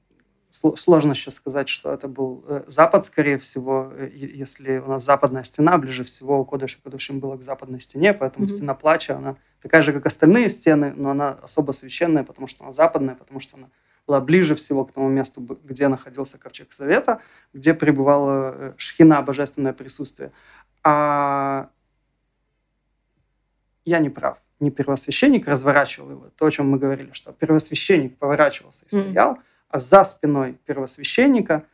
сложно 0.53 1.14
сейчас 1.14 1.34
сказать, 1.34 1.68
что 1.68 1.92
это 1.92 2.09
был 2.09 2.44
э, 2.46 2.64
Запад, 2.66 3.05
скорее 3.05 3.38
всего, 3.38 3.90
э, 3.94 4.11
если 4.12 4.78
у 4.78 4.88
нас 4.88 5.05
западная 5.05 5.44
стена, 5.44 5.78
ближе 5.78 6.05
всего 6.05 6.44
Кодыш 6.44 6.76
и 6.76 6.80
Кодышим 6.82 7.20
было 7.20 7.36
к 7.36 7.42
западной 7.42 7.80
стене, 7.80 8.12
поэтому 8.12 8.46
mm-hmm. 8.46 8.57
стена 8.57 8.74
плача, 8.74 9.16
она 9.16 9.36
такая 9.62 9.82
же, 9.82 9.92
как 9.92 10.07
остальные 10.07 10.50
стены, 10.50 10.92
но 10.94 11.11
она 11.11 11.38
особо 11.42 11.72
священная, 11.72 12.22
потому 12.22 12.46
что 12.46 12.64
она 12.64 12.72
западная, 12.72 13.14
потому 13.14 13.40
что 13.40 13.57
она 13.57 13.68
была 14.07 14.20
ближе 14.20 14.55
всего 14.55 14.84
к 14.84 14.92
тому 14.92 15.09
месту, 15.09 15.40
где 15.40 15.88
находился 15.88 16.38
Ковчег 16.38 16.72
Совета, 16.72 17.20
где 17.55 17.72
пребывала 17.72 18.55
э, 18.55 18.72
шхина, 18.76 19.22
божественное 19.22 19.72
присутствие. 19.72 20.32
А 20.82 21.70
я 23.84 24.00
не 24.00 24.11
прав. 24.11 24.38
Не 24.61 24.70
первосвященник 24.70 25.48
разворачивал 25.48 26.11
его. 26.11 26.30
То, 26.36 26.46
о 26.46 26.50
чем 26.50 26.68
мы 26.68 26.78
говорили, 26.78 27.11
что 27.12 27.32
первосвященник 27.32 28.18
поворачивался 28.18 28.84
и 28.84 28.88
стоял, 28.88 29.34
mm-hmm 29.34 29.42
за 29.72 30.04
спиной 30.04 30.56
первосвященника, 30.66 31.64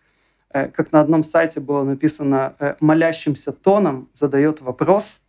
э, 0.50 0.68
как 0.68 0.92
на 0.92 1.00
одном 1.00 1.22
сайте 1.22 1.60
было 1.60 1.82
написано, 1.82 2.54
э, 2.58 2.74
молящимся 2.80 3.52
тоном 3.52 4.08
задает 4.12 4.60
вопрос, 4.60 5.20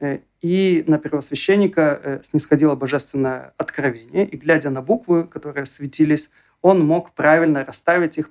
э, 0.00 0.20
и 0.40 0.84
на 0.86 0.98
первосвященника 0.98 2.20
снисходило 2.22 2.74
божественное 2.74 3.52
откровение, 3.56 4.26
и 4.26 4.36
глядя 4.36 4.70
на 4.70 4.82
буквы, 4.82 5.24
которые 5.24 5.66
светились, 5.66 6.30
он 6.62 6.84
мог 6.84 7.12
правильно 7.12 7.64
расставить 7.64 8.18
их, 8.18 8.30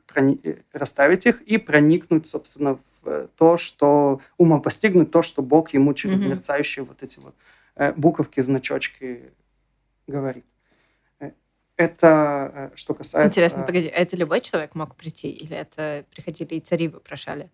расставить 0.73 1.25
их 1.25 1.41
и 1.41 1.57
проникнуть, 1.57 2.27
собственно, 2.27 2.79
в 3.03 3.27
то, 3.38 3.57
что 3.57 4.21
ума 4.38 4.59
постигнуть 4.59 5.11
то, 5.11 5.21
что 5.21 5.41
Бог 5.41 5.73
ему 5.73 5.93
через 5.93 6.21
mm-hmm. 6.21 6.27
мерцающие 6.27 6.86
вот 6.86 7.03
эти 7.03 7.19
вот 7.19 7.36
буковки, 7.97 8.41
значочки 8.41 9.31
говорит. 10.07 10.45
Это 11.78 12.71
э, 12.73 12.76
что 12.76 12.93
касается... 12.93 13.28
Интересно, 13.28 13.63
погоди, 13.63 13.88
а 13.88 13.99
это 13.99 14.15
любой 14.15 14.41
человек 14.41 14.76
мог 14.76 14.95
прийти? 14.95 15.30
Или 15.30 15.55
это 15.55 16.05
приходили 16.09 16.55
и 16.55 16.59
цари 16.61 16.88
вопрошали? 16.88 17.49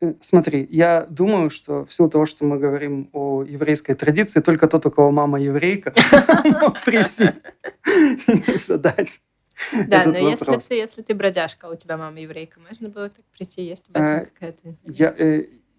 Э, 0.00 0.12
смотри, 0.20 0.66
я 0.70 1.06
думаю, 1.08 1.48
что 1.48 1.84
в 1.84 1.92
силу 1.92 2.10
того, 2.10 2.26
что 2.26 2.44
мы 2.44 2.58
говорим 2.58 3.08
о 3.12 3.42
еврейской 3.44 3.94
традиции, 3.94 4.40
только 4.40 4.68
тот, 4.68 4.84
у 4.86 4.90
кого 4.90 5.10
мама 5.10 5.40
еврейка, 5.40 5.94
мог 6.44 6.82
прийти 6.84 7.30
и 7.86 8.58
задать 8.58 9.20
да, 9.86 10.04
но 10.04 10.16
если 10.16 10.56
ты, 10.56 10.74
если 10.74 11.02
ты 11.02 11.14
бродяжка, 11.14 11.66
у 11.66 11.76
тебя 11.76 11.96
мама 11.96 12.20
еврейка, 12.20 12.60
можно 12.60 12.88
было 12.88 13.08
так 13.08 13.24
прийти? 13.36 13.62
Есть 13.62 13.88
в 13.88 13.90
этом 13.90 14.04
э, 14.04 14.24
какая-то... 14.24 14.74
Я, 14.84 15.14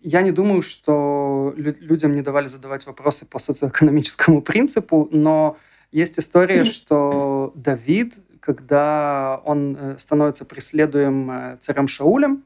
я 0.01 0.21
не 0.21 0.31
думаю, 0.31 0.61
что 0.61 1.53
людям 1.55 2.15
не 2.15 2.21
давали 2.21 2.47
задавать 2.47 2.85
вопросы 2.85 3.25
по 3.25 3.39
социоэкономическому 3.39 4.41
принципу, 4.41 5.07
но 5.11 5.57
есть 5.93 6.17
история, 6.17 6.65
что 6.65 7.53
Давид, 7.55 8.15
когда 8.39 9.39
он 9.45 9.77
э, 9.79 9.95
становится 9.99 10.43
преследуем 10.43 11.29
э, 11.29 11.57
царем 11.61 11.87
Шаулем, 11.87 12.43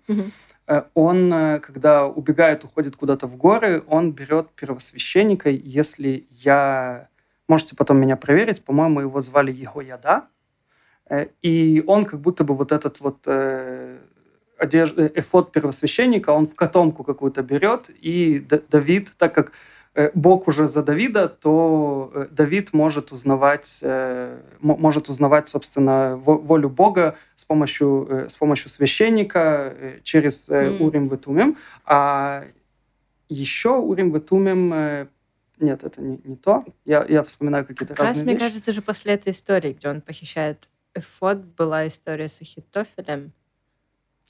э, 0.67 0.83
он, 0.93 1.61
когда 1.61 2.07
убегает, 2.07 2.65
уходит 2.65 2.97
куда-то 2.97 3.25
в 3.25 3.37
горы, 3.37 3.83
он 3.87 4.11
берет 4.11 4.49
первосвященника, 4.49 5.49
если 5.49 6.27
я... 6.31 7.07
Можете 7.47 7.77
потом 7.77 8.01
меня 8.01 8.17
проверить, 8.17 8.65
по-моему, 8.65 8.99
его 8.99 9.21
звали 9.21 9.53
Его 9.53 9.81
Яда, 9.81 10.25
и 11.41 11.81
он 11.87 12.03
как 12.03 12.19
будто 12.19 12.43
бы 12.43 12.53
вот 12.53 12.73
этот 12.73 12.99
вот 12.99 13.25
одежда, 14.57 15.09
эфот 15.15 15.53
первосвященника, 15.53 16.31
он 16.31 16.47
в 16.47 16.55
котомку 16.55 17.05
какую-то 17.05 17.43
берет, 17.43 17.89
и 18.01 18.45
Давид, 18.69 19.13
так 19.17 19.33
как 19.33 19.53
Бог 20.13 20.47
уже 20.47 20.67
за 20.67 20.83
Давида, 20.83 21.27
то 21.27 22.11
э, 22.13 22.27
Давид 22.31 22.73
может 22.73 23.11
узнавать, 23.11 23.79
э, 23.81 24.39
может 24.59 25.09
узнавать, 25.09 25.49
собственно, 25.49 26.15
волю 26.17 26.69
Бога 26.69 27.17
с 27.35 27.45
помощью, 27.45 28.25
с 28.27 28.35
помощью 28.35 28.69
священника 28.69 29.73
через 30.03 30.49
mm. 30.49 30.79
Урим 30.79 31.07
Ветумим. 31.07 31.57
А 31.85 32.45
еще 33.29 33.75
Урим 33.75 34.11
Ветумим 34.11 35.07
нет, 35.59 35.83
это 35.83 36.01
не, 36.01 36.19
не 36.23 36.35
то. 36.35 36.63
Я, 36.85 37.05
я 37.09 37.23
вспоминаю 37.23 37.65
какие-то 37.65 37.95
как 37.95 38.05
разные 38.05 38.25
раз, 38.25 38.25
мне 38.25 38.39
кажется, 38.39 38.71
же 38.71 38.81
после 38.81 39.13
этой 39.13 39.31
истории, 39.31 39.73
где 39.73 39.89
он 39.89 40.01
похищает 40.01 40.69
Эфод, 40.93 41.37
была 41.37 41.87
история 41.87 42.27
с 42.27 42.41
Ахитофелем. 42.41 43.33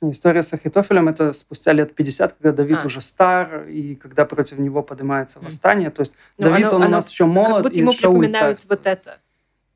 История 0.02 0.44
с 0.44 0.54
Ахитофелем– 0.54 1.08
это 1.10 1.34
спустя 1.34 1.74
лет 1.74 1.96
50, 1.96 2.34
когда 2.34 2.52
Давид 2.52 2.84
а. 2.84 2.86
уже 2.86 3.02
стар, 3.02 3.68
и 3.68 3.96
когда 3.96 4.26
против 4.26 4.60
него 4.60 4.84
поднимается 4.84 5.40
восстание. 5.40 5.90
То 5.90 6.02
есть 6.02 6.14
ну, 6.38 6.50
Давид, 6.50 6.68
оно, 6.68 6.76
он 6.76 6.84
оно, 6.84 6.88
у 6.90 6.92
нас 6.92 7.10
еще 7.10 7.26
молод, 7.26 7.54
как 7.56 7.64
будто 7.64 7.80
ему 7.80 7.92
припоминают 7.92 8.64
вот 8.70 8.86
это. 8.86 9.20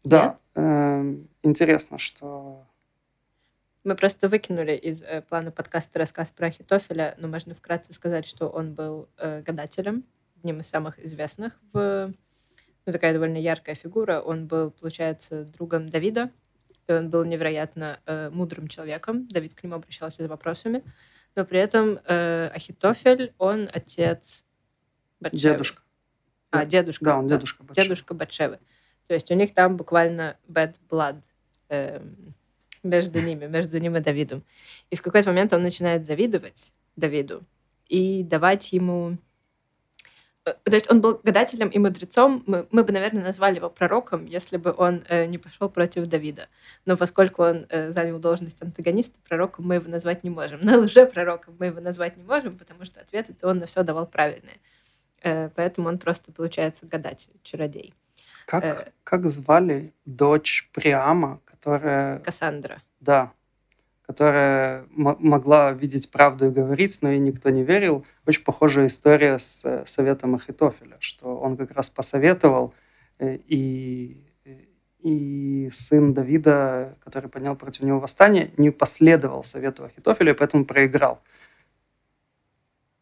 Да. 0.04 0.38
Э, 0.56 1.16
интересно, 1.42 1.98
что... 1.98 2.66
Мы 3.84 3.96
просто 3.96 4.30
выкинули 4.30 4.74
из 4.74 5.02
э, 5.02 5.22
плана 5.22 5.50
подкаста 5.50 5.98
рассказ 5.98 6.30
про 6.30 6.48
Ахитофеля, 6.48 7.16
но 7.18 7.28
можно 7.28 7.56
вкратце 7.56 7.92
сказать, 7.94 8.28
что 8.28 8.48
он 8.48 8.76
был 8.76 9.10
э, 9.18 9.42
гадателем, 9.42 10.04
одним 10.38 10.60
из 10.60 10.68
самых 10.68 11.04
известных 11.04 11.60
в 11.74 12.12
ну, 12.86 12.94
такая 12.94 13.14
довольно 13.14 13.38
яркая 13.38 13.74
фигура. 13.74 14.20
Он 14.20 14.48
был, 14.48 14.70
получается, 14.70 15.46
другом 15.46 15.88
Давида, 15.88 16.30
и 16.92 16.98
он 16.98 17.10
был 17.10 17.24
невероятно 17.24 18.00
э, 18.06 18.30
мудрым 18.30 18.68
человеком. 18.68 19.28
Давид 19.28 19.54
к 19.54 19.64
нему 19.64 19.76
обращался 19.76 20.24
за 20.24 20.30
вопросами. 20.30 20.84
Но 21.36 21.46
при 21.46 21.60
этом 21.60 22.00
э, 22.06 22.48
Ахитофель, 22.54 23.34
он 23.38 23.70
отец 23.72 24.46
Батшевы. 25.20 25.40
Дедушка. 25.40 25.82
А, 26.50 26.66
дедушка. 26.66 27.06
Да, 27.06 27.18
он 27.18 27.28
дедушка 27.28 27.64
Батшевы. 27.64 27.84
Дедушка 27.86 28.14
Батшевы. 28.14 28.60
То 29.08 29.14
есть 29.14 29.32
у 29.32 29.36
них 29.36 29.54
там 29.54 29.78
буквально 29.78 30.38
bad 30.48 30.76
blood 30.90 31.22
э, 31.70 32.02
между 32.84 33.22
ними, 33.26 33.46
между 33.46 33.80
ним 33.80 33.96
и 33.96 34.02
Давидом. 34.02 34.44
И 34.90 34.96
в 34.96 35.02
какой-то 35.02 35.30
момент 35.30 35.54
он 35.54 35.62
начинает 35.62 36.06
завидовать 36.06 36.74
Давиду 36.96 37.44
и 37.88 38.24
давать 38.24 38.74
ему 38.74 39.18
то 40.44 40.74
есть 40.74 40.90
он 40.90 41.02
был 41.02 41.20
гадателем 41.24 41.70
и 41.70 41.78
мудрецом. 41.78 42.44
Мы, 42.48 42.68
мы 42.72 42.84
бы, 42.84 42.92
наверное, 42.92 43.24
назвали 43.24 43.58
его 43.58 43.70
пророком, 43.70 44.26
если 44.26 44.58
бы 44.58 44.74
он 44.76 45.04
э, 45.08 45.26
не 45.26 45.38
пошел 45.38 45.70
против 45.70 46.08
Давида. 46.08 46.48
Но 46.86 46.98
поскольку 46.98 47.44
он 47.44 47.66
э, 47.70 47.92
занял 47.92 48.18
должность 48.18 48.62
антагониста, 48.62 49.20
пророком 49.28 49.68
мы 49.68 49.76
его 49.76 49.88
назвать 49.90 50.24
не 50.24 50.32
можем. 50.32 50.60
Но 50.64 50.80
лже-пророком 50.80 51.56
мы 51.60 51.68
его 51.68 51.80
назвать 51.80 52.18
не 52.18 52.24
можем, 52.24 52.58
потому 52.58 52.86
что 52.86 53.02
ответы-то 53.02 53.48
он 53.48 53.60
на 53.60 53.68
все 53.68 53.84
давал 53.84 54.08
правильные. 54.08 54.58
Э, 55.22 55.50
поэтому 55.56 55.90
он 55.90 56.00
просто, 56.00 56.32
получается, 56.32 56.88
гадатель, 56.88 57.34
чародей. 57.44 57.94
Как, 58.48 58.64
э, 58.64 58.92
как 59.04 59.30
звали 59.30 59.94
дочь 60.06 60.70
Приама, 60.74 61.40
которая... 61.46 62.20
Кассандра. 62.20 62.82
Да, 63.00 63.32
которая 64.12 64.86
могла 64.92 65.72
видеть 65.72 66.12
правду 66.12 66.48
и 66.48 66.50
говорить, 66.50 66.98
но 67.02 67.12
ей 67.12 67.20
никто 67.20 67.50
не 67.50 67.64
верил. 67.64 68.06
Очень 68.28 68.44
похожая 68.44 68.88
история 68.88 69.40
с 69.40 69.62
э, 69.64 69.86
советом 69.86 70.36
Ахитофеля, 70.36 70.98
что 71.00 71.38
он 71.38 71.56
как 71.56 71.72
раз 71.72 71.90
посоветовал, 71.90 72.74
э, 73.20 73.38
и, 73.48 74.22
и 75.00 75.70
сын 75.72 76.14
Давида, 76.14 76.98
который 77.06 77.30
поднял 77.30 77.56
против 77.56 77.84
него 77.84 78.00
восстание, 78.00 78.52
не 78.58 78.70
последовал 78.70 79.46
совету 79.46 79.86
Ахитофеля, 79.86 80.34
и 80.34 80.36
поэтому 80.36 80.66
проиграл. 80.66 81.22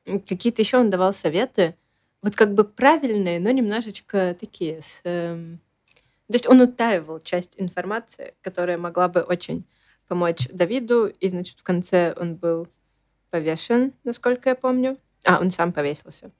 Какие-то 0.05 0.61
еще 0.61 0.77
он 0.77 0.91
давал 0.91 1.11
советы, 1.11 1.75
вот 2.21 2.35
как 2.35 2.53
бы 2.53 2.65
правильные, 2.65 3.39
но 3.39 3.49
немножечко 3.49 4.37
такие. 4.39 4.83
С, 4.83 5.01
э... 5.05 5.43
То 6.27 6.33
есть 6.33 6.47
он 6.47 6.61
утаивал 6.61 7.19
часть 7.19 7.55
информации, 7.57 8.35
которая 8.43 8.77
могла 8.77 9.07
бы 9.07 9.21
очень 9.21 9.65
помочь 10.09 10.47
Давиду, 10.51 11.05
и, 11.07 11.29
значит, 11.29 11.59
в 11.59 11.63
конце 11.63 12.13
он 12.17 12.35
был 12.35 12.67
повешен, 13.29 13.93
насколько 14.03 14.49
я 14.49 14.55
помню. 14.55 14.97
А, 15.23 15.39
он 15.39 15.51
сам 15.51 15.71
повесился. 15.71 16.31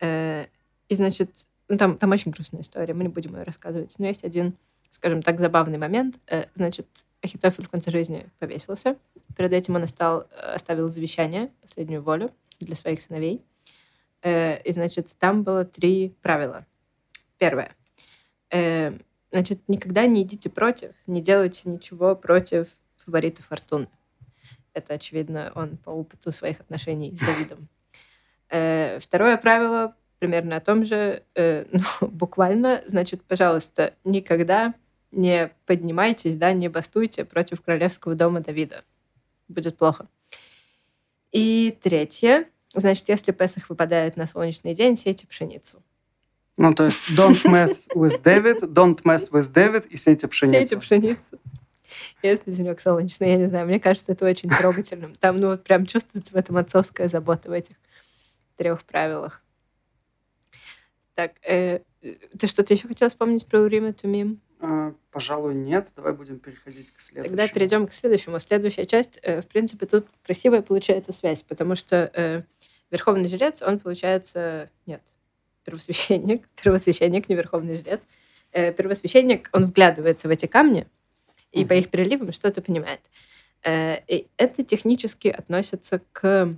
Э, 0.00 0.46
и, 0.88 0.94
значит, 0.94 1.46
ну, 1.68 1.76
там, 1.76 1.98
там 1.98 2.10
очень 2.12 2.30
грустная 2.30 2.60
история, 2.60 2.94
мы 2.94 3.02
не 3.02 3.08
будем 3.08 3.36
ее 3.36 3.42
рассказывать. 3.42 3.94
Но 3.98 4.06
есть 4.06 4.24
один, 4.24 4.56
скажем 4.90 5.20
так, 5.20 5.40
забавный 5.40 5.78
момент. 5.78 6.20
Э, 6.28 6.44
значит, 6.54 6.86
Ахитофель 7.22 7.66
в 7.66 7.70
конце 7.70 7.90
жизни 7.90 8.28
повесился. 8.38 8.96
Перед 9.36 9.52
этим 9.52 9.74
он 9.74 9.82
остал, 9.82 10.28
оставил 10.54 10.88
завещание, 10.88 11.50
последнюю 11.60 12.02
волю 12.02 12.30
для 12.60 12.76
своих 12.76 13.02
сыновей. 13.02 13.42
Э, 14.22 14.62
и, 14.62 14.70
значит, 14.70 15.08
там 15.18 15.42
было 15.42 15.64
три 15.64 16.14
правила. 16.22 16.66
Первое. 17.38 17.74
Значит, 19.32 19.60
никогда 19.66 20.06
не 20.06 20.22
идите 20.22 20.50
против, 20.50 20.92
не 21.06 21.22
делайте 21.22 21.70
ничего 21.70 22.14
против 22.14 22.68
фавориты 23.04 23.42
Фортуны. 23.42 23.88
Это, 24.74 24.94
очевидно, 24.94 25.52
он 25.54 25.76
по 25.76 25.90
опыту 25.90 26.32
своих 26.32 26.60
отношений 26.60 27.14
с 27.14 27.20
Давидом. 27.20 27.58
Э, 28.48 28.98
второе 29.00 29.36
правило 29.36 29.94
примерно 30.18 30.56
о 30.56 30.60
том 30.60 30.84
же, 30.84 31.22
э, 31.34 31.64
ну, 31.72 32.08
буквально, 32.08 32.82
значит, 32.86 33.22
пожалуйста, 33.22 33.94
никогда 34.04 34.74
не 35.10 35.50
поднимайтесь, 35.66 36.36
да, 36.36 36.52
не 36.52 36.68
бастуйте 36.68 37.24
против 37.24 37.60
королевского 37.60 38.14
дома 38.14 38.40
Давида. 38.40 38.84
Будет 39.48 39.76
плохо. 39.76 40.06
И 41.32 41.76
третье, 41.82 42.46
значит, 42.74 43.08
если 43.08 43.32
Песах 43.32 43.68
выпадает 43.68 44.16
на 44.16 44.26
солнечный 44.26 44.74
день, 44.74 44.96
сейте 44.96 45.26
пшеницу. 45.26 45.82
Ну, 46.56 46.74
то 46.74 46.84
есть 46.84 46.98
don't 47.10 47.42
mess 47.44 47.88
with 47.94 48.22
David, 48.22 48.60
don't 48.72 49.02
mess 49.04 49.30
with 49.30 49.52
David 49.52 49.88
и 49.88 49.96
сейте 49.96 50.28
пшеницу. 50.28 50.56
Сейте 50.56 50.76
пшеницу. 50.76 51.40
Если 52.22 52.50
денек 52.50 52.80
солнечный, 52.80 53.30
я 53.30 53.36
не 53.36 53.46
знаю, 53.46 53.66
мне 53.66 53.80
кажется, 53.80 54.12
это 54.12 54.26
очень 54.26 54.48
трогательным. 54.50 55.14
Там, 55.14 55.36
ну, 55.36 55.48
вот 55.48 55.64
прям 55.64 55.86
чувствуется 55.86 56.32
в 56.32 56.36
этом 56.36 56.56
отцовская 56.56 57.08
забота 57.08 57.48
в 57.48 57.52
этих 57.52 57.76
трех 58.56 58.84
правилах. 58.84 59.42
Так, 61.14 61.32
э, 61.46 61.80
ты 62.38 62.46
что-то 62.46 62.74
еще 62.74 62.88
хотела 62.88 63.08
вспомнить 63.08 63.46
про 63.46 63.60
Урим 63.60 63.86
и 63.86 63.92
Тумим? 63.92 64.40
А, 64.60 64.94
пожалуй, 65.10 65.54
нет. 65.54 65.88
Давай 65.96 66.12
будем 66.12 66.38
переходить 66.38 66.92
к 66.92 67.00
следующему. 67.00 67.36
Тогда 67.36 67.52
перейдем 67.52 67.86
к 67.86 67.92
следующему. 67.92 68.38
Следующая 68.38 68.86
часть, 68.86 69.18
э, 69.22 69.42
в 69.42 69.48
принципе, 69.48 69.86
тут 69.86 70.06
красивая 70.24 70.62
получается 70.62 71.12
связь, 71.12 71.42
потому 71.42 71.74
что 71.74 72.10
э, 72.14 72.42
верховный 72.90 73.28
жрец, 73.28 73.60
он 73.60 73.80
получается... 73.80 74.70
Нет, 74.86 75.02
первосвященник. 75.64 76.48
Первосвященник, 76.62 77.28
не 77.28 77.34
верховный 77.34 77.76
жрец. 77.76 78.02
Э, 78.52 78.72
первосвященник, 78.72 79.50
он 79.52 79.66
вглядывается 79.66 80.28
в 80.28 80.30
эти 80.30 80.46
камни, 80.46 80.86
и 81.52 81.64
по 81.64 81.74
их 81.74 81.90
переливам 81.90 82.32
что-то 82.32 82.62
понимает. 82.62 83.00
Э, 83.62 83.98
и 84.08 84.28
это 84.36 84.64
технически 84.64 85.28
относится 85.28 86.00
к 86.12 86.52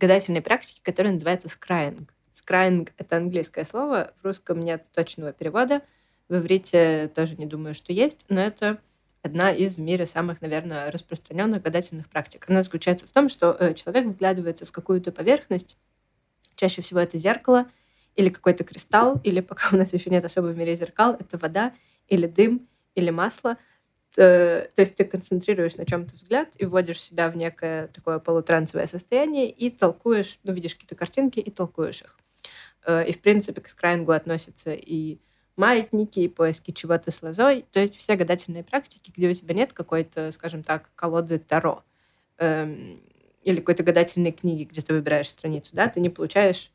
гадательной 0.00 0.42
практике, 0.42 0.80
которая 0.82 1.12
называется 1.12 1.48
скрайинг. 1.48 2.12
Скрайинг— 2.32 2.92
это 2.96 3.18
английское 3.18 3.64
слово, 3.64 4.14
в 4.20 4.24
русском 4.24 4.60
нет 4.60 4.86
точного 4.92 5.32
перевода, 5.32 5.82
в 6.28 6.36
иврите 6.36 7.10
тоже 7.14 7.36
не 7.36 7.46
думаю, 7.46 7.74
что 7.74 7.92
есть, 7.92 8.24
но 8.28 8.40
это 8.40 8.80
одна 9.22 9.52
из 9.52 9.76
в 9.76 9.80
мире 9.80 10.06
самых, 10.06 10.40
наверное, 10.40 10.90
распространенных 10.90 11.62
гадательных 11.62 12.08
практик. 12.08 12.46
Она 12.48 12.62
заключается 12.62 13.06
в 13.06 13.10
том, 13.10 13.28
что 13.28 13.54
э, 13.58 13.74
человек 13.74 14.06
вглядывается 14.06 14.64
в 14.64 14.72
какую-то 14.72 15.12
поверхность, 15.12 15.76
чаще 16.56 16.80
всего 16.82 17.00
это 17.00 17.18
зеркало, 17.18 17.66
или 18.16 18.28
какой-то 18.30 18.64
кристалл, 18.64 19.20
или 19.22 19.40
пока 19.40 19.68
у 19.72 19.76
нас 19.76 19.92
еще 19.92 20.08
нет 20.10 20.24
особо 20.24 20.46
в 20.46 20.56
мире 20.56 20.74
зеркал, 20.74 21.14
это 21.18 21.36
вода, 21.36 21.74
или 22.08 22.26
дым, 22.26 22.66
или 22.94 23.10
масло— 23.10 23.58
то 24.14 24.70
есть 24.76 24.96
ты 24.96 25.04
концентрируешь 25.04 25.76
на 25.76 25.86
чем-то 25.86 26.16
взгляд 26.16 26.48
и 26.58 26.64
вводишь 26.64 27.00
себя 27.00 27.30
в 27.30 27.36
некое 27.36 27.86
такое 27.88 28.18
полутрансовое 28.18 28.86
состояние 28.86 29.48
и 29.48 29.70
толкуешь, 29.70 30.38
ну, 30.42 30.52
видишь 30.52 30.74
какие-то 30.74 30.96
картинки 30.96 31.38
и 31.38 31.50
толкуешь 31.50 32.02
их. 32.02 32.16
Э, 32.84 33.06
и, 33.06 33.12
в 33.12 33.20
принципе, 33.20 33.60
к 33.60 33.68
скрайнгу 33.68 34.12
относятся 34.12 34.72
и 34.72 35.18
маятники, 35.56 36.20
и 36.20 36.28
поиски 36.28 36.70
чего-то 36.70 37.10
с 37.10 37.22
лозой, 37.22 37.64
то 37.70 37.80
есть 37.80 37.96
все 37.96 38.16
гадательные 38.16 38.64
практики, 38.64 39.12
где 39.14 39.28
у 39.28 39.32
тебя 39.32 39.54
нет 39.54 39.72
какой-то, 39.72 40.30
скажем 40.30 40.62
так, 40.62 40.90
колоды 40.96 41.38
Таро 41.38 41.84
эм, 42.38 43.00
или 43.42 43.60
какой-то 43.60 43.82
гадательной 43.82 44.32
книги, 44.32 44.64
где 44.64 44.80
ты 44.80 44.94
выбираешь 44.94 45.28
страницу, 45.28 45.70
да, 45.74 45.88
ты 45.88 46.00
не 46.00 46.08
получаешь 46.08 46.72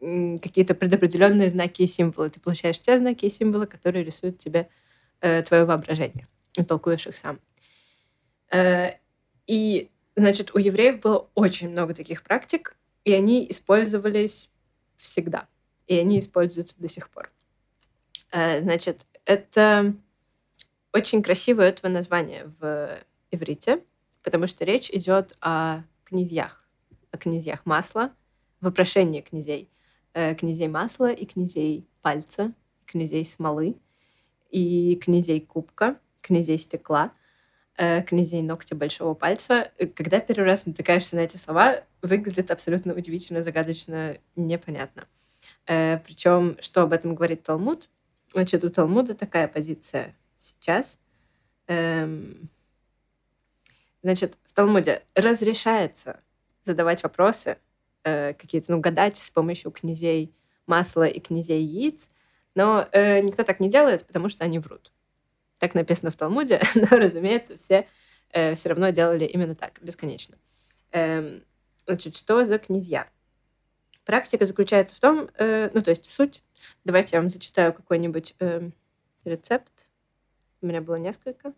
какие-то 0.00 0.74
предопределенные 0.74 1.48
знаки 1.48 1.82
и 1.82 1.86
символы. 1.88 2.30
Ты 2.30 2.38
получаешь 2.38 2.78
те 2.78 2.98
знаки 2.98 3.24
и 3.24 3.28
символы, 3.28 3.66
которые 3.66 4.04
рисуют 4.04 4.38
тебе 4.38 4.68
э, 5.20 5.42
твое 5.42 5.64
воображение 5.64 6.28
толкуешь 6.64 7.06
их 7.06 7.16
сам. 7.16 7.40
Э, 8.50 8.92
и, 9.46 9.90
значит, 10.16 10.54
у 10.54 10.58
евреев 10.58 11.00
было 11.00 11.28
очень 11.34 11.70
много 11.70 11.94
таких 11.94 12.22
практик, 12.22 12.76
и 13.04 13.12
они 13.12 13.46
использовались 13.48 14.50
всегда. 14.96 15.48
И 15.86 15.96
они 15.96 16.18
используются 16.18 16.78
до 16.78 16.88
сих 16.88 17.08
пор. 17.10 17.30
Э, 18.30 18.60
значит, 18.60 19.06
это 19.24 19.94
очень 20.92 21.22
красивое 21.22 21.68
этого 21.68 21.90
название 21.90 22.52
в 22.60 22.98
иврите, 23.30 23.82
потому 24.22 24.46
что 24.46 24.64
речь 24.64 24.90
идет 24.90 25.36
о 25.40 25.82
князьях, 26.04 26.66
о 27.10 27.18
князьях 27.18 27.64
масла, 27.66 28.12
вопрошении 28.60 29.20
князей, 29.20 29.70
э, 30.14 30.34
князей 30.34 30.68
масла 30.68 31.12
и 31.12 31.24
князей 31.24 31.86
пальца, 32.02 32.52
князей 32.86 33.24
смолы 33.24 33.76
и 34.50 34.96
князей 34.96 35.40
кубка 35.40 35.98
князей 36.20 36.58
стекла, 36.58 37.12
э, 37.76 38.02
князей 38.02 38.42
ногтя 38.42 38.74
большого 38.74 39.14
пальца. 39.14 39.72
Когда 39.94 40.20
первый 40.20 40.44
раз 40.44 40.66
натыкаешься 40.66 41.16
на 41.16 41.20
эти 41.20 41.36
слова, 41.36 41.84
выглядит 42.02 42.50
абсолютно 42.50 42.94
удивительно, 42.94 43.42
загадочно, 43.42 44.18
непонятно. 44.36 45.06
Э, 45.66 45.98
Причем, 45.98 46.56
что 46.60 46.82
об 46.82 46.92
этом 46.92 47.14
говорит 47.14 47.42
Талмуд? 47.44 47.88
Значит, 48.32 48.64
у 48.64 48.70
Талмуда 48.70 49.14
такая 49.14 49.48
позиция 49.48 50.14
сейчас. 50.36 50.98
Эм, 51.66 52.50
значит, 54.02 54.36
в 54.44 54.52
Талмуде 54.52 55.02
разрешается 55.14 56.20
задавать 56.64 57.02
вопросы, 57.02 57.58
э, 58.04 58.34
какие-то, 58.34 58.72
ну, 58.72 58.80
гадать 58.80 59.16
с 59.16 59.30
помощью 59.30 59.70
князей 59.70 60.34
масла 60.66 61.04
и 61.06 61.20
князей 61.20 61.62
яиц, 61.62 62.10
но 62.54 62.88
никто 62.92 63.44
так 63.44 63.60
не 63.60 63.70
делает, 63.70 64.06
потому 64.06 64.28
что 64.28 64.44
они 64.44 64.58
врут. 64.58 64.92
Так 65.58 65.74
написано 65.74 66.10
в 66.10 66.16
Талмуде, 66.16 66.60
но, 66.74 66.96
разумеется, 66.96 67.56
все 67.56 67.86
э, 68.30 68.54
все 68.54 68.68
равно 68.68 68.90
делали 68.90 69.24
именно 69.24 69.54
так, 69.54 69.78
бесконечно. 69.82 70.36
Эм, 70.92 71.42
значит, 71.86 72.16
что 72.16 72.44
за 72.44 72.58
князья? 72.58 73.08
Практика 74.04 74.46
заключается 74.46 74.94
в 74.94 75.00
том, 75.00 75.28
э, 75.38 75.70
ну, 75.74 75.82
то 75.82 75.90
есть 75.90 76.10
суть. 76.10 76.42
Давайте 76.84 77.16
я 77.16 77.20
вам 77.20 77.28
зачитаю 77.28 77.72
какой-нибудь 77.72 78.34
э, 78.40 78.70
рецепт. 79.24 79.72
У 80.62 80.66
меня 80.66 80.80
было 80.80 80.96
несколько. 80.96 81.52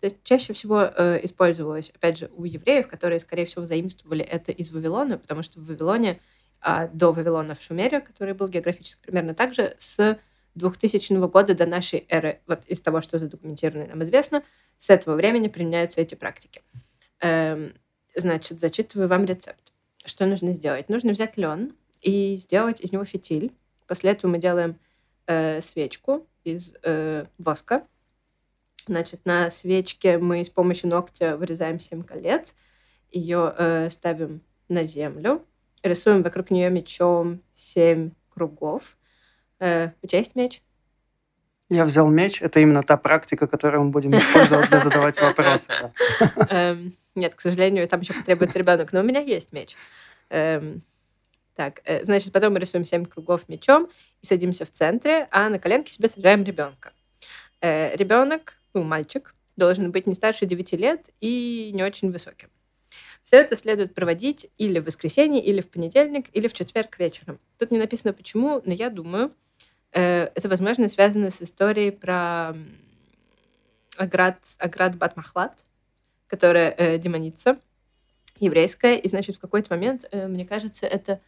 То 0.00 0.04
есть 0.04 0.22
чаще 0.24 0.52
всего 0.52 0.82
э, 0.82 1.20
использовалось, 1.24 1.90
опять 1.90 2.18
же, 2.18 2.30
у 2.36 2.44
евреев, 2.44 2.88
которые, 2.88 3.20
скорее 3.20 3.46
всего, 3.46 3.64
заимствовали 3.64 4.24
это 4.24 4.52
из 4.52 4.70
Вавилона, 4.70 5.18
потому 5.18 5.42
что 5.42 5.60
в 5.60 5.66
Вавилоне, 5.66 6.20
а 6.60 6.88
до 6.88 7.12
Вавилона 7.12 7.54
в 7.54 7.62
Шумере, 7.62 8.00
который 8.00 8.34
был 8.34 8.48
географически 8.48 9.02
примерно 9.02 9.34
так 9.34 9.54
же, 9.54 9.74
с 9.78 10.18
2000 10.56 11.12
года 11.28 11.54
до 11.54 11.66
нашей 11.66 12.04
эры, 12.08 12.40
вот 12.46 12.64
из 12.66 12.80
того, 12.80 13.00
что 13.00 13.18
задокументировано 13.18 13.86
нам 13.86 14.02
известно, 14.02 14.42
с 14.78 14.90
этого 14.90 15.14
времени 15.14 15.48
применяются 15.48 16.00
эти 16.00 16.14
практики. 16.14 16.62
Эм, 17.20 17.72
значит, 18.14 18.60
зачитываю 18.60 19.08
вам 19.08 19.24
рецепт. 19.24 19.72
Что 20.04 20.26
нужно 20.26 20.52
сделать? 20.52 20.88
Нужно 20.88 21.12
взять 21.12 21.36
лен 21.36 21.74
и 22.00 22.34
сделать 22.36 22.80
из 22.80 22.92
него 22.92 23.04
фитиль. 23.04 23.52
После 23.86 24.10
этого 24.10 24.30
мы 24.30 24.38
делаем 24.38 24.78
э, 25.26 25.60
свечку 25.60 26.26
из 26.44 26.74
э, 26.82 27.24
воска, 27.38 27.86
Значит, 28.88 29.22
на 29.24 29.50
свечке 29.50 30.16
мы 30.16 30.44
с 30.44 30.48
помощью 30.48 30.88
ногтя 30.90 31.36
вырезаем 31.36 31.80
7 31.80 32.04
колец, 32.04 32.54
ее 33.10 33.52
э, 33.58 33.90
ставим 33.90 34.42
на 34.68 34.84
землю, 34.84 35.44
рисуем 35.82 36.22
вокруг 36.22 36.50
нее 36.50 36.70
мечом 36.70 37.42
7 37.54 38.12
кругов. 38.28 38.96
Э, 39.60 39.90
у 40.02 40.06
тебя 40.06 40.18
есть 40.18 40.34
меч? 40.36 40.62
Я 41.68 41.84
взял 41.84 42.08
меч. 42.08 42.40
Это 42.42 42.60
именно 42.60 42.82
та 42.82 42.96
практика, 42.96 43.46
которую 43.46 43.84
мы 43.84 43.90
будем 43.90 44.16
использовать 44.16 44.68
для 44.68 44.80
задавать 44.80 45.20
вопросы. 45.20 45.66
Эм, 46.50 46.94
нет, 47.14 47.34
к 47.34 47.40
сожалению, 47.40 47.88
там 47.88 48.00
еще 48.00 48.14
потребуется 48.14 48.58
ребенок, 48.58 48.92
но 48.92 49.00
у 49.00 49.02
меня 49.02 49.20
есть 49.20 49.52
меч. 49.52 49.76
Эм, 50.30 50.82
так, 51.54 51.80
э, 51.84 52.04
значит, 52.04 52.32
потом 52.32 52.52
мы 52.52 52.60
рисуем 52.60 52.84
7 52.84 53.06
кругов 53.06 53.48
мечом 53.48 53.88
и 54.22 54.26
садимся 54.26 54.64
в 54.64 54.70
центре, 54.70 55.26
а 55.30 55.48
на 55.48 55.58
коленке 55.58 55.92
себе 55.92 56.08
сажаем 56.08 56.44
ребенка. 56.44 56.92
Э, 57.60 57.96
ребенок 57.96 58.56
ну, 58.76 58.82
мальчик, 58.82 59.34
должен 59.56 59.90
быть 59.90 60.06
не 60.06 60.12
старше 60.12 60.44
9 60.44 60.72
лет 60.72 61.10
и 61.20 61.70
не 61.72 61.82
очень 61.82 62.12
высоким. 62.12 62.50
Все 63.24 63.36
это 63.36 63.56
следует 63.56 63.94
проводить 63.94 64.50
или 64.58 64.78
в 64.78 64.84
воскресенье, 64.84 65.42
или 65.42 65.62
в 65.62 65.70
понедельник, 65.70 66.26
или 66.32 66.46
в 66.46 66.52
четверг 66.52 66.98
вечером. 66.98 67.40
Тут 67.58 67.70
не 67.70 67.78
написано 67.78 68.12
почему, 68.12 68.62
но 68.66 68.72
я 68.74 68.90
думаю, 68.90 69.32
это, 70.00 70.48
возможно, 70.48 70.88
связано 70.88 71.30
с 71.30 71.40
историей 71.40 71.90
про 71.90 72.54
Аград, 73.96 74.38
Аград 74.58 74.96
Батмахлад, 74.96 75.64
которая 76.26 76.74
э, 76.76 76.98
демоница 76.98 77.58
еврейская. 78.38 78.96
И, 78.96 79.08
значит, 79.08 79.36
в 79.36 79.40
какой-то 79.40 79.72
момент, 79.74 80.06
э, 80.10 80.26
мне 80.26 80.44
кажется, 80.44 80.86
это... 80.86 81.20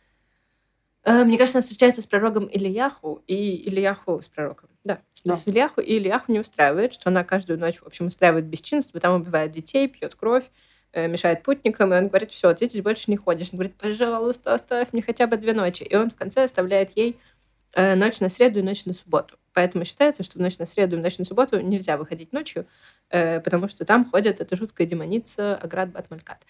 Э, 1.05 1.25
мне 1.25 1.39
кажется, 1.39 1.59
она 1.59 1.63
встречается 1.63 2.03
с 2.03 2.07
пророком 2.07 2.49
Ильяху, 2.51 3.23
и 3.27 3.69
Ильяху 3.69 4.21
с 4.23 4.29
пророком. 4.29 4.69
Да, 4.85 5.01
да. 5.25 5.35
с 5.35 5.47
Ильяху, 5.49 5.81
и 5.81 5.99
Ильяху 5.99 6.33
не 6.33 6.41
устраивает, 6.41 6.95
что 6.95 7.11
она 7.11 7.25
каждую 7.25 7.59
ночь, 7.59 7.79
в 7.79 7.87
общем, 7.87 8.07
устраивает 8.07 8.47
бесчинство, 8.47 9.01
там 9.01 9.21
убивает 9.21 9.51
детей, 9.53 9.89
пьет 9.89 10.15
кровь, 10.15 10.45
э, 10.93 11.07
мешает 11.09 11.43
путникам, 11.43 11.95
и 11.95 11.97
он 11.97 12.09
говорит, 12.09 12.33
все, 12.33 12.53
ты 12.55 12.67
здесь 12.67 12.83
больше 12.83 13.11
не 13.11 13.17
ходишь. 13.17 13.49
Он 13.53 13.59
говорит, 13.59 13.77
пожалуйста, 13.77 14.55
оставь 14.55 14.93
мне 14.93 15.03
хотя 15.03 15.27
бы 15.27 15.37
две 15.37 15.53
ночи. 15.53 15.85
И 15.85 15.95
он 15.95 16.11
в 16.11 16.17
конце 16.17 16.45
оставляет 16.45 16.97
ей 16.97 17.13
э, 17.13 17.38
ночь 17.77 18.21
на 18.21 18.29
среду 18.29 18.61
и 18.61 18.63
ночь 18.63 18.85
на 18.87 18.93
субботу. 18.93 19.37
Поэтому 19.53 19.85
считается, 19.85 20.23
что 20.23 20.39
в 20.39 20.41
ночь 20.41 20.59
на 20.59 20.67
среду 20.67 20.97
и 20.97 21.01
ночь 21.01 21.19
на 21.19 21.25
субботу 21.25 21.61
нельзя 21.61 21.97
выходить 21.97 22.33
ночью, 22.33 22.67
э, 23.11 23.41
потому 23.41 23.69
что 23.69 23.85
там 23.85 24.09
ходит 24.09 24.41
эта 24.41 24.57
жуткая 24.57 24.87
демоница 24.87 25.57
Аград 25.57 25.91
Батмалькат. 25.91 26.47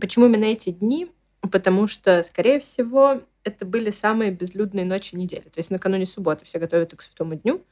Почему 0.00 0.26
именно 0.26 0.44
эти 0.44 0.70
дни? 0.70 1.10
Потому 1.52 1.86
что, 1.86 2.22
скорее 2.22 2.58
всего, 2.58 3.22
это 3.44 3.64
были 3.64 3.90
самые 3.90 4.30
безлюдные 4.30 4.84
ночи 4.84 5.14
недели. 5.14 5.48
То 5.48 5.58
есть 5.58 5.70
накануне 5.70 6.06
субботы 6.06 6.44
все 6.44 6.58
готовятся 6.58 6.96
к 6.96 7.02
святому 7.02 7.34
дню. 7.34 7.64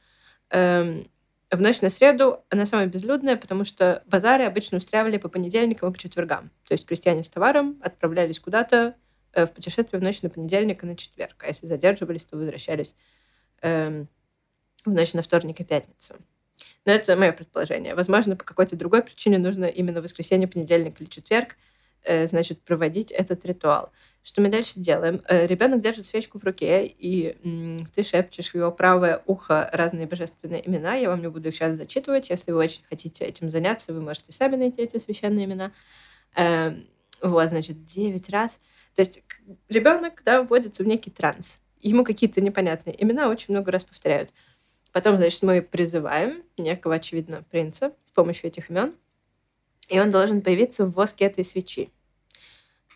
Эм, 0.49 1.09
в 1.51 1.61
ночь 1.61 1.81
на 1.81 1.89
среду 1.89 2.43
она 2.49 2.65
самая 2.65 2.87
безлюдная, 2.87 3.35
потому 3.35 3.63
что 3.63 4.03
базары 4.05 4.45
обычно 4.45 4.77
устраивали 4.77 5.17
по 5.17 5.29
понедельникам 5.29 5.89
и 5.89 5.93
по 5.93 5.99
четвергам. 5.99 6.51
То 6.67 6.73
есть 6.73 6.85
крестьяне 6.85 7.23
с 7.23 7.29
товаром 7.29 7.79
отправлялись 7.81 8.39
куда-то 8.39 8.77
э, 8.77 8.93
в 9.33 9.47
путешествие 9.47 9.99
в 9.99 10.03
ночь 10.03 10.21
на 10.21 10.29
понедельник 10.29 10.83
и 10.83 10.87
на 10.87 10.95
четверг. 10.95 11.35
А 11.43 11.47
если 11.47 11.67
задерживались, 11.67 12.25
то 12.25 12.37
возвращались 12.37 12.95
э, 13.61 14.05
в 14.85 14.91
ночь 14.91 15.13
на 15.13 15.21
вторник 15.21 15.59
и 15.59 15.63
пятницу. 15.63 16.15
Но 16.85 16.93
это 16.93 17.15
мое 17.15 17.31
предположение. 17.31 17.95
Возможно, 17.95 18.35
по 18.35 18.43
какой-то 18.43 18.75
другой 18.75 19.03
причине 19.03 19.37
нужно 19.37 19.65
именно 19.65 20.01
воскресенье, 20.01 20.47
понедельник 20.47 20.99
или 20.99 21.07
четверг, 21.07 21.57
э, 22.03 22.27
значит, 22.27 22.61
проводить 22.61 23.11
этот 23.11 23.45
ритуал. 23.45 23.91
Что 24.23 24.41
мы 24.41 24.49
дальше 24.49 24.79
делаем? 24.79 25.21
Э, 25.27 25.45
Ребенок 25.45 25.81
держит 25.81 26.05
свечку 26.05 26.39
в 26.39 26.43
руке, 26.43 26.85
и 26.85 27.37
ты 27.93 28.03
шепчешь 28.03 28.51
в 28.51 28.55
его 28.55 28.71
правое 28.71 29.21
ухо 29.25 29.69
разные 29.73 30.07
божественные 30.07 30.67
имена. 30.67 30.95
Я 30.95 31.09
вам 31.09 31.21
не 31.21 31.29
буду 31.29 31.49
их 31.49 31.55
сейчас 31.55 31.77
зачитывать. 31.77 32.29
Если 32.29 32.51
вы 32.51 32.59
очень 32.59 32.83
хотите 32.83 33.25
этим 33.25 33.49
заняться, 33.49 33.93
вы 33.93 34.01
можете 34.01 34.31
сами 34.31 34.55
найти 34.55 34.81
эти 34.81 34.97
священные 34.97 35.45
имена. 35.45 35.71
Эм, 36.35 36.87
вот, 37.21 37.49
значит, 37.49 37.85
девять 37.85 38.29
раз. 38.29 38.59
То 38.99 39.03
есть 39.03 39.23
ребенок, 39.69 40.23
да, 40.25 40.43
вводится 40.43 40.83
в 40.83 40.85
некий 40.85 41.09
транс. 41.09 41.61
Ему 41.79 42.03
какие-то 42.03 42.41
непонятные 42.41 43.01
имена 43.01 43.29
очень 43.29 43.53
много 43.53 43.71
раз 43.71 43.85
повторяют. 43.85 44.33
Потом, 44.91 45.15
значит, 45.15 45.41
мы 45.41 45.61
призываем 45.61 46.43
некого, 46.57 46.95
очевидно, 46.95 47.45
принца 47.49 47.93
с 48.03 48.11
помощью 48.11 48.47
этих 48.47 48.69
имен, 48.69 48.93
и 49.87 49.97
он 50.01 50.11
должен 50.11 50.41
появиться 50.41 50.85
в 50.85 50.91
воске 50.91 51.23
этой 51.23 51.45
свечи 51.45 51.91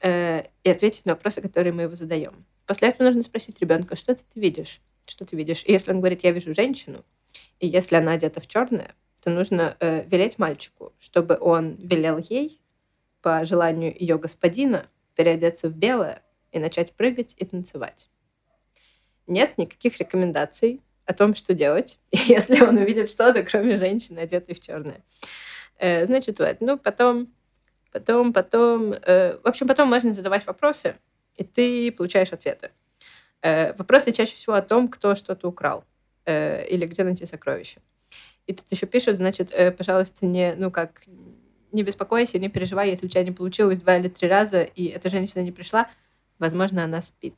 э, 0.02 0.44
и 0.66 0.70
ответить 0.70 1.06
на 1.06 1.14
вопросы, 1.14 1.42
которые 1.42 1.72
мы 1.72 1.84
его 1.84 1.96
задаем. 1.96 2.46
После 2.66 2.90
этого 2.90 3.06
нужно 3.06 3.22
спросить 3.22 3.62
ребенка, 3.62 3.96
что 3.96 4.14
ты, 4.14 4.24
ты 4.34 4.42
видишь? 4.42 4.82
Что 5.06 5.26
ты 5.26 5.38
видишь? 5.38 5.64
И 5.66 5.72
если 5.72 5.92
он 5.92 6.00
говорит, 6.00 6.26
я 6.26 6.32
вижу 6.32 6.54
женщину, 6.54 7.06
и 7.62 7.68
если 7.68 7.96
она 7.96 8.12
одета 8.12 8.42
в 8.42 8.48
черное, 8.48 8.94
то 9.24 9.30
нужно 9.30 9.78
э, 9.80 10.04
велеть 10.06 10.38
мальчику, 10.38 10.92
чтобы 11.00 11.38
он 11.40 11.76
велел 11.76 12.18
ей, 12.18 12.60
по 13.22 13.46
желанию 13.46 13.96
ее 13.98 14.18
господина, 14.18 14.90
переодеться 15.16 15.70
в 15.70 15.76
белое 15.76 16.22
и 16.52 16.60
начать 16.60 16.94
прыгать 16.94 17.36
и 17.38 17.46
танцевать. 17.46 18.10
Нет 19.28 19.58
никаких 19.58 19.98
рекомендаций 19.98 20.82
о 21.06 21.14
том, 21.14 21.36
что 21.36 21.54
делать, 21.54 22.00
если 22.12 22.62
он 22.62 22.78
увидит 22.78 23.10
что-то, 23.10 23.44
кроме 23.44 23.78
женщины, 23.78 24.20
одетой 24.20 24.56
в 24.56 24.60
черное. 24.60 25.04
Э, 25.78 26.06
значит, 26.06 26.40
вот. 26.40 26.58
Ну, 26.60 26.78
потом 26.78 27.34
Потом, 27.94 28.34
потом... 28.34 28.94
Э, 28.94 29.38
в 29.44 29.48
общем, 29.48 29.68
потом 29.68 29.88
можно 29.88 30.14
задавать 30.14 30.48
вопросы, 30.48 30.96
и 31.36 31.44
ты 31.44 31.92
получаешь 31.92 32.34
ответы. 32.34 32.72
Э, 33.44 33.74
вопросы 33.74 34.12
чаще 34.12 34.36
всего 34.36 34.56
о 34.56 34.64
том, 34.64 34.88
кто 34.88 35.14
что-то 35.14 35.48
украл 35.48 35.86
или 36.26 36.88
где 36.88 37.04
найти 37.04 37.26
сокровища. 37.26 37.82
И 38.48 38.54
тут 38.54 38.72
еще 38.72 38.88
пишут, 38.88 39.18
значит, 39.18 39.54
пожалуйста, 39.78 40.26
не, 40.26 40.56
ну 40.56 40.72
как, 40.72 41.04
не 41.74 41.84
беспокойся, 41.84 42.40
не 42.40 42.50
переживай, 42.50 42.90
если 42.90 43.06
у 43.06 43.10
тебя 43.10 43.24
не 43.24 43.32
получилось 43.32 43.80
два 43.80 43.98
или 43.98 44.08
три 44.08 44.28
раза, 44.28 44.62
и 44.62 44.86
эта 44.86 45.10
женщина 45.10 45.42
не 45.42 45.52
пришла, 45.52 45.90
возможно, 46.40 46.84
она 46.84 47.02
спит. 47.02 47.36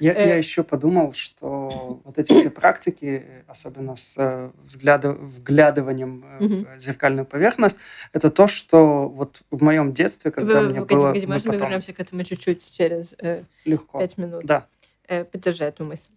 Я, 0.00 0.12
я 0.12 0.36
э. 0.36 0.38
еще 0.38 0.62
подумал, 0.62 1.12
что 1.12 2.00
вот 2.04 2.18
эти 2.18 2.32
все 2.32 2.50
практики, 2.50 3.44
особенно 3.48 3.96
с 3.96 4.14
э, 4.16 4.50
взгляда, 4.62 5.12
вглядыванием 5.12 6.24
угу. 6.38 6.66
в 6.76 6.78
зеркальную 6.78 7.26
поверхность, 7.26 7.78
это 8.12 8.30
то, 8.30 8.46
что 8.46 9.08
вот 9.08 9.42
в 9.50 9.60
моем 9.62 9.92
детстве, 9.92 10.30
когда 10.30 10.60
Вы, 10.60 10.68
мне 10.68 10.80
погоди, 10.80 10.94
было... 10.94 11.06
Погоди, 11.08 11.26
мы 11.26 11.32
можно 11.34 11.50
потом... 11.50 11.60
мы 11.60 11.70
вернемся 11.70 11.92
к 11.92 12.00
этому 12.00 12.22
чуть-чуть 12.22 12.72
через 12.72 13.14
э, 13.18 13.42
Легко. 13.64 13.98
пять 13.98 14.16
минут? 14.18 14.44
Да. 14.44 14.66
Э, 15.08 15.24
поддержи 15.24 15.64
эту 15.64 15.84
мысль. 15.84 16.10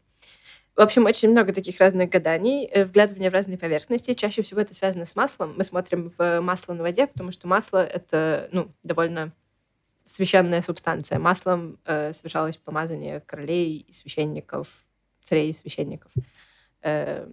В 0.75 0.79
общем, 0.79 1.05
очень 1.05 1.29
много 1.29 1.53
таких 1.53 1.79
разных 1.79 2.09
гаданий, 2.09 2.69
вглядывания 2.85 3.29
в 3.29 3.33
разные 3.33 3.57
поверхности. 3.57 4.13
Чаще 4.13 4.41
всего 4.41 4.61
это 4.61 4.73
связано 4.73 5.05
с 5.05 5.15
маслом. 5.15 5.53
Мы 5.57 5.63
смотрим 5.63 6.11
в 6.17 6.39
масло 6.41 6.73
на 6.73 6.83
воде, 6.83 7.07
потому 7.07 7.31
что 7.31 7.47
масло— 7.47 7.83
это 7.85 8.47
ну, 8.51 8.71
довольно 8.81 9.33
священная 10.05 10.61
субстанция. 10.61 11.19
Маслом 11.19 11.79
э, 11.85 12.13
совершалось 12.13 12.57
помазание 12.57 13.19
королей 13.21 13.85
и 13.87 13.91
священников, 13.91 14.69
царей 15.21 15.49
и 15.49 15.53
священников. 15.53 16.11
Э, 16.81 17.27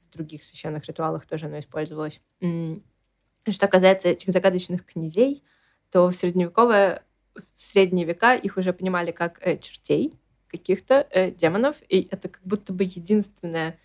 в 0.00 0.12
других 0.12 0.42
священных 0.42 0.86
ритуалах 0.86 1.26
тоже 1.26 1.46
оно 1.46 1.58
использовалось. 1.58 2.20
Что 2.40 3.68
касается 3.68 4.08
этих 4.08 4.32
загадочных 4.32 4.84
князей, 4.84 5.42
то 5.90 6.08
в 6.08 6.12
средневековое, 6.12 7.04
в 7.34 7.62
средние 7.62 8.06
века 8.06 8.34
их 8.34 8.56
уже 8.56 8.72
понимали 8.72 9.10
как 9.10 9.38
э, 9.46 9.58
чертей, 9.58 10.18
каких-то 10.52 11.06
э, 11.10 11.30
демонов, 11.30 11.76
и 11.88 12.06
это 12.10 12.28
как 12.28 12.42
будто 12.44 12.72
бы 12.72 12.84
единственная 12.84 13.78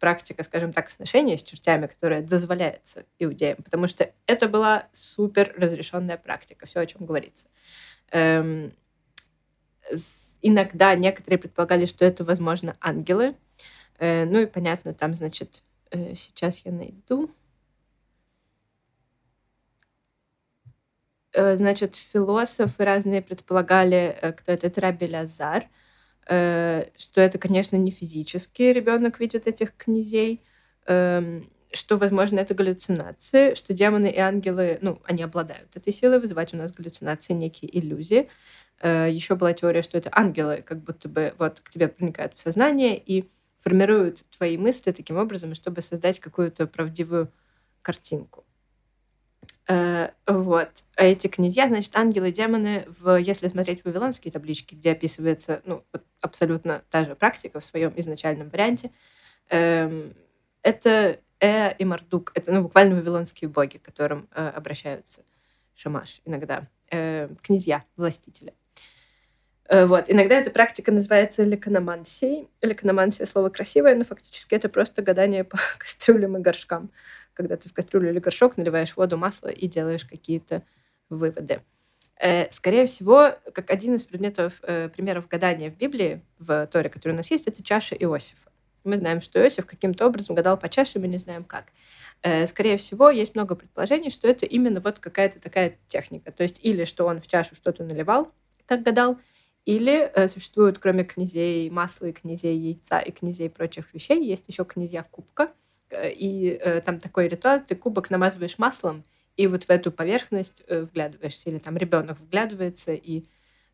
практика, 0.00 0.42
скажем 0.42 0.72
так, 0.72 0.90
сношения 0.90 1.36
с 1.36 1.42
чертями, 1.42 1.86
которая 1.86 2.22
дозволяется 2.22 3.04
иудеям, 3.18 3.58
потому 3.62 3.86
что 3.86 4.10
это 4.26 4.48
была 4.48 4.88
супер 4.92 5.54
разрешенная 5.56 6.16
практика, 6.16 6.66
все, 6.66 6.80
о 6.80 6.86
чем 6.86 7.06
говорится. 7.06 7.46
Эм, 8.10 8.72
иногда 10.42 10.94
некоторые 10.94 11.38
предполагали, 11.38 11.84
что 11.84 12.04
это, 12.04 12.24
возможно, 12.24 12.76
ангелы. 12.80 13.36
Э, 13.98 14.24
ну 14.24 14.40
и 14.40 14.46
понятно, 14.46 14.94
там, 14.94 15.14
значит, 15.14 15.62
э, 15.90 16.14
сейчас 16.14 16.58
я 16.64 16.72
найду. 16.72 17.30
Значит, 21.36 21.96
философы 21.96 22.84
разные 22.84 23.20
предполагали, 23.20 24.34
кто 24.38 24.52
этот 24.52 24.78
Раби 24.78 25.08
Лазар, 25.08 25.64
что 26.26 27.20
это, 27.20 27.38
конечно, 27.38 27.76
не 27.76 27.90
физически 27.90 28.62
ребенок 28.62 29.20
видит 29.20 29.46
этих 29.46 29.76
князей, 29.76 30.42
эм, 30.86 31.50
что, 31.72 31.96
возможно, 31.96 32.38
это 32.40 32.54
галлюцинации, 32.54 33.54
что 33.54 33.74
демоны 33.74 34.08
и 34.10 34.18
ангелы, 34.18 34.78
ну, 34.80 35.00
они 35.04 35.22
обладают 35.24 35.76
этой 35.76 35.92
силой 35.92 36.20
вызывать 36.20 36.54
у 36.54 36.56
нас 36.56 36.72
галлюцинации, 36.72 37.32
некие 37.34 37.76
иллюзии. 37.78 38.28
Э, 38.80 39.08
Еще 39.10 39.34
была 39.36 39.52
теория, 39.52 39.82
что 39.82 39.98
это 39.98 40.08
ангелы 40.12 40.62
как 40.62 40.82
будто 40.82 41.08
бы 41.08 41.34
вот 41.38 41.60
к 41.60 41.70
тебе 41.70 41.88
проникают 41.88 42.34
в 42.36 42.40
сознание 42.40 42.96
и 42.98 43.28
формируют 43.58 44.24
твои 44.36 44.56
мысли 44.58 44.90
таким 44.92 45.16
образом, 45.16 45.54
чтобы 45.54 45.80
создать 45.80 46.20
какую-то 46.20 46.66
правдивую 46.66 47.32
картинку. 47.82 48.44
Э, 49.66 50.10
вот. 50.26 50.68
А 50.96 51.04
эти 51.04 51.26
князья, 51.26 51.68
значит, 51.68 51.94
ангелы, 51.96 52.30
демоны, 52.30 52.86
в, 53.00 53.16
если 53.16 53.48
смотреть 53.48 53.84
вавилонские 53.84 54.32
таблички, 54.32 54.74
где 54.74 54.92
описывается 54.92 55.62
ну, 55.64 55.84
абсолютно 56.20 56.82
та 56.90 57.04
же 57.04 57.14
практика 57.14 57.60
в 57.60 57.64
своем 57.64 57.92
изначальном 57.96 58.48
варианте, 58.50 58.90
эм, 59.48 60.14
это 60.62 61.18
Э 61.40 61.74
и 61.76 61.84
Мардук. 61.84 62.32
Это 62.34 62.52
ну, 62.52 62.62
буквально 62.62 62.94
вавилонские 62.94 63.48
боги, 63.48 63.78
к 63.78 63.82
которым 63.82 64.28
э, 64.34 64.48
обращаются 64.48 65.22
Шамаш 65.74 66.20
иногда. 66.24 66.68
Э, 66.90 67.28
князья, 67.42 67.84
властители. 67.96 68.54
Вот. 69.70 70.10
Иногда 70.10 70.34
эта 70.34 70.50
практика 70.50 70.92
называется 70.92 71.42
лекономансией. 71.42 72.48
Лекономансия— 72.60 73.24
слово 73.26 73.48
красивое, 73.48 73.94
но 73.94 74.04
фактически 74.04 74.54
это 74.54 74.68
просто 74.68 75.00
гадание 75.00 75.42
по 75.42 75.58
кастрюлям 75.78 76.36
и 76.36 76.40
горшкам. 76.40 76.90
Когда 77.34 77.56
ты 77.56 77.68
в 77.68 77.72
кастрюлю 77.72 78.10
или 78.10 78.18
горшок 78.18 78.56
наливаешь 78.56 78.96
воду, 78.96 79.18
масло 79.18 79.48
и 79.48 79.68
делаешь 79.68 80.04
какие-то 80.04 80.62
выводы. 81.10 81.60
Э, 82.16 82.50
скорее 82.50 82.86
всего, 82.86 83.36
как 83.52 83.70
один 83.70 83.94
из 83.94 84.04
предметов, 84.04 84.60
э, 84.62 84.88
примеров 84.88 85.28
гадания 85.28 85.70
в 85.70 85.76
Библии, 85.76 86.22
в 86.38 86.66
Торе, 86.68 86.88
который 86.88 87.12
у 87.12 87.16
нас 87.16 87.30
есть, 87.30 87.46
это 87.46 87.62
чаша 87.62 87.96
Иосифа. 87.96 88.50
Мы 88.84 88.96
знаем, 88.96 89.20
что 89.20 89.40
Иосиф 89.40 89.66
каким-то 89.66 90.06
образом 90.06 90.36
гадал 90.36 90.56
по 90.56 90.68
чаше, 90.68 90.98
мы 90.98 91.08
не 91.08 91.18
знаем 91.18 91.42
как. 91.42 91.66
Э, 92.22 92.46
скорее 92.46 92.76
всего, 92.76 93.10
есть 93.10 93.34
много 93.34 93.56
предположений, 93.56 94.10
что 94.10 94.28
это 94.28 94.46
именно 94.46 94.80
вот 94.80 95.00
какая-то 95.00 95.40
такая 95.40 95.76
техника. 95.88 96.30
То 96.30 96.42
есть 96.42 96.60
или 96.62 96.84
что 96.84 97.06
он 97.06 97.20
в 97.20 97.26
чашу 97.26 97.56
что-то 97.56 97.82
наливал, 97.84 98.32
так 98.66 98.82
гадал, 98.82 99.18
или 99.64 100.12
существуют, 100.28 100.78
кроме 100.78 101.04
князей 101.04 101.70
масла 101.70 102.06
и 102.06 102.12
князей 102.12 102.56
яйца 102.56 102.98
и 102.98 103.10
князей 103.10 103.48
прочих 103.48 103.92
вещей, 103.94 104.22
есть 104.22 104.46
еще 104.46 104.66
князья 104.66 105.02
кубка. 105.02 105.52
Э, 105.94 106.10
и 106.10 106.50
э, 106.50 106.80
там 106.80 106.98
такой 106.98 107.28
ритуал, 107.28 107.60
ты 107.60 107.74
кубок 107.74 108.10
намазываешь 108.10 108.58
маслом, 108.58 109.04
и 109.36 109.46
вот 109.46 109.64
в 109.64 109.70
эту 109.70 109.90
поверхность 109.90 110.62
э, 110.66 110.82
вглядываешься, 110.82 111.50
или 111.50 111.58
там 111.58 111.76
ребенок 111.76 112.20
вглядывается, 112.20 112.92
и 112.92 113.24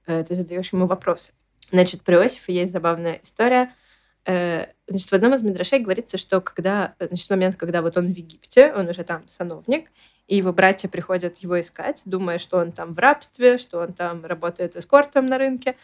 э, 0.07 0.25
ты 0.25 0.35
задаешь 0.35 0.73
ему 0.73 0.87
вопросы. 0.87 1.33
Значит, 1.71 2.03
про 2.03 2.17
Иосифа 2.17 2.53
есть 2.53 2.73
забавная 2.73 3.21
история. 3.23 3.75
Э, 4.27 4.67
значит, 4.87 5.11
в 5.11 5.15
одном 5.15 5.35
из 5.35 5.43
Мидрашей 5.43 5.81
говорится, 5.81 6.19
что 6.19 6.41
когда, 6.41 6.95
значит, 6.99 7.27
в 7.27 7.31
момент, 7.31 7.57
когда 7.57 7.83
вот 7.83 7.97
он 7.97 8.07
в 8.07 8.17
Египте, 8.17 8.73
он 8.73 8.89
уже 8.89 9.05
там 9.05 9.27
сановник, 9.29 9.91
и 10.27 10.37
его 10.37 10.53
братья 10.53 10.89
приходят 10.89 11.39
его 11.39 11.61
искать, 11.61 12.03
думая, 12.05 12.39
что 12.39 12.59
он 12.59 12.73
там 12.73 12.95
в 12.95 12.99
рабстве, 12.99 13.59
что 13.59 13.81
он 13.81 13.93
там 13.93 14.25
работает 14.25 14.77
эскортом 14.77 15.27
на 15.27 15.39
рынке. 15.39 15.77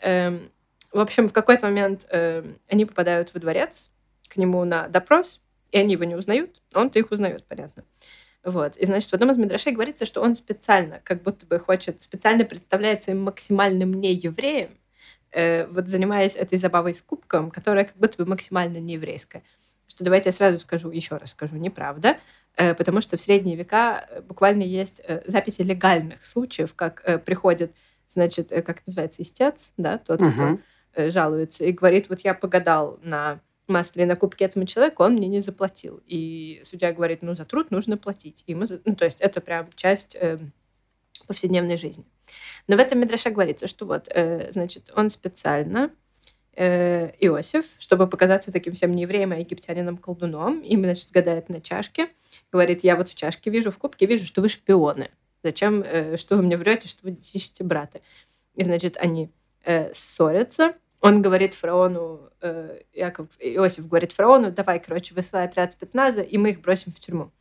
Эм, 0.00 0.50
в 0.90 0.98
общем, 0.98 1.28
в 1.28 1.32
какой-то 1.32 1.66
момент 1.66 2.06
эм, 2.10 2.58
они 2.68 2.84
попадают 2.84 3.32
во 3.32 3.40
дворец 3.40 3.90
к 4.28 4.36
нему 4.36 4.64
на 4.64 4.88
допрос, 4.88 5.41
и 5.72 5.78
они 5.78 5.94
его 5.94 6.04
не 6.04 6.14
узнают, 6.14 6.62
он-то 6.74 6.98
их 6.98 7.10
узнает, 7.10 7.44
понятно. 7.48 7.84
Вот. 8.44 8.76
И, 8.76 8.84
значит, 8.84 9.10
в 9.10 9.14
одном 9.14 9.30
из 9.30 9.36
Мидрашей 9.36 9.72
говорится, 9.72 10.04
что 10.04 10.20
он 10.20 10.34
специально, 10.34 11.00
как 11.04 11.22
будто 11.22 11.46
бы 11.46 11.58
хочет, 11.58 12.02
специально 12.02 12.44
представляется 12.44 13.12
им 13.12 13.22
максимальным 13.22 13.94
не 13.94 14.12
евреем, 14.14 14.78
э, 15.30 15.66
вот 15.66 15.88
занимаясь 15.88 16.36
этой 16.36 16.58
забавой 16.58 16.92
с 16.92 17.00
кубком, 17.00 17.50
которая 17.50 17.84
как 17.84 17.96
будто 17.96 18.22
бы 18.22 18.28
максимально 18.28 18.78
нееврейская. 18.78 19.42
Что 19.86 20.04
давайте 20.04 20.30
я 20.30 20.32
сразу 20.32 20.58
скажу, 20.58 20.90
еще 20.90 21.16
раз 21.16 21.30
скажу, 21.30 21.56
неправда, 21.56 22.18
э, 22.56 22.74
потому 22.74 23.00
что 23.00 23.16
в 23.16 23.20
средние 23.20 23.56
века 23.56 24.06
э, 24.10 24.20
буквально 24.22 24.62
есть 24.62 25.00
э, 25.04 25.22
записи 25.26 25.62
легальных 25.62 26.24
случаев, 26.24 26.74
как 26.74 27.02
э, 27.04 27.18
приходит, 27.18 27.72
значит, 28.08 28.50
э, 28.50 28.62
как 28.62 28.84
называется, 28.86 29.22
истец, 29.22 29.72
да, 29.76 29.98
тот, 29.98 30.20
uh-huh. 30.20 30.32
кто 30.32 30.58
э, 30.94 31.10
жалуется, 31.10 31.64
и 31.64 31.72
говорит, 31.72 32.08
вот 32.08 32.20
я 32.20 32.34
погадал 32.34 32.98
на 33.02 33.40
масле 33.68 34.14
кубке 34.16 34.44
этому 34.44 34.66
человеку, 34.66 35.04
он 35.04 35.14
мне 35.14 35.28
не 35.28 35.40
заплатил. 35.40 36.02
И 36.06 36.60
судья 36.64 36.92
говорит, 36.92 37.22
ну, 37.22 37.34
за 37.34 37.44
труд 37.44 37.70
нужно 37.70 37.96
платить. 37.96 38.44
И 38.46 38.54
мы, 38.54 38.66
ну, 38.84 38.94
то 38.94 39.04
есть 39.04 39.20
это 39.20 39.40
прям 39.40 39.68
часть 39.74 40.16
э, 40.18 40.38
повседневной 41.26 41.76
жизни. 41.76 42.04
Но 42.66 42.76
в 42.76 42.80
этом 42.80 43.00
Медраше 43.00 43.30
говорится, 43.30 43.66
что 43.66 43.86
вот, 43.86 44.08
э, 44.08 44.50
значит, 44.52 44.92
он 44.96 45.10
специально, 45.10 45.90
э, 46.54 47.10
Иосиф, 47.20 47.66
чтобы 47.78 48.06
показаться 48.06 48.52
таким 48.52 48.74
всем 48.74 48.92
неевреем, 48.92 49.32
а 49.32 49.36
египтянином-колдуном, 49.36 50.60
им, 50.60 50.82
значит, 50.82 51.10
гадает 51.10 51.48
на 51.48 51.60
чашке, 51.60 52.08
говорит, 52.50 52.84
я 52.84 52.96
вот 52.96 53.08
в 53.08 53.14
чашке 53.14 53.50
вижу, 53.50 53.70
в 53.70 53.78
кубке 53.78 54.06
вижу, 54.06 54.24
что 54.24 54.42
вы 54.42 54.48
шпионы. 54.48 55.10
Зачем, 55.42 55.82
э, 55.82 56.16
что 56.16 56.36
вы 56.36 56.42
мне 56.42 56.56
врете, 56.56 56.88
что 56.88 57.04
вы 57.04 57.12
ищете 57.12 57.64
брата? 57.64 58.00
И, 58.54 58.62
значит, 58.62 58.96
они 58.98 59.30
э, 59.64 59.92
ссорятся, 59.94 60.74
он 61.02 61.20
говорит 61.20 61.54
фараону, 61.54 62.30
э, 62.40 62.80
Яков, 62.92 63.26
Иосиф 63.40 63.88
говорит 63.88 64.12
фараону, 64.12 64.52
давай, 64.52 64.78
короче, 64.78 65.14
высылай 65.14 65.46
отряд 65.46 65.72
спецназа, 65.72 66.22
и 66.22 66.38
мы 66.38 66.50
их 66.50 66.60
бросим 66.60 66.92
в 66.92 67.00
тюрьму. 67.00 67.32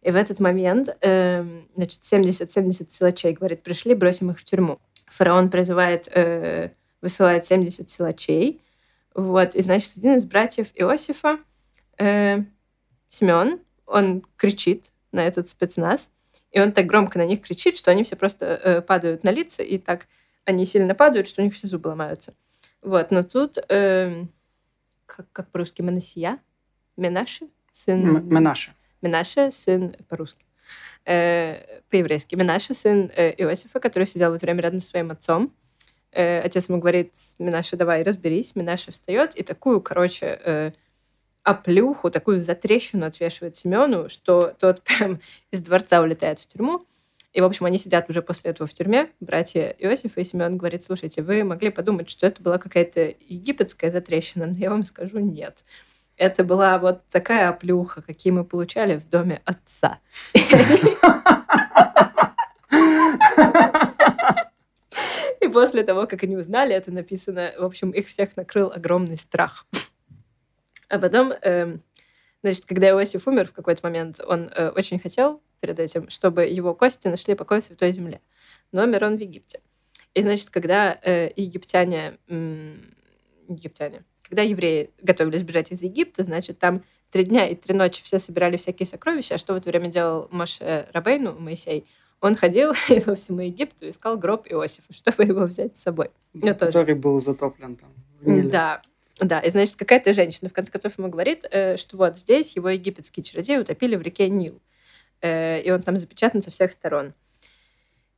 И 0.00 0.10
в 0.10 0.16
этот 0.16 0.40
момент, 0.40 0.88
э, 1.02 1.44
значит, 1.76 2.02
70-70 2.02 2.90
силачей, 2.90 3.32
говорит, 3.34 3.62
пришли, 3.62 3.94
бросим 3.94 4.30
их 4.30 4.40
в 4.40 4.44
тюрьму. 4.44 4.80
Фараон 5.08 5.50
призывает, 5.50 6.08
э, 6.14 6.70
высылает 7.02 7.44
70 7.44 7.90
силачей. 7.90 8.62
Вот, 9.14 9.54
и, 9.54 9.60
значит, 9.60 9.92
один 9.98 10.16
из 10.16 10.24
братьев 10.24 10.68
Иосифа, 10.74 11.40
э, 11.98 12.38
Семен, 13.10 13.60
он 13.84 14.24
кричит 14.36 14.92
на 15.12 15.26
этот 15.26 15.46
спецназ, 15.46 16.10
и 16.52 16.58
он 16.58 16.72
так 16.72 16.86
громко 16.86 17.18
на 17.18 17.26
них 17.26 17.42
кричит, 17.42 17.76
что 17.76 17.90
они 17.90 18.02
все 18.02 18.16
просто 18.16 18.46
э, 18.46 18.80
падают 18.80 19.24
на 19.24 19.30
лица, 19.30 19.62
и 19.62 19.76
так 19.76 20.08
они 20.46 20.64
сильно 20.64 20.94
падают, 20.94 21.28
что 21.28 21.42
у 21.42 21.44
них 21.44 21.52
все 21.52 21.66
зубы 21.66 21.88
ломаются. 21.88 22.34
Вот, 22.84 23.10
но 23.10 23.22
тут, 23.22 23.58
э, 23.70 24.26
как, 25.06 25.26
как 25.32 25.50
по-русски, 25.50 25.80
Манасия, 25.80 26.38
Менаши, 26.96 27.48
сын... 27.72 28.28
Менаше. 28.28 28.72
Менаше, 29.00 29.50
сын 29.50 29.96
по-русски, 30.08 30.44
э, 31.06 31.80
по-еврейски. 31.88 32.34
Менаше, 32.34 32.74
сын 32.74 33.10
э, 33.16 33.32
Иосифа, 33.38 33.80
который 33.80 34.04
сидел 34.06 34.30
в 34.30 34.34
это 34.34 34.44
время 34.44 34.60
рядом 34.60 34.80
со 34.80 34.88
своим 34.88 35.10
отцом. 35.10 35.54
Э, 36.12 36.40
отец 36.40 36.68
ему 36.68 36.78
говорит, 36.78 37.14
Менаше, 37.38 37.76
давай 37.76 38.02
разберись. 38.02 38.54
Менаше 38.54 38.92
встает 38.92 39.34
и 39.34 39.42
такую, 39.42 39.80
короче, 39.80 40.38
э, 40.44 40.72
оплюху, 41.42 42.10
такую 42.10 42.38
затрещину 42.38 43.06
отвешивает 43.06 43.56
Семену, 43.56 44.10
что 44.10 44.54
тот 44.58 44.82
прям 44.84 45.20
из 45.50 45.62
дворца 45.62 46.02
улетает 46.02 46.38
в 46.38 46.46
тюрьму. 46.46 46.84
И, 47.34 47.40
в 47.40 47.44
общем, 47.44 47.66
они 47.66 47.78
сидят 47.78 48.08
уже 48.08 48.22
после 48.22 48.52
этого 48.52 48.68
в 48.68 48.72
тюрьме, 48.72 49.10
братья 49.18 49.74
Иосиф 49.80 50.16
и 50.16 50.22
Семен 50.24 50.56
говорит, 50.56 50.84
слушайте, 50.84 51.20
вы 51.20 51.42
могли 51.42 51.70
подумать, 51.70 52.08
что 52.08 52.28
это 52.28 52.40
была 52.40 52.58
какая-то 52.58 53.12
египетская 53.18 53.90
затрещина, 53.90 54.46
но 54.46 54.56
я 54.56 54.70
вам 54.70 54.84
скажу, 54.84 55.18
нет. 55.18 55.64
Это 56.16 56.44
была 56.44 56.78
вот 56.78 57.02
такая 57.08 57.48
оплюха, 57.48 58.02
какие 58.02 58.32
мы 58.32 58.44
получали 58.44 58.96
в 58.96 59.08
доме 59.08 59.42
отца. 59.44 59.98
И 65.40 65.48
после 65.48 65.82
того, 65.82 66.06
как 66.06 66.22
они 66.22 66.36
узнали, 66.36 66.72
это 66.72 66.92
написано, 66.92 67.52
в 67.58 67.64
общем, 67.64 67.90
их 67.90 68.06
всех 68.06 68.36
накрыл 68.36 68.70
огромный 68.70 69.18
страх. 69.18 69.66
А 70.88 71.00
потом, 71.00 71.32
э, 71.32 71.78
значит, 72.44 72.64
когда 72.64 72.90
Иосиф 72.90 73.26
умер 73.26 73.48
в 73.48 73.52
какой-то 73.52 73.80
момент, 73.82 74.20
он 74.24 74.52
э, 74.54 74.68
очень 74.68 75.00
хотел 75.00 75.42
перед 75.64 75.80
этим, 75.80 76.10
чтобы 76.10 76.44
его 76.44 76.74
кости 76.74 77.08
нашли 77.08 77.34
покой 77.34 77.62
в 77.62 77.64
Святой 77.64 77.90
Земле. 77.90 78.20
Но 78.70 78.84
умер 78.84 79.04
он 79.04 79.16
в 79.16 79.20
Египте. 79.20 79.60
И, 80.12 80.20
значит, 80.20 80.50
когда 80.50 80.98
э, 81.02 81.30
египтяне, 81.36 82.18
э, 82.28 82.74
египтяне, 83.48 84.04
когда 84.22 84.42
евреи 84.42 84.90
готовились 85.00 85.42
бежать 85.42 85.72
из 85.72 85.82
Египта, 85.82 86.22
значит, 86.22 86.58
там 86.58 86.82
три 87.10 87.24
дня 87.24 87.48
и 87.48 87.54
три 87.54 87.74
ночи 87.74 88.02
все 88.04 88.18
собирали 88.18 88.58
всякие 88.58 88.86
сокровища. 88.86 89.36
А 89.36 89.38
что 89.38 89.54
в 89.54 89.56
это 89.56 89.70
время 89.70 89.88
делал 89.88 90.28
Моше 90.30 90.86
Рабейну, 90.92 91.34
Моисей? 91.38 91.86
Он 92.20 92.34
ходил 92.34 92.74
по 93.06 93.14
всему 93.14 93.40
Египту, 93.40 93.88
искал 93.88 94.18
гроб 94.18 94.46
Иосифа, 94.46 94.92
чтобы 94.92 95.24
его 95.24 95.46
взять 95.46 95.78
с 95.78 95.82
собой. 95.82 96.10
Ну, 96.34 96.46
который 96.46 96.72
тоже. 96.72 96.94
был 96.94 97.18
затоплен 97.20 97.76
там. 97.76 97.90
Да, 98.50 98.82
да, 99.18 99.40
и 99.40 99.48
значит, 99.48 99.76
какая-то 99.76 100.12
женщина 100.12 100.50
в 100.50 100.52
конце 100.52 100.70
концов 100.70 100.98
ему 100.98 101.08
говорит, 101.08 101.46
э, 101.50 101.78
что 101.78 101.96
вот 101.96 102.18
здесь 102.18 102.54
его 102.54 102.68
египетские 102.68 103.24
чародеи 103.24 103.56
утопили 103.56 103.96
в 103.96 104.02
реке 104.02 104.28
Нил. 104.28 104.60
Э, 105.24 105.62
и 105.62 105.70
он 105.70 105.82
там 105.82 105.96
запечатан 105.96 106.42
со 106.42 106.50
всех 106.50 106.72
сторон. 106.72 107.14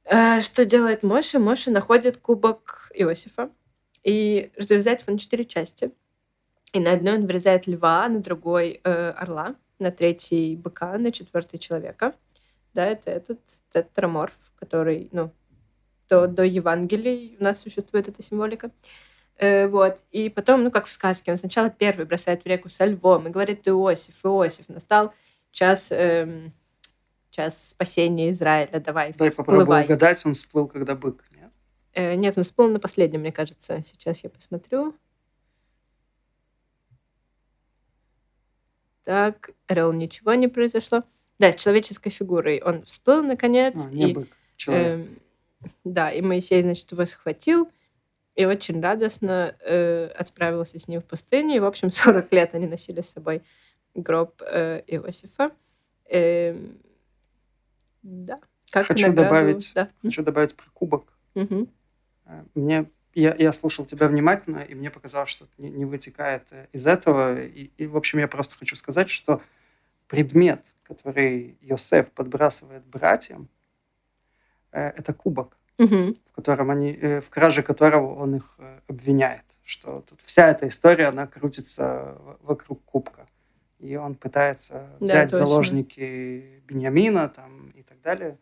Э, 0.05 0.41
что 0.41 0.65
делает 0.65 1.05
Моше? 1.05 1.39
Моше 1.39 1.71
находит 1.71 2.17
кубок 2.17 2.91
Иосифа, 2.95 3.51
и 4.03 4.51
разрезает 4.57 5.03
его 5.03 5.13
на 5.13 5.19
четыре 5.19 5.45
части. 5.45 5.93
И 6.73 6.81
на 6.81 6.93
одной 6.93 7.15
он 7.15 7.27
вырезает 7.27 7.69
льва, 7.69 8.09
на 8.09 8.19
другой 8.21 8.81
э, 8.83 9.11
орла, 9.11 9.55
на 9.79 9.93
третий 9.93 10.57
быка, 10.57 10.99
на 10.99 11.13
четвертый 11.13 11.59
человека. 11.59 12.15
Да, 12.75 12.85
это 12.87 13.13
этот 13.13 13.39
тетраморф, 13.73 14.35
который, 14.57 15.09
ну, 15.13 15.31
до, 16.09 16.27
до 16.27 16.43
Евангелий 16.43 17.37
у 17.39 17.45
нас 17.45 17.61
существует 17.61 18.09
эта 18.09 18.21
символика. 18.21 18.71
Э, 19.39 19.69
вот. 19.69 19.99
И 20.11 20.29
потом, 20.29 20.65
ну, 20.65 20.73
как 20.73 20.87
в 20.87 20.93
сказке, 20.93 21.31
он 21.31 21.39
сначала 21.39 21.71
первый 21.71 22.05
бросает 22.05 22.43
в 22.43 22.47
реку 22.47 22.69
со 22.69 22.85
львом 22.85 23.29
и 23.29 23.31
говорит, 23.31 23.67
Иосиф, 23.69 24.25
Иосиф, 24.25 24.69
настал 24.69 25.15
час, 25.53 25.89
эм, 25.91 26.53
час 27.37 27.71
спасения 27.71 28.31
Израиля, 28.31 28.81
давай, 28.81 29.13
Дай 29.13 29.31
попробую 29.31 29.85
угадать, 29.85 30.25
он 30.25 30.35
всплыл, 30.35 30.67
когда 30.67 30.95
бык, 30.95 31.23
нет? 31.33 31.51
Э, 31.93 32.15
нет, 32.15 32.37
он 32.37 32.45
всплыл 32.45 32.69
на 32.69 32.81
последнем, 32.81 33.21
мне 33.21 33.33
кажется. 33.33 33.83
Сейчас 33.85 34.25
я 34.25 34.31
посмотрю. 34.31 34.95
Так, 39.05 39.51
Рел, 39.69 39.93
ничего 39.93 40.35
не 40.35 40.49
произошло. 40.49 41.05
Да, 41.39 41.53
с 41.53 41.57
человеческой 41.57 42.11
фигурой. 42.11 42.61
Он 42.65 42.83
всплыл, 42.85 43.23
наконец. 43.23 43.87
А, 43.87 43.91
не 43.91 44.11
и, 44.11 44.15
бык, 44.15 44.29
человек. 44.57 45.07
Э, 45.61 45.69
да, 45.85 46.11
и 46.11 46.21
Моисей, 46.23 46.63
значит, 46.63 46.91
его 46.91 47.05
схватил 47.05 47.69
и 48.35 48.45
очень 48.45 48.81
радостно 48.81 49.57
э, 49.61 50.11
отправился 50.15 50.79
с 50.79 50.89
ним 50.89 51.01
в 51.01 51.05
пустыню. 51.05 51.57
И, 51.57 51.61
в 51.61 51.65
общем, 51.65 51.91
40 51.93 52.33
лет 52.33 52.55
они 52.55 52.67
носили 52.67 53.01
с 53.01 53.11
собой 53.11 53.43
гроб 53.95 54.43
э, 54.43 54.83
Иосифа. 54.87 55.51
Э, 56.09 56.57
да. 58.07 58.41
Как 58.71 58.87
хочу 58.87 59.09
награду, 59.09 59.23
добавить, 59.23 59.73
да. 59.75 59.89
хочу 60.03 60.23
добавить 60.23 60.55
про 60.57 60.67
кубок. 60.73 61.13
Угу. 61.35 61.69
Мне 62.55 62.87
я, 63.17 63.35
я 63.35 63.51
слушал 63.53 63.87
тебя 63.87 64.09
внимательно, 64.09 64.59
и 64.59 64.75
мне 64.75 64.91
показалось, 64.91 65.31
что 65.31 65.47
это 65.47 65.55
не, 65.57 65.71
не 65.71 65.85
вытекает 65.87 66.45
э, 66.51 66.67
из 66.73 66.87
этого. 66.87 67.43
И, 67.43 67.71
и, 67.79 67.87
в 67.87 67.97
общем, 67.97 68.19
я 68.19 68.29
просто 68.29 68.57
хочу 68.57 68.77
сказать, 68.77 69.09
что 69.09 69.41
предмет, 70.07 70.67
который 70.83 71.57
Йосеф 71.63 72.11
подбрасывает 72.11 72.85
братьям, 72.85 73.49
э, 74.71 74.89
это 74.89 75.15
кубок, 75.15 75.57
угу. 75.79 76.15
в 76.31 76.33
котором 76.35 76.71
они, 76.71 76.93
э, 76.93 77.23
в 77.23 77.31
краже 77.31 77.63
которого 77.63 78.15
он 78.15 78.37
их 78.37 78.59
обвиняет. 78.87 79.45
Что 79.65 80.03
тут 80.03 80.21
вся 80.21 80.51
эта 80.51 80.69
история, 80.69 81.07
она 81.07 81.27
крутится 81.27 82.19
вокруг 82.43 82.85
кубка. 82.85 83.27
И 83.79 83.97
он 83.97 84.15
пытается 84.15 84.89
взять 85.01 85.31
да, 85.31 85.39
заложники 85.39 86.63
Беньямина 86.67 87.31
там, 87.31 87.71
далее. 88.07 88.39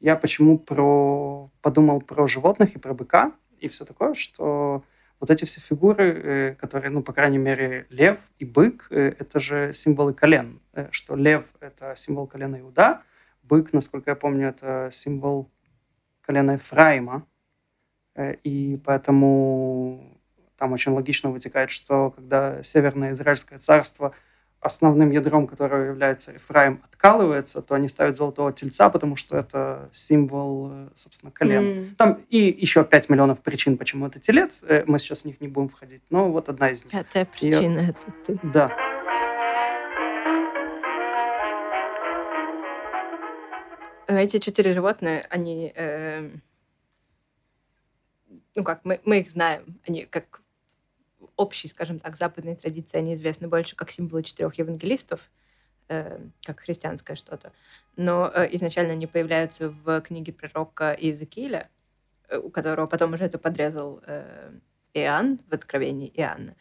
Я 0.00 0.16
почему 0.16 0.58
про, 0.58 1.50
подумал 1.62 2.00
про 2.00 2.26
животных 2.26 2.74
и 2.74 2.78
про 2.78 2.94
быка, 2.94 3.32
и 3.60 3.68
все 3.68 3.84
такое, 3.84 4.14
что 4.14 4.84
вот 5.20 5.30
эти 5.30 5.44
все 5.44 5.60
фигуры, 5.60 6.04
э, 6.04 6.54
которые, 6.56 6.90
ну, 6.90 7.02
по 7.02 7.12
крайней 7.12 7.38
мере, 7.38 7.86
лев 7.90 8.18
и 8.38 8.44
бык, 8.44 8.88
э, 8.90 9.14
это 9.18 9.40
же 9.40 9.72
символы 9.72 10.12
колен. 10.12 10.60
Э, 10.74 10.88
что 10.90 11.16
лев— 11.16 11.54
это 11.60 11.94
символ 11.96 12.26
колена 12.26 12.60
Иуда, 12.60 13.02
бык, 13.42 13.72
насколько 13.72 14.10
я 14.10 14.16
помню, 14.16 14.48
это 14.48 14.88
символ 14.90 15.50
колена 16.20 16.52
Ефраима. 16.52 17.26
И 18.44 18.80
поэтому 18.84 20.20
там 20.56 20.72
очень 20.72 20.92
логично 20.92 21.30
вытекает, 21.30 21.70
что 21.70 22.10
когда 22.10 22.62
Северное 22.62 23.12
Израильское 23.12 23.58
царство— 23.58 24.14
основным 24.64 25.10
ядром, 25.10 25.46
которого 25.46 25.82
является 25.84 26.32
Ефраим, 26.32 26.80
откалывается, 26.84 27.60
то 27.60 27.74
они 27.74 27.88
ставят 27.88 28.16
золотого 28.16 28.52
тельца, 28.52 28.88
потому 28.88 29.14
что 29.14 29.36
это 29.36 29.90
символ, 29.92 30.70
э, 30.72 30.88
собственно, 30.94 31.30
колен. 31.30 31.62
Mm. 31.62 31.94
Там 31.96 32.20
и 32.30 32.38
еще 32.38 32.82
5 32.82 33.10
миллионов 33.10 33.42
причин, 33.42 33.76
почему 33.76 34.06
это 34.06 34.18
телец. 34.20 34.62
Э, 34.66 34.84
мы 34.86 34.98
сейчас 34.98 35.22
в 35.22 35.24
них 35.26 35.40
не 35.42 35.48
будем 35.48 35.68
входить, 35.68 36.02
но 36.08 36.30
вот 36.30 36.48
одна 36.48 36.70
из 36.70 36.82
них. 36.84 36.92
Пятая 36.92 37.26
причина 37.26 37.78
Ее... 37.80 37.88
это 37.90 38.12
ты. 38.26 38.40
Да. 38.42 38.70
Эти 44.06 44.38
четыре 44.38 44.72
животные, 44.72 45.26
они, 45.28 45.72
э, 45.76 46.30
ну 48.54 48.64
как, 48.64 48.80
мы, 48.84 49.00
мы 49.04 49.20
их 49.20 49.30
знаем, 49.30 49.78
они 49.86 50.06
как 50.06 50.40
общей, 51.36 51.68
скажем 51.68 51.98
так, 51.98 52.16
западной 52.16 52.56
традиции 52.56 52.98
они 52.98 53.14
известны 53.14 53.48
больше 53.48 53.76
как 53.76 53.90
символы 53.90 54.22
четырех 54.22 54.54
евангелистов, 54.54 55.30
э, 55.88 56.20
как 56.44 56.60
христианское 56.60 57.14
что-то. 57.14 57.52
Но 57.96 58.30
э, 58.32 58.48
изначально 58.54 58.92
они 58.92 59.06
появляются 59.06 59.70
в 59.70 60.00
книге 60.02 60.32
пророка 60.32 60.96
Иезекииля, 60.98 61.68
э, 62.28 62.38
у 62.38 62.50
которого 62.50 62.86
потом 62.86 63.14
уже 63.14 63.24
это 63.24 63.38
подрезал 63.38 64.00
э, 64.06 64.52
Иоанн 64.94 65.40
в 65.48 65.52
Откровении 65.52 66.10
Иоанна. 66.14 66.54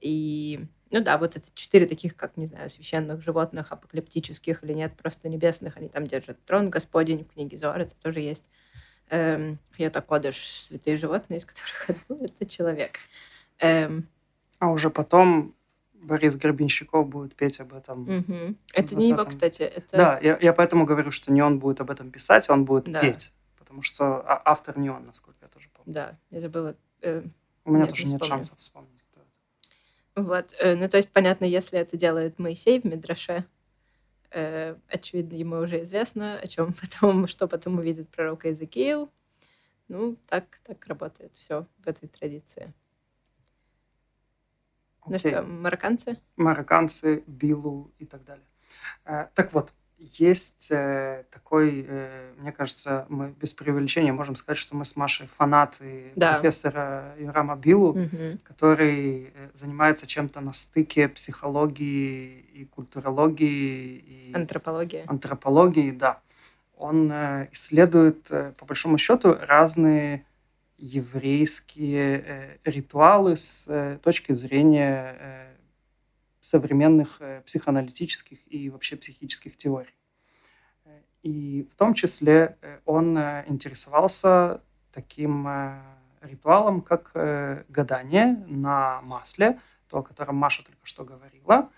И, 0.00 0.60
ну 0.90 1.00
да, 1.00 1.18
вот 1.18 1.36
это 1.36 1.46
четыре 1.54 1.86
таких, 1.86 2.16
как, 2.16 2.36
не 2.36 2.46
знаю, 2.46 2.68
священных 2.68 3.22
животных, 3.22 3.72
апокалиптических 3.72 4.64
или 4.64 4.72
нет, 4.72 4.96
просто 4.96 5.28
небесных, 5.28 5.76
они 5.76 5.88
там 5.88 6.06
держат 6.06 6.42
трон 6.44 6.70
Господень, 6.70 7.24
в 7.24 7.32
книге 7.32 7.56
Зор 7.56 7.78
это 7.78 7.94
тоже 8.02 8.20
есть. 8.20 8.50
Эм, 9.10 9.58
Хьота 9.76 10.00
Кодыш, 10.00 10.36
святые 10.36 10.96
животные, 10.96 11.38
из 11.38 11.44
которых 11.44 11.90
одно— 11.90 12.24
это 12.26 12.46
человек. 12.46 12.98
Эм, 13.58 14.08
а 14.64 14.70
уже 14.70 14.88
потом 14.88 15.54
Борис 15.92 16.36
Гребенщиков 16.36 17.06
будет 17.06 17.34
петь 17.34 17.60
об 17.60 17.74
этом. 17.74 18.02
Угу. 18.02 18.54
Это 18.72 18.96
не 18.96 19.10
его, 19.10 19.24
кстати. 19.24 19.62
Это... 19.62 19.96
Да, 19.96 20.18
я, 20.22 20.38
я 20.40 20.52
поэтому 20.54 20.86
говорю, 20.86 21.10
что 21.10 21.32
не 21.32 21.42
он 21.42 21.58
будет 21.58 21.82
об 21.82 21.90
этом 21.90 22.10
писать, 22.10 22.48
он 22.48 22.64
будет 22.64 22.90
да. 22.90 23.00
петь. 23.00 23.32
Потому 23.58 23.82
что 23.82 24.20
а, 24.26 24.40
автор 24.44 24.78
не 24.78 24.88
он, 24.88 25.04
насколько 25.04 25.38
я 25.42 25.48
тоже 25.48 25.68
помню. 25.74 25.92
Да, 25.94 26.18
я 26.30 26.40
забыла. 26.40 26.76
Э, 27.02 27.22
У 27.64 27.72
меня 27.72 27.86
тоже 27.86 28.06
нет 28.06 28.24
шансов 28.24 28.58
вспомнить. 28.58 29.02
Это. 29.12 30.22
Вот, 30.22 30.54
э, 30.58 30.76
ну 30.76 30.88
то 30.88 30.96
есть 30.96 31.10
понятно, 31.10 31.44
если 31.44 31.78
это 31.78 31.98
делает 31.98 32.38
Моисей 32.38 32.80
в 32.80 32.84
Мидраше, 32.84 33.44
э, 34.30 34.76
очевидно, 34.88 35.34
ему 35.36 35.56
уже 35.56 35.82
известно, 35.82 36.38
о 36.38 36.46
чем 36.46 36.74
потом, 36.80 37.26
что 37.26 37.48
потом 37.48 37.78
увидит 37.78 38.08
пророк 38.08 38.46
Иезекиил. 38.46 39.10
Ну, 39.88 40.16
так, 40.26 40.44
так 40.64 40.86
работает 40.86 41.34
все 41.34 41.66
в 41.84 41.86
этой 41.88 42.08
традиции. 42.08 42.72
Ну 45.06 45.18
что, 45.18 45.42
марокканцы? 45.42 46.18
Марокканцы, 46.36 47.22
Билу 47.26 47.92
и 47.98 48.06
так 48.06 48.24
далее. 48.24 48.46
Э, 49.04 49.26
так 49.34 49.52
вот, 49.52 49.72
есть 49.98 50.68
э, 50.70 51.24
такой, 51.30 51.84
э, 51.86 52.32
мне 52.38 52.52
кажется, 52.52 53.06
мы 53.08 53.34
без 53.40 53.52
преувеличения 53.52 54.12
можем 54.12 54.36
сказать, 54.36 54.58
что 54.58 54.76
мы 54.76 54.84
с 54.84 54.96
Машей 54.96 55.26
фанаты 55.26 56.12
да. 56.16 56.34
профессора 56.34 57.14
Юрама 57.18 57.56
Билу, 57.56 57.90
угу. 57.90 58.38
который 58.42 59.32
занимается 59.54 60.06
чем-то 60.06 60.40
на 60.40 60.52
стыке 60.52 61.08
психологии 61.08 62.40
и 62.54 62.64
культурологии. 62.64 64.30
И 64.30 64.34
антропологии. 64.34 65.04
Антропологии, 65.06 65.90
да. 65.92 66.20
Он 66.76 67.10
исследует, 67.52 68.28
по 68.58 68.66
большому 68.66 68.98
счету, 68.98 69.36
разные 69.40 70.24
еврейские 70.84 72.20
э, 72.20 72.58
ритуалы 72.64 73.36
с 73.36 73.64
э, 73.68 73.98
точки 74.02 74.32
зрения 74.32 75.16
э, 75.18 75.54
современных 76.40 77.22
психоаналитических 77.46 78.38
и 78.52 78.68
вообще 78.68 78.96
психических 78.96 79.56
теорий. 79.56 79.94
И 81.22 81.66
в 81.72 81.74
том 81.74 81.94
числе 81.94 82.58
он 82.84 83.18
интересовался 83.48 84.60
таким 84.92 85.48
ритуалом, 86.20 86.82
как 86.82 87.12
гадание 87.70 88.44
на 88.46 89.00
масле, 89.00 89.58
то, 89.88 90.00
о 90.00 90.02
котором 90.02 90.36
Маша 90.36 90.62
только 90.64 90.84
что 90.86 91.02
говорила. 91.02 91.70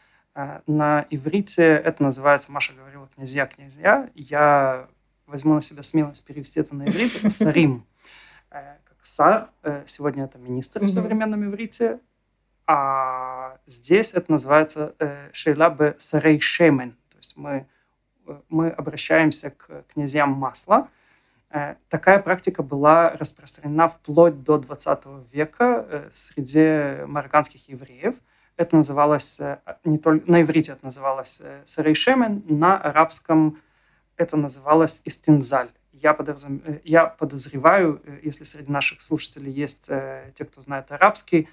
На 0.67 1.07
иврите 1.11 1.63
это 1.63 2.03
называется, 2.03 2.51
Маша 2.51 2.75
говорила, 2.75 3.09
князья, 3.15 3.47
князья. 3.47 4.11
Я 4.17 4.89
возьму 5.27 5.55
на 5.55 5.63
себя 5.63 5.85
смелость 5.85 6.25
перевести 6.25 6.59
это 6.59 6.75
на 6.75 6.89
иврит, 6.89 7.15
это 7.15 7.31
сарим. 7.31 7.87
Сар, 9.17 9.49
э, 9.63 9.83
сегодня 9.87 10.25
это 10.25 10.37
министр 10.37 10.83
mm-hmm. 10.83 10.87
в 10.89 10.91
современном 10.91 11.43
иврите, 11.47 12.01
а 12.67 13.57
здесь 13.65 14.13
это 14.13 14.31
называется 14.31 14.95
э, 14.99 15.31
Шейла 15.33 15.71
бе 15.71 15.95
Сарей 15.97 16.39
Шемен. 16.39 16.91
То 16.91 17.17
есть 17.17 17.35
мы, 17.35 17.67
э, 18.27 18.41
мы 18.51 18.69
обращаемся 18.69 19.53
к 19.53 19.85
князьям 19.95 20.33
масла. 20.33 20.89
Такая 21.89 22.19
практика 22.19 22.63
была 22.63 23.13
распространена 23.13 23.89
вплоть 23.89 24.43
до 24.43 24.59
20 24.59 25.33
века 25.33 26.11
среди 26.13 27.07
марокканских 27.07 27.71
евреев. 27.71 28.17
Это 28.59 28.77
называлось, 28.77 29.41
не 29.85 29.97
только 29.97 30.31
на 30.31 30.43
иврите 30.43 30.73
это 30.73 30.85
называлось 30.85 31.41
Сарей 31.65 31.95
Шемен, 31.95 32.43
на 32.49 32.77
арабском 32.77 33.63
это 34.19 34.37
называлось 34.37 35.01
Истинзаль 35.07 35.71
я, 36.03 36.15
подозр... 36.15 36.49
Э, 36.65 36.81
я 36.85 37.07
подозреваю, 37.07 38.01
э, 38.05 38.21
если 38.23 38.45
среди 38.45 38.71
наших 38.71 39.01
слушателей 39.01 39.53
есть 39.53 39.87
э, 39.89 40.33
те, 40.35 40.45
кто 40.45 40.61
знает 40.61 40.91
арабский, 40.93 41.49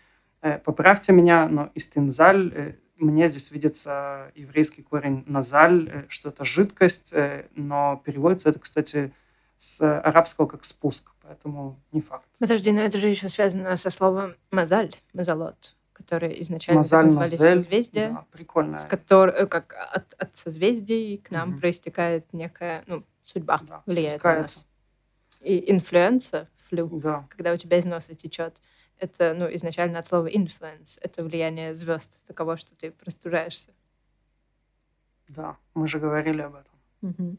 поправьте 0.66 1.14
меня, 1.14 1.48
но 1.48 1.72
истинзаль, 1.74 2.76
мне 2.98 3.30
здесь 3.30 3.50
видится 3.50 4.30
еврейский 4.36 4.82
корень 4.82 5.24
назаль, 5.26 6.06
что 6.10 6.30
это 6.30 6.44
жидкость, 6.44 7.14
но 7.56 8.02
переводится 8.04 8.50
это, 8.50 8.60
кстати, 8.60 9.14
с 9.58 9.80
арабского 9.80 10.46
как 10.48 10.66
спуск, 10.66 11.12
поэтому 11.22 11.80
не 11.94 12.02
факт. 12.02 12.28
Подожди, 12.40 12.74
но 12.74 12.82
это 12.82 12.98
же 12.98 13.08
еще 13.08 13.30
связано 13.30 13.78
со 13.78 13.90
словом 13.90 14.36
мазаль, 14.52 14.94
мазалот, 15.14 15.78
которые 15.94 16.42
изначально 16.42 16.80
Мазаль, 16.80 17.06
назывались 17.06 17.32
Мазель, 17.40 17.62
созвездия. 17.62 18.10
Да, 18.10 18.26
прикольно. 18.32 18.78
С 18.80 18.84
которой, 18.84 19.48
как 19.48 19.74
от, 19.94 20.14
от 20.18 20.36
созвездий 20.36 21.20
к 21.20 21.32
нам 21.32 21.52
угу. 21.52 21.60
проистекает 21.60 22.34
некая, 22.34 22.84
ну, 22.88 23.06
судьба 23.26 23.60
да, 23.64 23.84
влияет 23.86 24.24
на 24.24 24.38
нас. 24.40 24.68
И 25.42 25.72
инфлюенса, 25.72 26.50
флю, 26.58 26.88
Да. 27.00 27.28
когда 27.30 27.54
у 27.54 27.58
тебя 27.58 27.78
из 27.78 27.86
носа 27.86 28.16
течет, 28.16 28.62
это 29.00 29.34
ну, 29.34 29.54
изначально 29.56 30.00
от 30.00 30.06
слова 30.06 30.28
influence. 30.28 30.98
Это 31.02 31.24
влияние 31.24 31.76
звезд 31.76 32.18
таково, 32.28 32.58
что 32.58 32.76
ты 32.76 32.92
простужаешься. 32.92 33.72
Да, 35.28 35.58
мы 35.74 35.88
же 35.88 36.00
говорили 36.00 36.42
об 36.42 36.56
этом. 36.56 36.74
Мгм. 37.02 37.38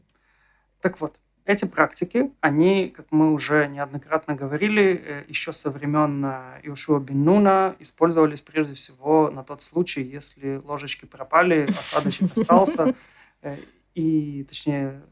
Так 0.81 0.99
вот, 1.01 1.19
эти 1.45 1.65
практики, 1.65 2.31
они, 2.41 2.89
как 2.89 3.11
мы 3.11 3.31
уже 3.31 3.67
неоднократно 3.67 4.35
говорили, 4.35 5.01
э, 5.05 5.23
еще 5.27 5.53
со 5.53 5.69
времен 5.69 6.25
э, 6.25 6.61
Иошуа 6.63 6.99
бен 6.99 7.23
Нуна 7.23 7.75
использовались 7.79 8.41
прежде 8.41 8.73
всего 8.73 9.29
на 9.29 9.43
тот 9.43 9.61
случай, 9.61 10.01
если 10.01 10.57
ложечки 10.57 11.05
пропали, 11.05 11.67
осадочек 11.69 12.31
остался, 12.37 12.95
э, 13.43 13.57
и, 13.93 14.43
точнее, 14.43 15.03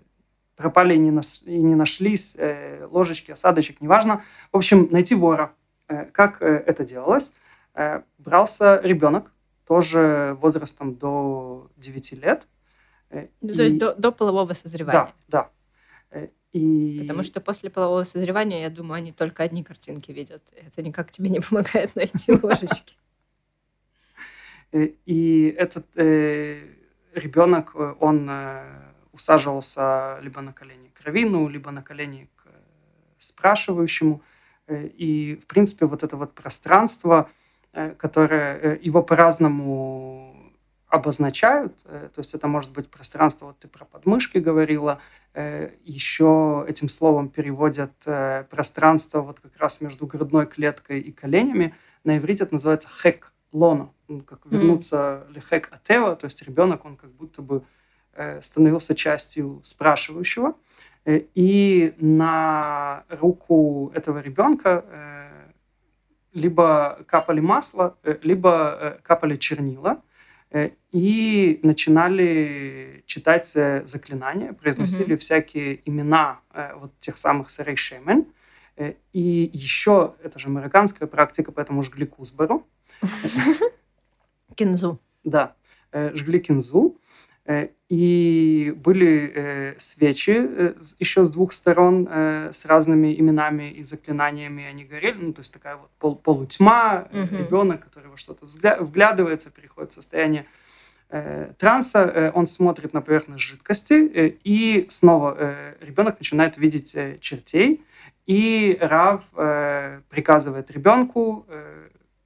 пропали 0.56 0.94
и 0.96 0.98
не, 0.98 1.12
нас- 1.12 1.42
и 1.46 1.62
не 1.62 1.76
нашлись 1.76 2.36
э, 2.38 2.86
ложечки, 2.92 3.32
осадочек, 3.32 3.82
неважно. 3.82 4.24
В 4.52 4.58
общем, 4.58 4.88
найти 4.92 5.16
вора. 5.16 5.54
Э, 5.88 6.06
Как 6.06 6.42
э, 6.42 6.46
это 6.68 6.86
делалось? 6.86 7.34
Э, 7.74 8.02
Брался 8.18 8.80
ребенок, 8.84 9.32
тоже 9.68 10.38
возрастом 10.42 10.96
до 10.96 11.70
9 11.78 12.14
лет. 12.14 12.48
э, 13.10 13.28
Ну, 13.42 13.54
то 13.54 13.64
есть 13.64 13.76
и- 13.76 13.80
до, 13.80 13.94
до 13.96 14.12
полового 14.12 14.54
созревания. 14.54 15.12
да, 15.28 15.50
да. 16.12 16.30
И... 16.52 17.00
Потому 17.02 17.24
что 17.24 17.42
после 17.42 17.72
полового 17.72 18.04
созревания, 18.04 18.62
я 18.62 18.70
думаю, 18.70 18.98
они 19.00 19.12
только 19.12 19.42
одни 19.42 19.64
картинки 19.64 20.12
видят. 20.12 20.44
Это 20.56 20.84
никак 20.84 21.10
тебе 21.10 21.30
не 21.30 21.40
помогает 21.50 21.96
найти 21.96 22.32
ложечки. 22.44 22.96
И 24.72 25.56
этот 25.58 25.86
ребенок, 27.16 27.76
он 28.00 28.30
усаживался 29.14 30.20
либо 30.22 30.42
на 30.42 30.52
колени 30.54 30.92
к 30.94 31.02
раввину, 31.06 31.48
либо 31.48 31.72
на 31.72 31.82
колени 31.82 32.30
к 32.36 32.48
э, 32.48 32.50
спрашивающему. 33.20 34.22
Э, 34.68 34.88
И, 34.88 35.36
в 35.36 35.46
принципе, 35.46 35.86
вот 35.86 36.04
это 36.04 36.18
вот 36.18 36.34
пространство, 36.34 37.30
э, 37.74 37.96
которое 37.98 38.78
его 38.82 39.02
по-разному 39.04 40.36
обозначают, 40.88 41.82
то 41.84 42.20
есть 42.20 42.36
это 42.36 42.48
может 42.48 42.72
быть 42.72 42.88
пространство, 42.88 43.48
вот 43.48 43.58
ты 43.58 43.68
про 43.68 43.84
подмышки 43.84 44.38
говорила, 44.38 45.00
еще 45.84 46.64
этим 46.70 46.88
словом 46.88 47.30
переводят 47.30 47.94
пространство 48.52 49.22
вот 49.22 49.40
как 49.40 49.58
раз 49.58 49.82
между 49.82 50.06
грудной 50.06 50.46
клеткой 50.46 51.00
и 51.00 51.12
коленями. 51.12 51.74
На 52.04 52.20
иврите 52.20 52.44
это 52.44 52.54
называется 52.54 52.90
хек 52.90 53.34
лона, 53.52 53.90
ну, 54.08 54.22
как 54.22 54.46
вернуться 54.46 55.26
лихек 55.30 55.70
атева, 55.72 56.16
то 56.16 56.26
есть 56.26 56.44
ребенок, 56.44 56.86
он 56.86 56.96
как 56.96 57.10
будто 57.10 57.42
бы 57.42 57.64
становился 58.42 58.96
частью 58.96 59.60
спрашивающего. 59.64 60.56
Э, 61.06 61.22
И 61.36 61.94
на 61.98 63.04
руку 63.10 63.92
этого 63.96 64.20
ребенка 64.20 64.86
э, 64.88 65.52
либо 66.34 67.00
капали 67.08 67.42
масло, 67.42 67.98
э, 68.04 68.18
либо 68.24 68.78
э, 68.82 69.00
капали 69.04 69.36
чернила, 69.38 70.02
э, 70.52 70.72
и 70.92 71.60
начинали 71.64 73.04
читать 73.06 73.52
э, 73.56 73.84
заклинания, 73.86 74.54
произносили 74.54 75.16
всякие 75.16 75.82
имена 75.90 76.40
э, 76.54 76.74
вот 76.76 76.92
тех 77.00 77.18
самых 77.18 77.50
сарей 77.50 77.76
шемен. 77.76 78.26
Э, 78.78 78.94
И 79.12 79.50
еще, 79.54 80.16
это 80.24 80.40
же 80.40 80.48
американская 80.48 81.08
практика, 81.08 81.52
поэтому 81.52 81.84
жгли 81.84 82.06
кузбару. 82.06 82.66
Кинзу. 84.56 85.00
Да, 85.24 85.56
э, 85.92 86.12
жгли 86.16 86.40
кинзу. 86.40 86.98
Э, 87.46 87.68
И 87.90 88.74
были 88.76 89.32
э, 89.36 89.74
свечи 89.78 90.36
э, 90.36 90.74
еще 91.00 91.26
с 91.26 91.30
двух 91.30 91.52
сторон 91.52 92.08
с 92.52 92.66
разными 92.66 93.20
именами 93.20 93.72
и 93.72 93.84
заклинаниями 93.84 94.64
они 94.66 94.84
горели. 94.84 95.18
Ну, 95.20 95.34
то 95.34 95.42
есть 95.42 95.54
такая 95.54 95.76
вот 95.76 95.90
пол- 96.00 96.16
полутьма, 96.16 97.08
Мгм. 97.12 97.38
ребенок, 97.38 97.84
который 97.84 98.10
во 98.10 98.18
что-то 98.18 98.46
вглядывается, 98.84 99.52
переходит 99.52 99.92
в 99.92 99.96
состояние 99.96 100.46
транса, 101.60 102.32
он 102.34 102.48
смотрит 102.48 102.94
на 102.94 103.02
поверхность 103.02 103.44
жидкости, 103.44 104.38
и 104.44 104.88
снова 104.90 105.38
ребенок 105.82 106.18
начинает 106.20 106.58
видеть 106.58 106.96
чертей, 107.22 107.86
и 108.26 108.78
Рав 108.82 109.24
приказывает 110.10 110.72
ребенку 110.72 111.46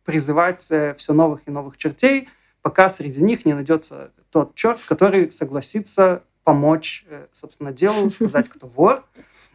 призывать 0.05 0.61
все 0.61 1.13
новых 1.13 1.41
и 1.47 1.51
новых 1.51 1.77
чертей, 1.77 2.29
пока 2.61 2.87
среди 2.87 3.21
них 3.21 3.45
не 3.45 3.53
найдется 3.53 4.11
тот 4.31 4.55
черт, 4.55 4.79
который 4.87 5.31
согласится 5.31 6.23
помочь, 6.47 7.03
э, 7.09 7.27
собственно, 7.33 7.73
делу, 7.73 8.09
сказать, 8.09 8.47
кто 8.47 8.67
вор, 8.67 9.03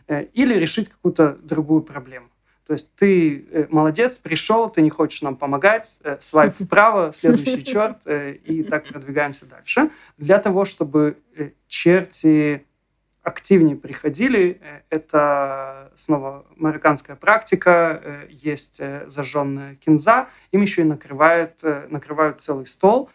э, 0.09 0.25
или 0.35 0.55
решить 0.55 0.91
какую-то 0.91 1.39
другую 1.43 1.81
проблему. 1.81 2.29
То 2.67 2.75
есть 2.75 2.95
ты 2.95 3.47
э, 3.51 3.67
молодец, 3.71 4.19
пришел, 4.19 4.69
ты 4.69 4.83
не 4.83 4.91
хочешь 4.91 5.23
нам 5.23 5.37
помогать, 5.37 6.01
свайп 6.21 6.55
вправо, 6.61 7.11
следующий 7.15 7.65
черт, 7.65 7.99
и 8.07 8.63
так 8.69 8.89
продвигаемся 8.89 9.47
дальше. 9.47 9.91
Для 10.19 10.39
того, 10.39 10.67
чтобы 10.67 11.17
черти 11.67 12.67
активнее 13.23 13.77
приходили, 13.77 14.61
это 14.91 15.93
снова 15.95 16.45
американская 16.59 17.17
практика, 17.17 18.27
есть 18.29 18.83
зажженная 19.07 19.77
кинза, 19.77 20.29
им 20.51 20.61
еще 20.61 20.83
и 20.83 20.85
накрывают, 20.85 21.63
накрывают 21.63 22.43
целый 22.43 22.67
стол, 22.67 23.09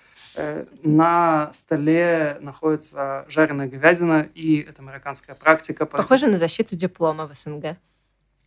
на 0.83 1.51
столе 1.53 2.37
находится 2.41 3.25
жареная 3.29 3.67
говядина, 3.67 4.27
и 4.35 4.57
это 4.59 4.81
американская 4.81 5.35
практика. 5.35 5.85
поэтому- 5.85 6.03
Похоже 6.03 6.27
на 6.27 6.37
защиту 6.37 6.75
диплома 6.75 7.27
в 7.27 7.33
СНГ. 7.35 7.77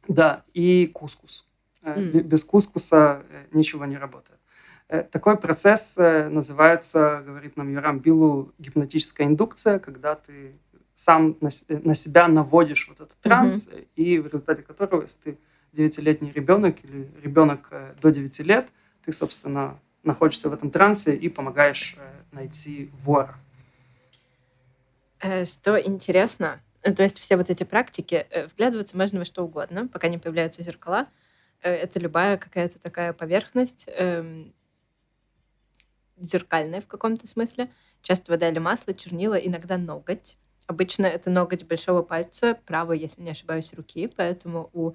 Да, 0.09 0.43
и 0.55 0.87
кускус. 0.87 1.47
Э, 1.83 2.01
бе- 2.01 2.21
Без 2.21 2.45
кускуса 2.45 3.23
э, 3.31 3.45
ничего 3.53 3.85
не 3.87 3.97
работает. 3.99 4.39
Э, 4.89 5.03
Такой 5.03 5.37
процесс 5.37 5.95
э, 5.97 6.29
называется, 6.29 7.23
говорит 7.27 7.57
нам 7.57 7.73
Юрам 7.73 7.99
Билу, 8.01 8.53
гипнотическая 8.59 9.27
индукция, 9.27 9.79
когда 9.79 10.15
ты 10.15 10.53
сам 10.95 11.37
на 11.41 11.49
э, 11.69 11.95
себя 11.95 12.29
наводишь 12.29 12.89
вот 12.89 13.01
этот 13.01 13.17
транс, 13.21 13.67
э, 13.71 13.85
и 13.97 14.19
в 14.19 14.27
результате 14.27 14.63
которого, 14.63 15.03
если 15.03 15.19
ты 15.21 15.39
девятилетний 15.73 16.33
ребенок 16.33 16.77
или 16.85 17.09
ребенок 17.23 17.69
э, 17.71 17.95
до 18.03 18.11
9 18.11 18.41
лет, 18.41 18.69
ты, 19.05 19.13
собственно, 19.13 19.79
находишься 20.03 20.49
в 20.49 20.53
этом 20.53 20.71
трансе 20.71 21.15
и 21.15 21.29
помогаешь 21.29 21.97
э, 21.99 22.23
найти 22.33 22.91
вора. 22.95 23.39
Э, 25.21 25.45
Что 25.45 25.81
интересно, 25.81 26.61
э, 26.83 26.93
то 26.93 27.03
есть 27.03 27.19
все 27.19 27.37
вот 27.37 27.51
эти 27.51 27.65
практики, 27.65 28.27
вглядываться 28.53 28.97
можно 28.97 29.19
во 29.19 29.25
что 29.25 29.45
угодно, 29.45 29.89
пока 29.89 30.09
не 30.09 30.19
появляются 30.19 30.63
зеркала. 30.63 31.09
Это 31.61 32.01
любая 32.01 32.39
какая-то 32.39 32.79
такая 32.79 33.13
поверхность, 33.13 33.85
эм, 33.89 34.55
зеркальная 36.17 36.81
в 36.81 36.87
каком-то 36.87 37.27
смысле. 37.27 37.71
Часто 38.01 38.33
вода 38.33 38.49
или 38.49 38.59
масло, 38.59 38.95
чернила, 38.95 39.35
иногда 39.35 39.77
ноготь. 39.77 40.39
Обычно 40.67 41.05
это 41.05 41.29
ноготь 41.29 41.67
большого 41.67 42.03
пальца, 42.03 42.59
правой, 42.65 42.99
если 42.99 43.21
не 43.21 43.31
ошибаюсь, 43.31 43.75
руки, 43.75 44.07
поэтому 44.07 44.71
у 44.73 44.95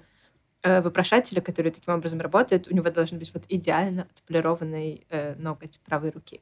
вопрошателя, 0.64 1.40
который 1.40 1.70
таким 1.72 1.94
образом 1.94 2.20
работает, 2.20 2.68
у 2.68 2.74
него 2.74 2.90
должен 2.90 3.18
быть 3.18 3.32
вот 3.34 3.44
идеально 3.48 4.02
отполированный 4.14 5.06
э, 5.10 5.34
ноготь 5.36 5.78
правой 5.84 6.10
руки. 6.10 6.40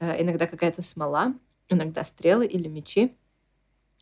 Э, 0.00 0.20
иногда 0.22 0.46
какая-то 0.46 0.82
смола, 0.82 1.34
иногда 1.68 2.04
стрелы 2.04 2.46
или 2.46 2.68
мечи. 2.68 3.16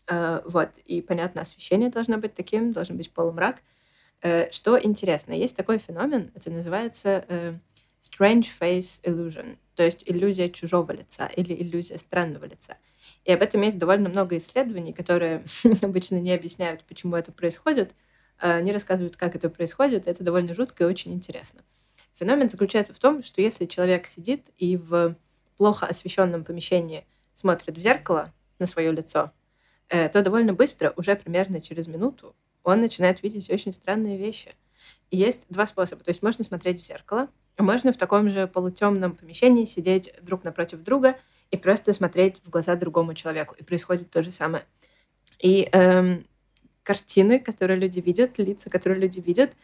Э, 0.09 0.41
Вот, 0.45 0.79
и, 0.79 1.03
понятно, 1.03 1.43
освещение 1.43 1.91
должно 1.91 2.19
быть 2.19 2.35
таким, 2.35 2.73
должен 2.73 2.97
быть 2.97 3.13
полумрак. 3.13 3.63
Э, 4.23 4.51
Что 4.53 4.79
интересно, 4.83 5.33
есть 5.33 5.57
такой 5.57 5.79
феномен, 5.79 6.31
это 6.35 6.51
называется 6.51 7.25
э, 7.29 7.55
strange 8.03 8.47
face 8.61 9.01
illusion, 9.05 9.59
то 9.75 9.83
есть 9.85 10.05
иллюзия 10.07 10.49
чужого 10.51 10.93
лица 10.93 11.27
или 11.37 11.55
иллюзия 11.55 11.99
странного 11.99 12.47
лица. 12.47 12.79
И 13.25 13.33
об 13.33 13.43
этом 13.43 13.63
есть 13.63 13.79
довольно 13.79 14.09
много 14.09 14.37
исследований, 14.37 14.93
которые 14.93 15.45
обычно 15.83 16.21
не 16.21 16.33
объясняют, 16.33 16.85
почему 16.85 17.17
это 17.17 17.33
происходит, 17.33 17.95
а 18.39 18.61
не 18.61 18.73
рассказывают, 18.73 19.17
как 19.17 19.35
это 19.35 19.49
происходит. 19.49 20.07
Это 20.07 20.23
довольно 20.25 20.55
жутко 20.55 20.85
и 20.85 20.87
очень 20.87 21.13
интересно. 21.13 21.63
Феномен 22.15 22.49
заключается 22.49 22.95
в 22.95 22.99
том, 22.99 23.23
что 23.23 23.43
если 23.43 23.67
человек 23.67 24.07
сидит 24.07 24.51
и 24.57 24.77
в 24.77 25.17
плохо 25.57 25.87
освещенном 25.87 26.45
помещении 26.45 27.07
смотрит 27.35 27.77
в 27.77 27.81
зеркало 27.81 28.33
на 28.59 28.67
свое 28.67 28.93
лицо, 28.93 29.33
э, 29.89 30.09
то 30.09 30.23
довольно 30.23 30.55
быстро, 30.55 30.93
уже 30.97 31.15
примерно 31.17 31.61
через 31.61 31.87
минуту, 31.87 32.35
он 32.63 32.81
начинает 32.81 33.23
видеть 33.23 33.51
очень 33.51 33.73
странные 33.73 34.19
вещи. 34.19 34.55
И 35.11 35.17
есть 35.17 35.47
два 35.49 35.67
способа. 35.67 36.03
То 36.03 36.11
есть 36.11 36.23
можно 36.23 36.43
смотреть 36.43 36.81
в 36.81 36.85
зеркало, 36.85 37.29
а 37.57 37.63
можно 37.63 37.93
в 37.93 37.97
таком 37.97 38.29
же 38.29 38.47
полутемном 38.47 39.15
помещении 39.15 39.65
сидеть 39.65 40.13
друг 40.23 40.45
напротив 40.45 40.83
друга 40.83 41.17
и 41.51 41.57
просто 41.57 41.93
смотреть 41.93 42.43
в 42.45 42.51
глаза 42.51 42.75
другому 42.75 43.15
человеку. 43.15 43.55
И 43.59 43.63
происходит 43.63 44.11
то 44.11 44.23
же 44.23 44.33
самое. 44.33 44.65
И 45.39 45.69
эм, 45.73 46.27
картины, 46.87 47.41
которые 47.41 47.79
люди 47.79 47.99
видят, 48.01 48.39
лица, 48.39 48.71
которые 48.71 49.01
люди 49.01 49.19
видят, 49.21 49.57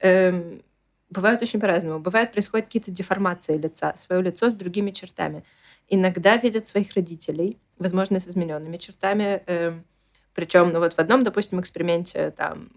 эм, 0.00 0.62
бывают 1.10 1.42
очень 1.42 1.60
по-разному. 1.60 2.00
Бывает, 2.00 2.32
происходят 2.32 2.66
какие-то 2.66 2.90
деформации 2.90 3.58
лица, 3.58 3.94
свое 3.96 4.22
лицо 4.22 4.50
с 4.50 4.54
другими 4.54 4.90
чертами. 4.90 5.44
Иногда 5.88 6.36
видят 6.38 6.66
своих 6.66 6.94
родителей, 6.94 7.58
возможно, 7.78 8.18
с 8.18 8.26
измененными 8.26 8.78
чертами. 8.78 9.42
Эм, 9.46 9.84
причем, 10.34 10.72
ну 10.72 10.78
вот 10.78 10.94
в 10.94 10.98
одном, 10.98 11.22
допустим, 11.22 11.60
эксперименте 11.60 12.30
там 12.30 12.70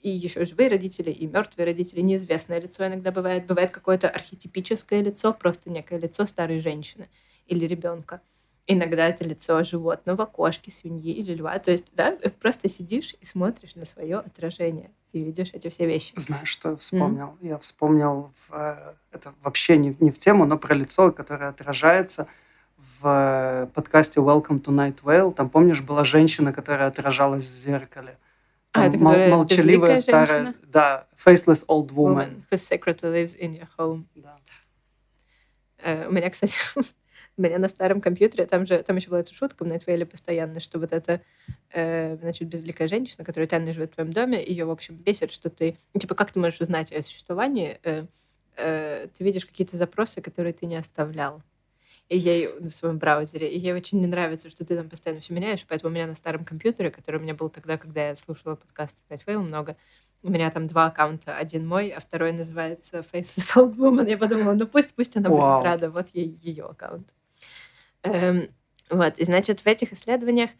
и 0.00 0.10
еще 0.10 0.44
живые 0.44 0.68
родители, 0.68 1.10
и 1.10 1.26
мертвые 1.26 1.66
родители, 1.66 2.00
неизвестное 2.02 2.60
лицо 2.60 2.86
иногда 2.86 3.10
бывает. 3.10 3.46
Бывает 3.46 3.72
какое-то 3.72 4.08
архетипическое 4.08 5.02
лицо, 5.02 5.32
просто 5.32 5.70
некое 5.70 5.98
лицо 5.98 6.24
старой 6.26 6.60
женщины 6.60 7.08
или 7.46 7.66
ребенка. 7.66 8.20
Иногда 8.70 9.08
это 9.08 9.24
лицо 9.24 9.62
животного, 9.62 10.26
кошки, 10.26 10.68
свиньи 10.68 11.12
или 11.12 11.34
льва. 11.34 11.58
То 11.58 11.70
есть, 11.70 11.86
да, 11.94 12.18
просто 12.38 12.68
сидишь 12.68 13.16
и 13.18 13.24
смотришь 13.24 13.74
на 13.74 13.86
свое 13.86 14.18
отражение 14.18 14.90
и 15.12 15.20
видишь 15.20 15.48
эти 15.54 15.68
все 15.70 15.86
вещи. 15.86 16.12
Знаешь, 16.16 16.50
что 16.50 16.72
я 16.72 16.76
вспомнил? 16.76 17.38
Mm. 17.40 17.48
Я 17.48 17.58
вспомнил, 17.58 18.30
в, 18.34 18.52
э, 18.52 18.94
это 19.10 19.32
вообще 19.42 19.78
не, 19.78 19.96
не 20.00 20.10
в 20.10 20.18
тему, 20.18 20.44
но 20.44 20.58
про 20.58 20.74
лицо, 20.74 21.10
которое 21.12 21.48
отражается 21.48 22.28
в 22.76 23.06
э, 23.06 23.66
подкасте 23.72 24.20
Welcome 24.20 24.62
to 24.62 24.66
Night 24.66 25.02
Vale. 25.02 25.32
Там, 25.32 25.48
помнишь, 25.48 25.80
была 25.80 26.04
женщина, 26.04 26.52
которая 26.52 26.88
отражалась 26.88 27.46
в 27.46 27.62
зеркале. 27.62 28.18
А, 28.72 28.86
это 28.86 28.98
мол- 28.98 29.28
молчаливая 29.28 29.96
старая, 29.96 30.26
женщина? 30.26 30.54
да, 30.66 31.06
faceless 31.16 31.64
old 31.68 31.88
woman. 31.88 31.94
woman 31.94 32.44
who 32.50 32.58
secretly 32.58 33.10
lives 33.10 33.34
in 33.34 33.58
your 33.58 33.68
home. 33.78 34.04
Да. 34.14 34.36
Uh, 35.82 36.08
у 36.08 36.12
меня, 36.12 36.28
кстати, 36.28 36.54
у 37.38 37.42
меня 37.42 37.58
на 37.58 37.68
старом 37.68 38.00
компьютере, 38.00 38.46
там 38.46 38.66
же, 38.66 38.82
там 38.82 38.96
еще 38.96 39.08
была 39.08 39.20
эта 39.20 39.32
шутка 39.32 39.64
в 39.64 39.66
Найтвейле 39.66 40.04
постоянно, 40.04 40.60
что 40.60 40.78
вот 40.78 40.92
эта, 40.92 41.22
э, 41.72 42.16
значит, 42.16 42.48
безликая 42.48 42.88
женщина, 42.88 43.24
которая 43.24 43.48
тайно 43.48 43.72
живет 43.72 43.92
в 43.92 43.94
твоем 43.94 44.12
доме, 44.12 44.44
ее, 44.44 44.64
в 44.64 44.70
общем, 44.70 44.96
бесит, 44.96 45.32
что 45.32 45.48
ты, 45.48 45.78
ну, 45.94 46.00
типа, 46.00 46.14
как 46.14 46.32
ты 46.32 46.40
можешь 46.40 46.60
узнать 46.60 46.92
о 46.92 47.02
существовании, 47.02 47.78
э, 47.84 48.06
э, 48.56 49.08
ты 49.14 49.24
видишь 49.24 49.46
какие-то 49.46 49.76
запросы, 49.76 50.20
которые 50.20 50.52
ты 50.52 50.66
не 50.66 50.76
оставлял 50.76 51.42
и 52.08 52.16
ей 52.16 52.48
в 52.58 52.70
своем 52.70 52.98
браузере. 52.98 53.50
И 53.50 53.58
ей 53.58 53.74
очень 53.74 54.00
не 54.00 54.06
нравится, 54.06 54.48
что 54.48 54.64
ты 54.64 54.74
там 54.76 54.88
постоянно 54.88 55.20
все 55.20 55.34
меняешь. 55.34 55.66
Поэтому 55.68 55.90
у 55.90 55.94
меня 55.94 56.06
на 56.06 56.14
старом 56.14 56.44
компьютере, 56.44 56.90
который 56.90 57.16
у 57.16 57.22
меня 57.22 57.34
был 57.34 57.50
тогда, 57.50 57.76
когда 57.76 58.08
я 58.08 58.16
слушала 58.16 58.54
подкаст 58.54 58.96
Nightfall 59.10 59.38
много, 59.38 59.76
у 60.22 60.30
меня 60.30 60.50
там 60.50 60.66
два 60.66 60.86
аккаунта. 60.86 61.36
Один 61.36 61.66
мой, 61.66 61.90
а 61.90 62.00
второй 62.00 62.32
называется 62.32 63.04
Faceless 63.12 63.54
Old 63.56 63.76
Woman. 63.76 64.08
Я 64.08 64.18
подумала, 64.18 64.54
ну 64.54 64.66
пусть, 64.66 64.94
пусть 64.94 65.16
она 65.16 65.28
wow. 65.28 65.36
будет 65.36 65.64
рада. 65.64 65.90
Вот 65.90 66.08
ей 66.12 66.38
ее 66.42 66.64
аккаунт. 66.64 67.08
Эм, 68.02 68.48
вот, 68.90 69.18
и 69.18 69.24
значит, 69.24 69.60
в 69.60 69.66
этих 69.66 69.92
исследованиях 69.92 70.50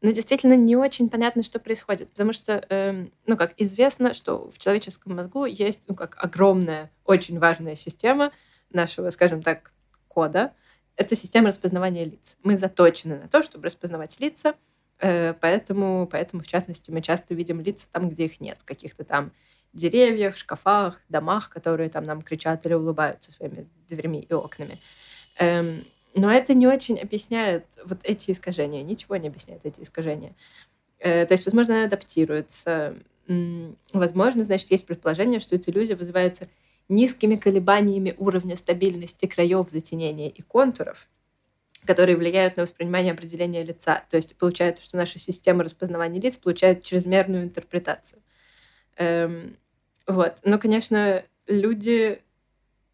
ну, 0.00 0.12
действительно 0.12 0.54
не 0.54 0.76
очень 0.76 1.08
понятно, 1.08 1.42
что 1.42 1.58
происходит, 1.58 2.10
потому 2.10 2.32
что, 2.32 2.64
эм, 2.68 3.12
ну, 3.26 3.36
как 3.36 3.52
известно, 3.56 4.14
что 4.14 4.48
в 4.50 4.58
человеческом 4.58 5.16
мозгу 5.16 5.44
есть, 5.44 5.80
ну, 5.88 5.94
как 5.96 6.16
огромная, 6.22 6.90
очень 7.04 7.38
важная 7.40 7.74
система 7.74 8.32
нашего, 8.70 9.10
скажем 9.10 9.42
так, 9.42 9.72
кода. 10.06 10.52
Это 10.96 11.16
система 11.16 11.48
распознавания 11.48 12.04
лиц. 12.04 12.36
Мы 12.44 12.56
заточены 12.56 13.18
на 13.18 13.28
то, 13.28 13.42
чтобы 13.42 13.64
распознавать 13.64 14.20
лица, 14.20 14.54
э, 15.00 15.34
поэтому, 15.34 16.08
поэтому, 16.10 16.42
в 16.42 16.46
частности, 16.46 16.92
мы 16.92 17.02
часто 17.02 17.34
видим 17.34 17.60
лица 17.60 17.88
там, 17.90 18.08
где 18.08 18.26
их 18.26 18.40
нет, 18.40 18.58
в 18.60 18.64
каких-то 18.64 19.02
там 19.04 19.32
деревьях, 19.72 20.36
шкафах, 20.36 21.00
домах, 21.08 21.50
которые 21.50 21.90
там 21.90 22.04
нам 22.04 22.22
кричат 22.22 22.64
или 22.66 22.74
улыбаются 22.74 23.32
своими 23.32 23.68
дверьми 23.88 24.20
и 24.20 24.32
окнами. 24.32 24.80
Эм, 25.38 25.84
но 26.18 26.32
это 26.32 26.54
не 26.54 26.66
очень 26.66 26.98
объясняет 26.98 27.66
вот 27.84 27.98
эти 28.02 28.30
искажения, 28.30 28.82
ничего 28.82 29.16
не 29.16 29.28
объясняет 29.28 29.64
эти 29.64 29.80
искажения. 29.80 30.34
Э, 30.98 31.26
то 31.26 31.34
есть, 31.34 31.44
возможно, 31.44 31.74
она 31.74 31.84
адаптируется. 31.84 32.96
Возможно, 33.92 34.42
значит, 34.42 34.70
есть 34.70 34.86
предположение, 34.86 35.38
что 35.38 35.54
эта 35.54 35.70
иллюзия 35.70 35.96
вызывается 35.96 36.48
низкими 36.88 37.36
колебаниями 37.36 38.14
уровня 38.16 38.56
стабильности 38.56 39.26
краев 39.26 39.68
затенения 39.70 40.30
и 40.30 40.40
контуров, 40.40 41.08
которые 41.84 42.16
влияют 42.16 42.56
на 42.56 42.62
воспринимание 42.62 43.12
определения 43.12 43.62
лица. 43.62 44.02
То 44.10 44.16
есть 44.16 44.36
получается, 44.38 44.82
что 44.82 44.96
наша 44.96 45.18
система 45.18 45.64
распознавания 45.64 46.20
лиц 46.20 46.38
получает 46.38 46.82
чрезмерную 46.82 47.44
интерпретацию. 47.44 48.22
Эм, 48.96 49.56
вот. 50.06 50.38
Но, 50.44 50.58
конечно, 50.58 51.22
люди 51.46 52.22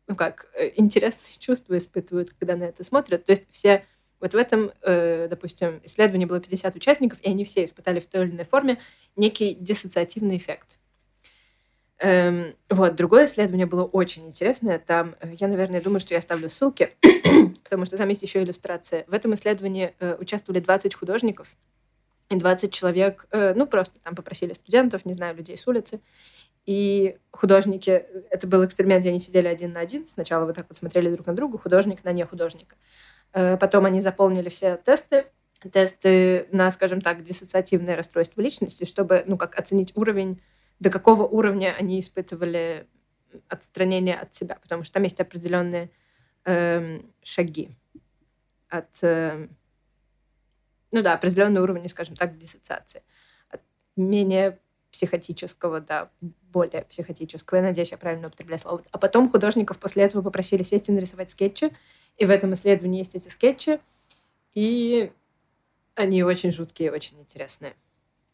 ну 0.07 0.15
как, 0.15 0.47
э, 0.55 0.73
интересные 0.77 1.37
чувства 1.39 1.79
испытывают, 1.79 2.31
когда 2.31 2.57
на 2.57 2.65
это 2.65 2.85
смотрят. 2.85 3.25
То 3.25 3.33
есть 3.33 3.45
все 3.51 3.85
вот 4.21 4.33
в 4.33 4.37
этом, 4.37 4.71
э, 4.83 5.29
допустим, 5.29 5.81
исследовании 5.85 6.25
было 6.25 6.41
50 6.41 6.77
участников, 6.77 7.19
и 7.23 7.29
они 7.29 7.45
все 7.45 7.65
испытали 7.65 8.01
в 8.01 8.07
той 8.07 8.25
или 8.25 8.33
иной 8.33 8.45
форме 8.45 8.81
некий 9.17 9.55
диссоциативный 9.55 10.37
эффект. 10.37 10.79
Эм, 11.99 12.55
вот, 12.71 12.97
другое 12.97 13.27
исследование 13.27 13.67
было 13.67 13.85
очень 13.85 14.27
интересное. 14.27 14.79
Там, 14.79 15.15
э, 15.21 15.35
я, 15.39 15.49
наверное, 15.49 15.81
думаю, 15.81 16.01
что 16.01 16.15
я 16.15 16.19
оставлю 16.19 16.49
ссылки, 16.49 16.97
потому 17.65 17.85
что 17.85 17.97
там 17.97 18.09
есть 18.09 18.23
еще 18.23 18.43
иллюстрация. 18.43 19.05
В 19.09 19.15
этом 19.15 19.35
исследовании 19.35 19.95
участвовали 20.19 20.61
20 20.61 20.95
художников, 20.95 21.57
и 22.31 22.37
20 22.37 22.73
человек, 22.73 23.27
ну, 23.31 23.67
просто 23.67 24.01
там 24.01 24.17
попросили 24.17 24.55
студентов, 24.55 25.05
не 25.05 25.13
знаю, 25.13 25.37
людей 25.37 25.59
с 25.59 25.69
улицы, 25.69 26.01
и 26.67 27.19
художники, 27.31 28.07
это 28.31 28.47
был 28.47 28.65
эксперимент, 28.65 29.01
где 29.01 29.11
они 29.11 29.21
сидели 29.21 29.47
один 29.47 29.73
на 29.73 29.81
один. 29.81 30.07
Сначала 30.07 30.47
вот 30.47 30.55
так 30.55 30.67
вот 30.69 30.77
смотрели 30.77 31.11
друг 31.11 31.27
на 31.27 31.35
друга, 31.35 31.59
художник 31.59 32.05
на 32.05 32.13
не 32.13 32.25
художника. 32.25 32.77
Э, 33.33 33.57
потом 33.59 33.85
они 33.85 34.01
заполнили 34.01 34.49
все 34.49 34.77
тесты, 34.77 35.27
тесты 35.73 36.49
на, 36.53 36.71
скажем 36.71 37.01
так, 37.01 37.23
диссоциативное 37.23 37.97
расстройство 37.97 38.41
личности, 38.41 38.85
чтобы, 38.85 39.25
ну, 39.27 39.37
как 39.37 39.59
оценить 39.59 39.93
уровень, 39.97 40.41
до 40.81 40.91
какого 40.91 41.25
уровня 41.25 41.75
они 41.79 42.01
испытывали 42.01 42.87
отстранение 43.49 44.17
от 44.17 44.33
себя, 44.35 44.57
потому 44.63 44.85
что 44.85 44.95
там 44.95 45.03
есть 45.03 45.21
определенные 45.21 45.91
э, 46.45 47.01
шаги 47.23 47.71
от, 48.69 49.03
э, 49.03 49.49
ну 50.93 51.03
да, 51.03 51.15
определенный 51.15 51.61
уровень, 51.61 51.89
скажем 51.89 52.17
так, 52.17 52.39
диссоциации. 52.39 53.03
От 53.51 53.61
менее 53.97 54.59
психотического, 54.95 55.81
да, 55.81 56.09
более 56.53 56.83
психотического. 56.83 57.59
Я 57.59 57.65
надеюсь, 57.65 57.91
я 57.91 57.99
правильно 57.99 58.29
употребляю 58.29 58.61
слово. 58.61 58.81
А 58.93 58.99
потом 58.99 59.29
художников 59.29 59.81
после 59.81 60.05
этого 60.05 60.23
попросили 60.23 60.63
сесть 60.63 60.89
и 60.89 60.93
нарисовать 60.93 61.31
скетчи. 61.31 61.73
И 62.17 62.25
в 62.25 62.31
этом 62.31 62.55
исследовании 62.55 63.01
есть 63.01 63.17
эти 63.17 63.29
скетчи. 63.29 63.81
И 64.53 65.11
они 65.97 66.23
очень 66.23 66.53
жуткие, 66.53 66.93
очень 66.93 67.19
интересные. 67.19 67.75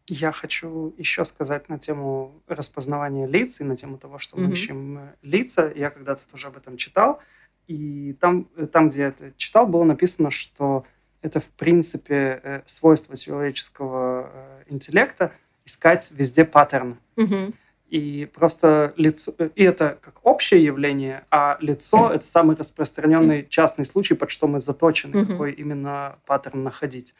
Я 0.06 0.32
хочу 0.32 0.94
еще 0.98 1.24
сказать 1.24 1.70
на 1.70 1.78
тему 1.78 2.42
распознавания 2.46 3.26
лиц 3.26 3.58
и 3.62 3.64
на 3.64 3.74
тему 3.74 3.96
того, 3.96 4.18
что 4.18 4.36
мы 4.36 4.48
mm-hmm. 4.48 4.52
ищем 4.52 4.98
э, 4.98 5.14
лица. 5.22 5.72
Я 5.74 5.88
когда-то 5.88 6.28
тоже 6.28 6.48
об 6.48 6.58
этом 6.58 6.76
читал. 6.76 7.20
И 7.68 8.14
там, 8.20 8.50
э, 8.56 8.66
там, 8.66 8.90
где 8.90 8.98
я 8.98 9.08
это 9.08 9.32
читал, 9.38 9.66
было 9.66 9.84
написано, 9.84 10.30
что 10.30 10.84
это, 11.22 11.40
в 11.40 11.48
принципе, 11.48 12.38
э, 12.42 12.62
свойство 12.66 13.16
человеческого 13.16 14.30
интеллекта— 14.68 15.32
искать 15.70 16.10
везде 16.12 16.44
паттерн. 16.44 16.98
Угу. 17.16 17.52
И 17.88 18.30
просто 18.32 18.92
лицо... 18.96 19.32
И 19.54 19.64
это 19.64 19.98
как 20.00 20.24
общее 20.24 20.64
явление, 20.64 21.24
а 21.30 21.56
лицо— 21.60 22.10
это 22.14 22.24
самый 22.24 22.56
распространенный 22.56 23.46
частный 23.48 23.84
случай, 23.84 24.14
под 24.14 24.30
что 24.30 24.46
мы 24.46 24.60
заточены, 24.60 25.22
угу. 25.22 25.32
какой 25.32 25.52
именно 25.52 26.18
паттерн 26.26 26.62
находить. 26.62 27.14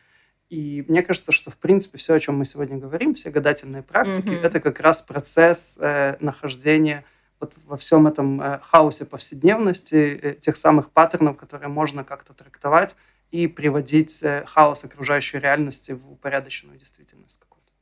И 0.48 0.84
мне 0.88 1.02
кажется, 1.02 1.32
что, 1.32 1.50
в 1.50 1.56
принципе, 1.56 1.98
все, 1.98 2.14
о 2.14 2.20
чем 2.20 2.36
мы 2.36 2.44
сегодня 2.44 2.76
говорим, 2.76 3.14
все 3.14 3.30
гадательные 3.30 3.82
практики, 3.82 4.30
угу. 4.30 4.46
это 4.46 4.60
как 4.60 4.80
раз 4.80 5.00
процесс 5.00 5.76
э, 5.80 6.16
нахождения 6.20 7.04
вот 7.40 7.54
во 7.66 7.76
всем 7.76 8.06
этом 8.06 8.40
э, 8.40 8.58
хаосе 8.62 9.06
повседневности, 9.06 10.20
э, 10.22 10.34
тех 10.34 10.56
самых 10.56 10.90
паттернов, 10.90 11.36
которые 11.36 11.68
можно 11.68 12.04
как-то 12.04 12.34
трактовать 12.34 12.94
и 13.30 13.46
приводить 13.46 14.22
э, 14.22 14.44
хаос 14.46 14.84
окружающей 14.84 15.38
реальности 15.38 15.92
в 15.92 16.12
упорядоченную 16.12 16.78
действительность. 16.78 17.40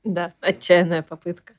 Да, 0.08 0.32
отчаянная 0.40 1.02
попытка. 1.02 1.54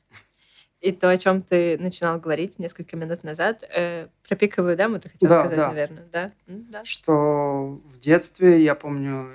И 0.80 0.92
то, 0.92 1.10
о 1.10 1.16
чем 1.16 1.42
ты 1.42 1.78
начинал 1.78 2.18
говорить 2.18 2.58
несколько 2.58 2.96
минут 2.96 3.22
назад, 3.22 3.62
э, 3.62 4.08
про 4.26 4.34
пиковую 4.34 4.76
даму 4.76 4.98
ты 4.98 5.10
хотел 5.10 5.28
да, 5.28 5.40
сказать, 5.40 5.56
да. 5.56 5.68
наверное, 5.68 6.06
да? 6.10 6.32
да? 6.46 6.84
Что 6.84 7.80
в 7.84 7.98
детстве, 8.00 8.64
я 8.64 8.74
помню, 8.74 9.30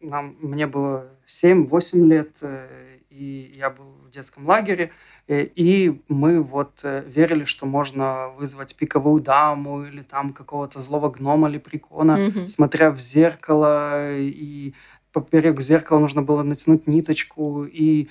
нам, 0.00 0.36
мне 0.40 0.66
было 0.66 1.08
7-8 1.26 2.06
лет, 2.06 2.36
э, 2.42 2.98
и 3.10 3.54
я 3.56 3.70
был 3.70 3.86
в 4.06 4.10
детском 4.10 4.46
лагере, 4.46 4.92
э, 5.26 5.44
и 5.44 6.02
мы 6.08 6.42
вот 6.42 6.80
э, 6.84 7.02
верили, 7.06 7.44
что 7.44 7.66
можно 7.66 8.28
вызвать 8.36 8.76
пиковую 8.76 9.22
даму 9.22 9.84
или 9.84 10.02
там 10.02 10.34
какого-то 10.34 10.80
злого 10.80 11.10
гнома 11.10 11.48
или 11.48 11.58
прикона, 11.58 12.18
mm-hmm. 12.18 12.48
смотря 12.48 12.90
в 12.90 12.98
зеркало, 12.98 14.14
и 14.14 14.74
поперек 15.10 15.60
зеркала 15.60 15.98
нужно 15.98 16.20
было 16.20 16.42
натянуть 16.42 16.86
ниточку, 16.86 17.64
и 17.64 18.08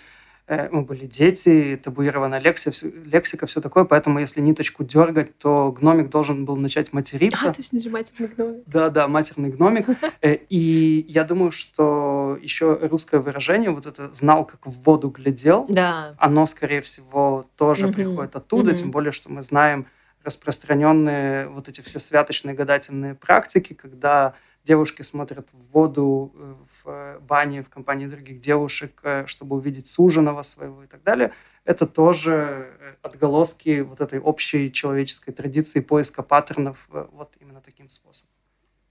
Э, 0.48 0.70
мы 0.70 0.84
были 0.84 1.08
дети, 1.08 1.80
табуированная 1.84 2.40
лексика, 2.40 2.76
лексика, 3.04 3.48
все 3.48 3.62
такое, 3.62 3.84
поэтому 3.84 4.20
если 4.20 4.42
ниточку 4.42 4.84
дергать, 4.84 5.36
то 5.40 5.72
гномик 5.72 6.10
должен 6.10 6.46
был 6.46 6.56
начать 6.56 6.94
материться. 6.94 7.50
А, 7.50 7.54
точно 7.54 7.80
же 7.80 7.90
матерный 7.90 8.28
гномик. 8.28 8.64
Да, 8.68 8.90
да, 8.90 9.08
матерный 9.08 9.50
гномик. 9.50 9.88
Э, 10.22 10.36
и 10.50 11.06
я 11.08 11.24
думаю, 11.24 11.52
что 11.52 12.38
еще 12.42 12.78
русское 12.82 13.20
выражение, 13.20 13.72
вот 13.72 13.88
это 13.88 14.14
«знал, 14.14 14.46
как 14.46 14.66
в 14.66 14.84
воду 14.84 15.10
глядел», 15.10 15.66
да. 15.68 16.16
оно, 16.20 16.46
скорее 16.46 16.82
всего, 16.82 17.50
тоже 17.58 17.88
приходит 17.88 18.36
оттуда, 18.36 18.74
тем 18.74 18.92
более, 18.92 19.12
что 19.12 19.32
мы 19.32 19.42
знаем 19.42 19.88
распространенные 20.24 21.48
вот 21.48 21.70
эти 21.70 21.82
все 21.82 22.00
святочные 22.00 22.56
гадательные 22.56 23.16
практики, 23.16 23.74
когда 23.74 24.34
девушки 24.66 25.04
смотрят 25.04 25.48
в 25.54 25.72
воду 25.72 26.32
э, 26.36 26.56
в 26.66 26.90
э, 26.90 27.20
бане 27.20 27.62
в 27.62 27.70
компании 27.70 28.08
других 28.08 28.42
девушек, 28.42 29.00
э, 29.04 29.26
чтобы 29.28 29.56
увидеть 29.56 29.88
суженого 29.88 30.42
своего 30.42 30.84
и 30.84 30.88
так 30.88 31.04
далее. 31.04 31.32
это 31.66 31.88
тоже 31.88 32.98
отголоски 33.02 33.82
вот 33.82 34.02
этой 34.02 34.20
общей 34.20 34.72
человеческой 34.72 35.32
традиции 35.32 35.80
поиска 35.80 36.24
паттернов 36.24 36.88
вот 36.90 37.36
именно 37.40 37.62
таким 37.62 37.90
способом. 37.90 38.32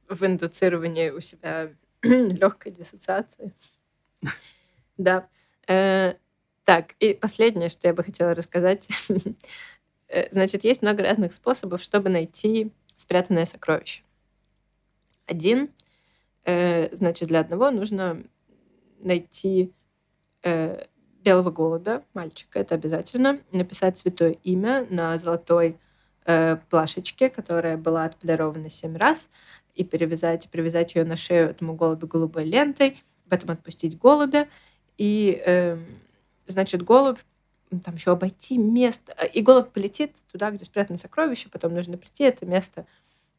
В 0.08 0.24
индуцировании 0.24 1.10
у 1.10 1.20
себя 1.20 1.70
легкой 2.02 2.72
диссоциации. 2.72 3.52
Да. 4.96 5.26
Так, 5.66 6.94
и 7.00 7.14
последнее, 7.14 7.68
что 7.68 7.88
я 7.88 7.94
бы 7.94 8.04
хотела 8.04 8.32
рассказать. 8.32 8.86
Значит, 10.30 10.62
есть 10.62 10.82
много 10.82 11.02
разных 11.02 11.32
способов, 11.32 11.82
чтобы 11.82 12.10
найти 12.10 12.70
спрятанное 12.94 13.44
сокровище. 13.44 14.03
Один, 15.26 15.70
значит, 16.44 17.28
для 17.28 17.40
одного 17.40 17.70
нужно 17.70 18.22
найти 19.00 19.72
белого 21.24 21.50
голубя, 21.50 22.02
мальчика, 22.12 22.58
это 22.60 22.74
обязательно, 22.74 23.40
написать 23.50 23.98
святое 23.98 24.36
имя 24.44 24.86
на 24.90 25.16
золотой 25.16 25.78
э, 26.26 26.56
плашечке, 26.68 27.30
которая 27.30 27.76
была 27.76 28.04
отполирована 28.04 28.68
семь 28.68 28.96
раз, 28.96 29.30
и 29.74 29.82
перевязать, 29.82 30.48
привязать 30.50 30.94
ее 30.94 31.04
на 31.04 31.16
шею 31.16 31.50
этому 31.50 31.74
голубю 31.74 32.06
голубой 32.06 32.44
лентой, 32.44 33.02
потом 33.28 33.50
отпустить 33.50 33.98
голубя, 33.98 34.48
и, 34.98 35.42
э, 35.44 35.78
значит, 36.46 36.82
голубь 36.82 37.18
там 37.82 37.94
еще 37.94 38.12
обойти 38.12 38.56
место, 38.56 39.12
и 39.12 39.40
голубь 39.40 39.70
полетит 39.70 40.12
туда, 40.30 40.50
где 40.50 40.64
спрятано 40.64 40.98
сокровище, 40.98 41.48
потом 41.50 41.74
нужно 41.74 41.96
прийти 41.96 42.24
это 42.24 42.46
место 42.46 42.86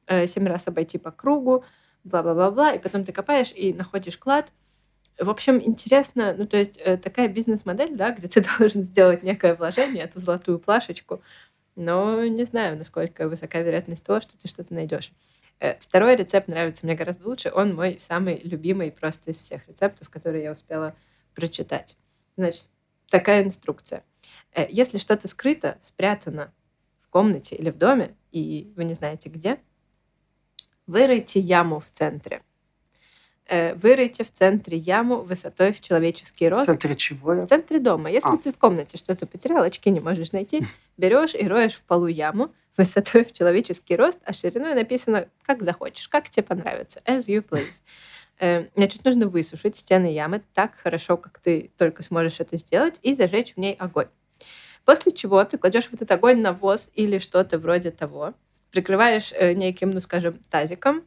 э, 0.07 0.27
семь 0.27 0.47
раз 0.47 0.67
обойти 0.67 0.97
по 0.97 1.11
кругу, 1.11 1.63
бла-бла-бла-бла, 2.03 2.73
и 2.73 2.79
потом 2.79 3.03
ты 3.03 3.11
копаешь 3.11 3.51
и 3.51 3.73
находишь 3.73 4.17
клад— 4.17 4.51
в 5.17 5.29
общем, 5.29 5.61
интересно, 5.61 6.35
ну, 6.37 6.45
то 6.45 6.57
есть 6.57 6.77
э, 6.83 6.97
такая 6.97 7.29
бизнес-модель, 7.29 7.95
да, 7.95 8.11
где 8.11 8.27
ты 8.27 8.41
должен 8.57 8.83
сделать 8.83 9.23
некое 9.23 9.55
вложение, 9.55 10.03
эту 10.03 10.19
золотую 10.19 10.59
плашечку, 10.59 11.21
но 11.75 12.25
не 12.25 12.43
знаю, 12.43 12.77
насколько 12.77 13.27
высока 13.27 13.59
вероятность 13.59 14.03
того, 14.03 14.19
что 14.19 14.37
ты 14.37 14.47
что-то 14.47 14.73
найдешь. 14.73 15.11
Э, 15.59 15.75
второй 15.79 16.15
рецепт 16.15 16.47
нравится 16.47 16.85
мне 16.85 16.95
гораздо 16.95 17.27
лучше. 17.27 17.51
Он 17.53 17.75
мой 17.75 17.97
самый 17.99 18.41
любимый 18.43 18.91
просто 18.91 19.31
из 19.31 19.37
всех 19.37 19.67
рецептов, 19.67 20.09
которые 20.09 20.43
я 20.43 20.51
успела 20.51 20.95
прочитать. 21.33 21.95
Значит, 22.35 22.67
такая 23.09 23.43
инструкция. 23.43 24.03
Э, 24.53 24.65
если 24.69 24.97
что-то 24.97 25.29
скрыто, 25.29 25.77
спрятано 25.81 26.53
в 26.99 27.09
комнате 27.09 27.55
или 27.55 27.69
в 27.69 27.77
доме, 27.77 28.15
и 28.31 28.73
вы 28.75 28.83
не 28.83 28.95
знаете 28.95 29.29
где, 29.29 29.59
выройте 30.87 31.39
яму 31.39 31.79
в 31.79 31.89
центре– 31.91 32.41
Э, 33.47 33.75
вырыйте 33.75 34.23
в 34.23 34.31
центре 34.31 34.75
яму 34.75 35.21
высотой 35.21 35.71
в 35.71 35.79
человеческий 35.79 36.49
рост. 36.49 36.63
В 36.63 36.65
центре 36.65 36.95
чего? 36.95 37.33
В 37.33 37.45
центре 37.45 37.79
дома. 37.79 38.09
Если 38.09 38.33
а. 38.33 38.37
ты 38.37 38.51
в 38.51 38.57
комнате 38.57 38.97
что-то 38.97 39.27
потерял, 39.27 39.61
очки 39.63 39.91
не 39.91 39.99
можешь 39.99 40.31
найти, 40.31 40.65
берешь 40.97 41.35
и 41.35 41.47
роешь 41.47 41.75
в 41.75 41.83
полу 41.83 42.07
яму 42.07 42.51
высотой 42.75 43.23
в 43.23 43.33
человеческий 43.33 43.95
рост, 43.95 44.19
а 44.25 44.33
шириной 44.33 44.73
написано 44.73 45.29
как 45.43 45.61
захочешь, 45.61 46.07
как 46.07 46.27
тебе 46.29 46.43
понравится, 46.43 47.01
as 47.05 47.27
you 47.27 47.47
please. 47.47 47.81
Э, 48.39 48.65
значит, 48.75 49.05
нужно 49.05 49.27
высушить 49.27 49.75
стены 49.75 50.11
ямы 50.11 50.41
так 50.55 50.73
хорошо, 50.75 51.15
как 51.15 51.37
ты 51.37 51.69
только 51.77 52.01
сможешь 52.01 52.39
это 52.39 52.57
сделать, 52.57 52.99
и 53.03 53.13
зажечь 53.13 53.53
в 53.53 53.57
ней 53.57 53.75
огонь. 53.75 54.07
После 54.85 55.11
чего 55.11 55.43
ты 55.43 55.59
кладешь 55.59 55.85
в 55.85 55.93
этот 55.93 56.09
огонь 56.09 56.41
навоз 56.41 56.89
или 56.95 57.19
что-то 57.19 57.59
вроде 57.59 57.91
того, 57.91 58.33
прикрываешь 58.75 59.31
э, 59.31 59.53
неким, 59.53 59.91
ну, 59.91 60.01
скажем, 60.01 60.33
тазиком, 60.49 61.03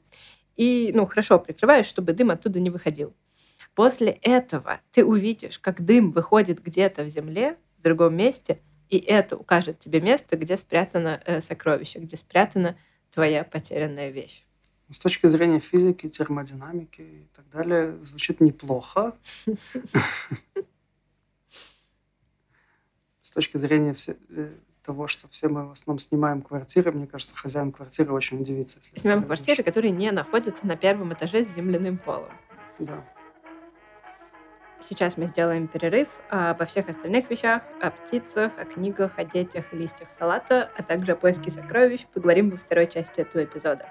и, 0.57 0.91
ну, 0.95 1.05
хорошо 1.05 1.39
прикрываешь, 1.39 1.85
чтобы 1.85 2.15
дым 2.15 2.31
оттуда 2.31 2.61
не 2.61 2.71
выходил. 2.71 3.15
После 3.75 4.13
этого 4.23 4.81
ты 4.91 5.05
увидишь, 5.05 5.59
как 5.59 5.85
дым 5.85 6.11
выходит 6.11 6.63
где-то 6.63 7.05
в 7.05 7.11
земле, 7.11 7.59
в 7.79 7.83
другом 7.83 8.17
месте, 8.17 8.61
и 8.89 8.97
это 8.97 9.37
укажет 9.37 9.79
тебе 9.81 10.01
место, 10.01 10.39
где 10.39 10.57
спрятано 10.57 11.21
э, 11.27 11.43
сокровище, 11.43 11.99
где 11.99 12.17
спрятана 12.17 12.79
твоя 13.11 13.45
потерянная 13.45 14.09
вещь. 14.11 14.45
С 14.91 14.99
точки 14.99 15.29
зрения 15.29 15.61
физики, 15.61 16.09
термодинамики 16.09 17.03
и 17.03 17.29
так 17.37 17.51
далее, 17.51 18.03
звучит 18.03 18.41
неплохо. 18.41 19.15
С 23.21 23.31
точки 23.31 23.59
зрения 23.59 23.95
э, 24.31 24.55
того, 24.89 25.07
что 25.07 25.29
все 25.29 25.49
мы 25.49 25.69
в 25.69 25.73
основном 25.73 25.99
снимаем 25.99 26.41
квартиры, 26.41 26.93
мне 26.93 27.07
кажется, 27.07 27.37
хозяин 27.37 27.73
квартиры 27.73 28.11
очень 28.11 28.41
удивится. 28.41 28.79
Снимаем 28.95 29.23
квартиры, 29.23 29.63
которые 29.63 29.91
не 29.91 30.11
находятся 30.11 30.67
на 30.67 30.77
первом 30.77 31.13
этаже 31.13 31.43
с 31.43 31.55
земляным 31.55 31.99
полом. 31.99 32.33
Да. 32.79 33.05
Сейчас 34.81 35.19
мы 35.19 35.27
сделаем 35.27 35.67
перерыв 35.69 36.09
а 36.31 36.53
обо 36.53 36.65
всех 36.65 36.89
остальных 36.89 37.29
вещах, 37.29 37.63
о 37.83 37.91
птицах, 37.91 38.53
о 38.57 38.65
книгах, 38.65 39.19
о 39.19 39.25
детях 39.25 39.75
и 39.75 39.77
листьях 39.77 40.09
салата, 40.11 40.71
а 40.79 40.83
также 40.83 41.13
о 41.13 41.17
поиске 41.17 41.51
сокровищ 41.51 42.07
поговорим 42.07 42.49
во 42.49 42.57
второй 42.57 42.87
части 42.87 43.21
этого 43.21 43.45
эпизода. 43.45 43.87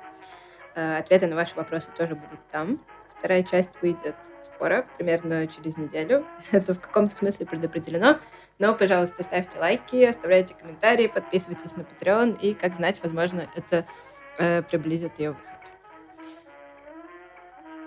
Э, 0.74 0.98
ответы 0.98 1.28
на 1.28 1.36
ваши 1.36 1.56
вопросы 1.56 1.90
тоже 1.96 2.16
будут 2.16 2.40
там. 2.52 2.80
Вторая 3.20 3.44
часть 3.44 3.72
выйдет 3.82 4.16
скоро, 4.42 4.86
примерно 4.98 5.48
через 5.48 5.78
неделю. 5.78 6.26
Это 6.52 6.74
в 6.74 6.80
каком-то 6.80 7.16
смысле 7.16 7.46
предопределено. 7.46 8.20
Но, 8.60 8.74
пожалуйста, 8.76 9.24
ставьте 9.24 9.60
лайки, 9.60 10.04
оставляйте 10.04 10.56
комментарии, 10.56 11.08
подписывайтесь 11.08 11.76
на 11.76 11.82
Patreon, 11.82 12.40
и, 12.40 12.54
как 12.54 12.76
знать, 12.76 13.00
возможно, 13.02 13.50
это 13.56 13.86
э, 14.38 14.62
приблизит 14.64 15.20
ее 15.20 15.32
выход. 15.32 15.58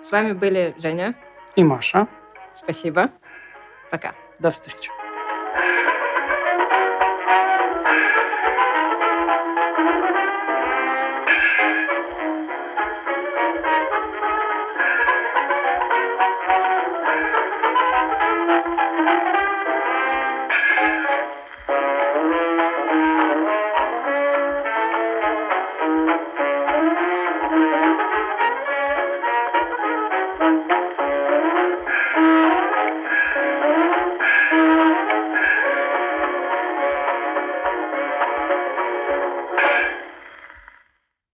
С 0.01 0.11
вами 0.11 0.33
были 0.33 0.75
Женя 0.77 1.15
и 1.55 1.63
Маша. 1.63 2.07
Спасибо. 2.53 3.11
Пока. 3.89 4.15
До 4.39 4.49
встречи. 4.49 5.00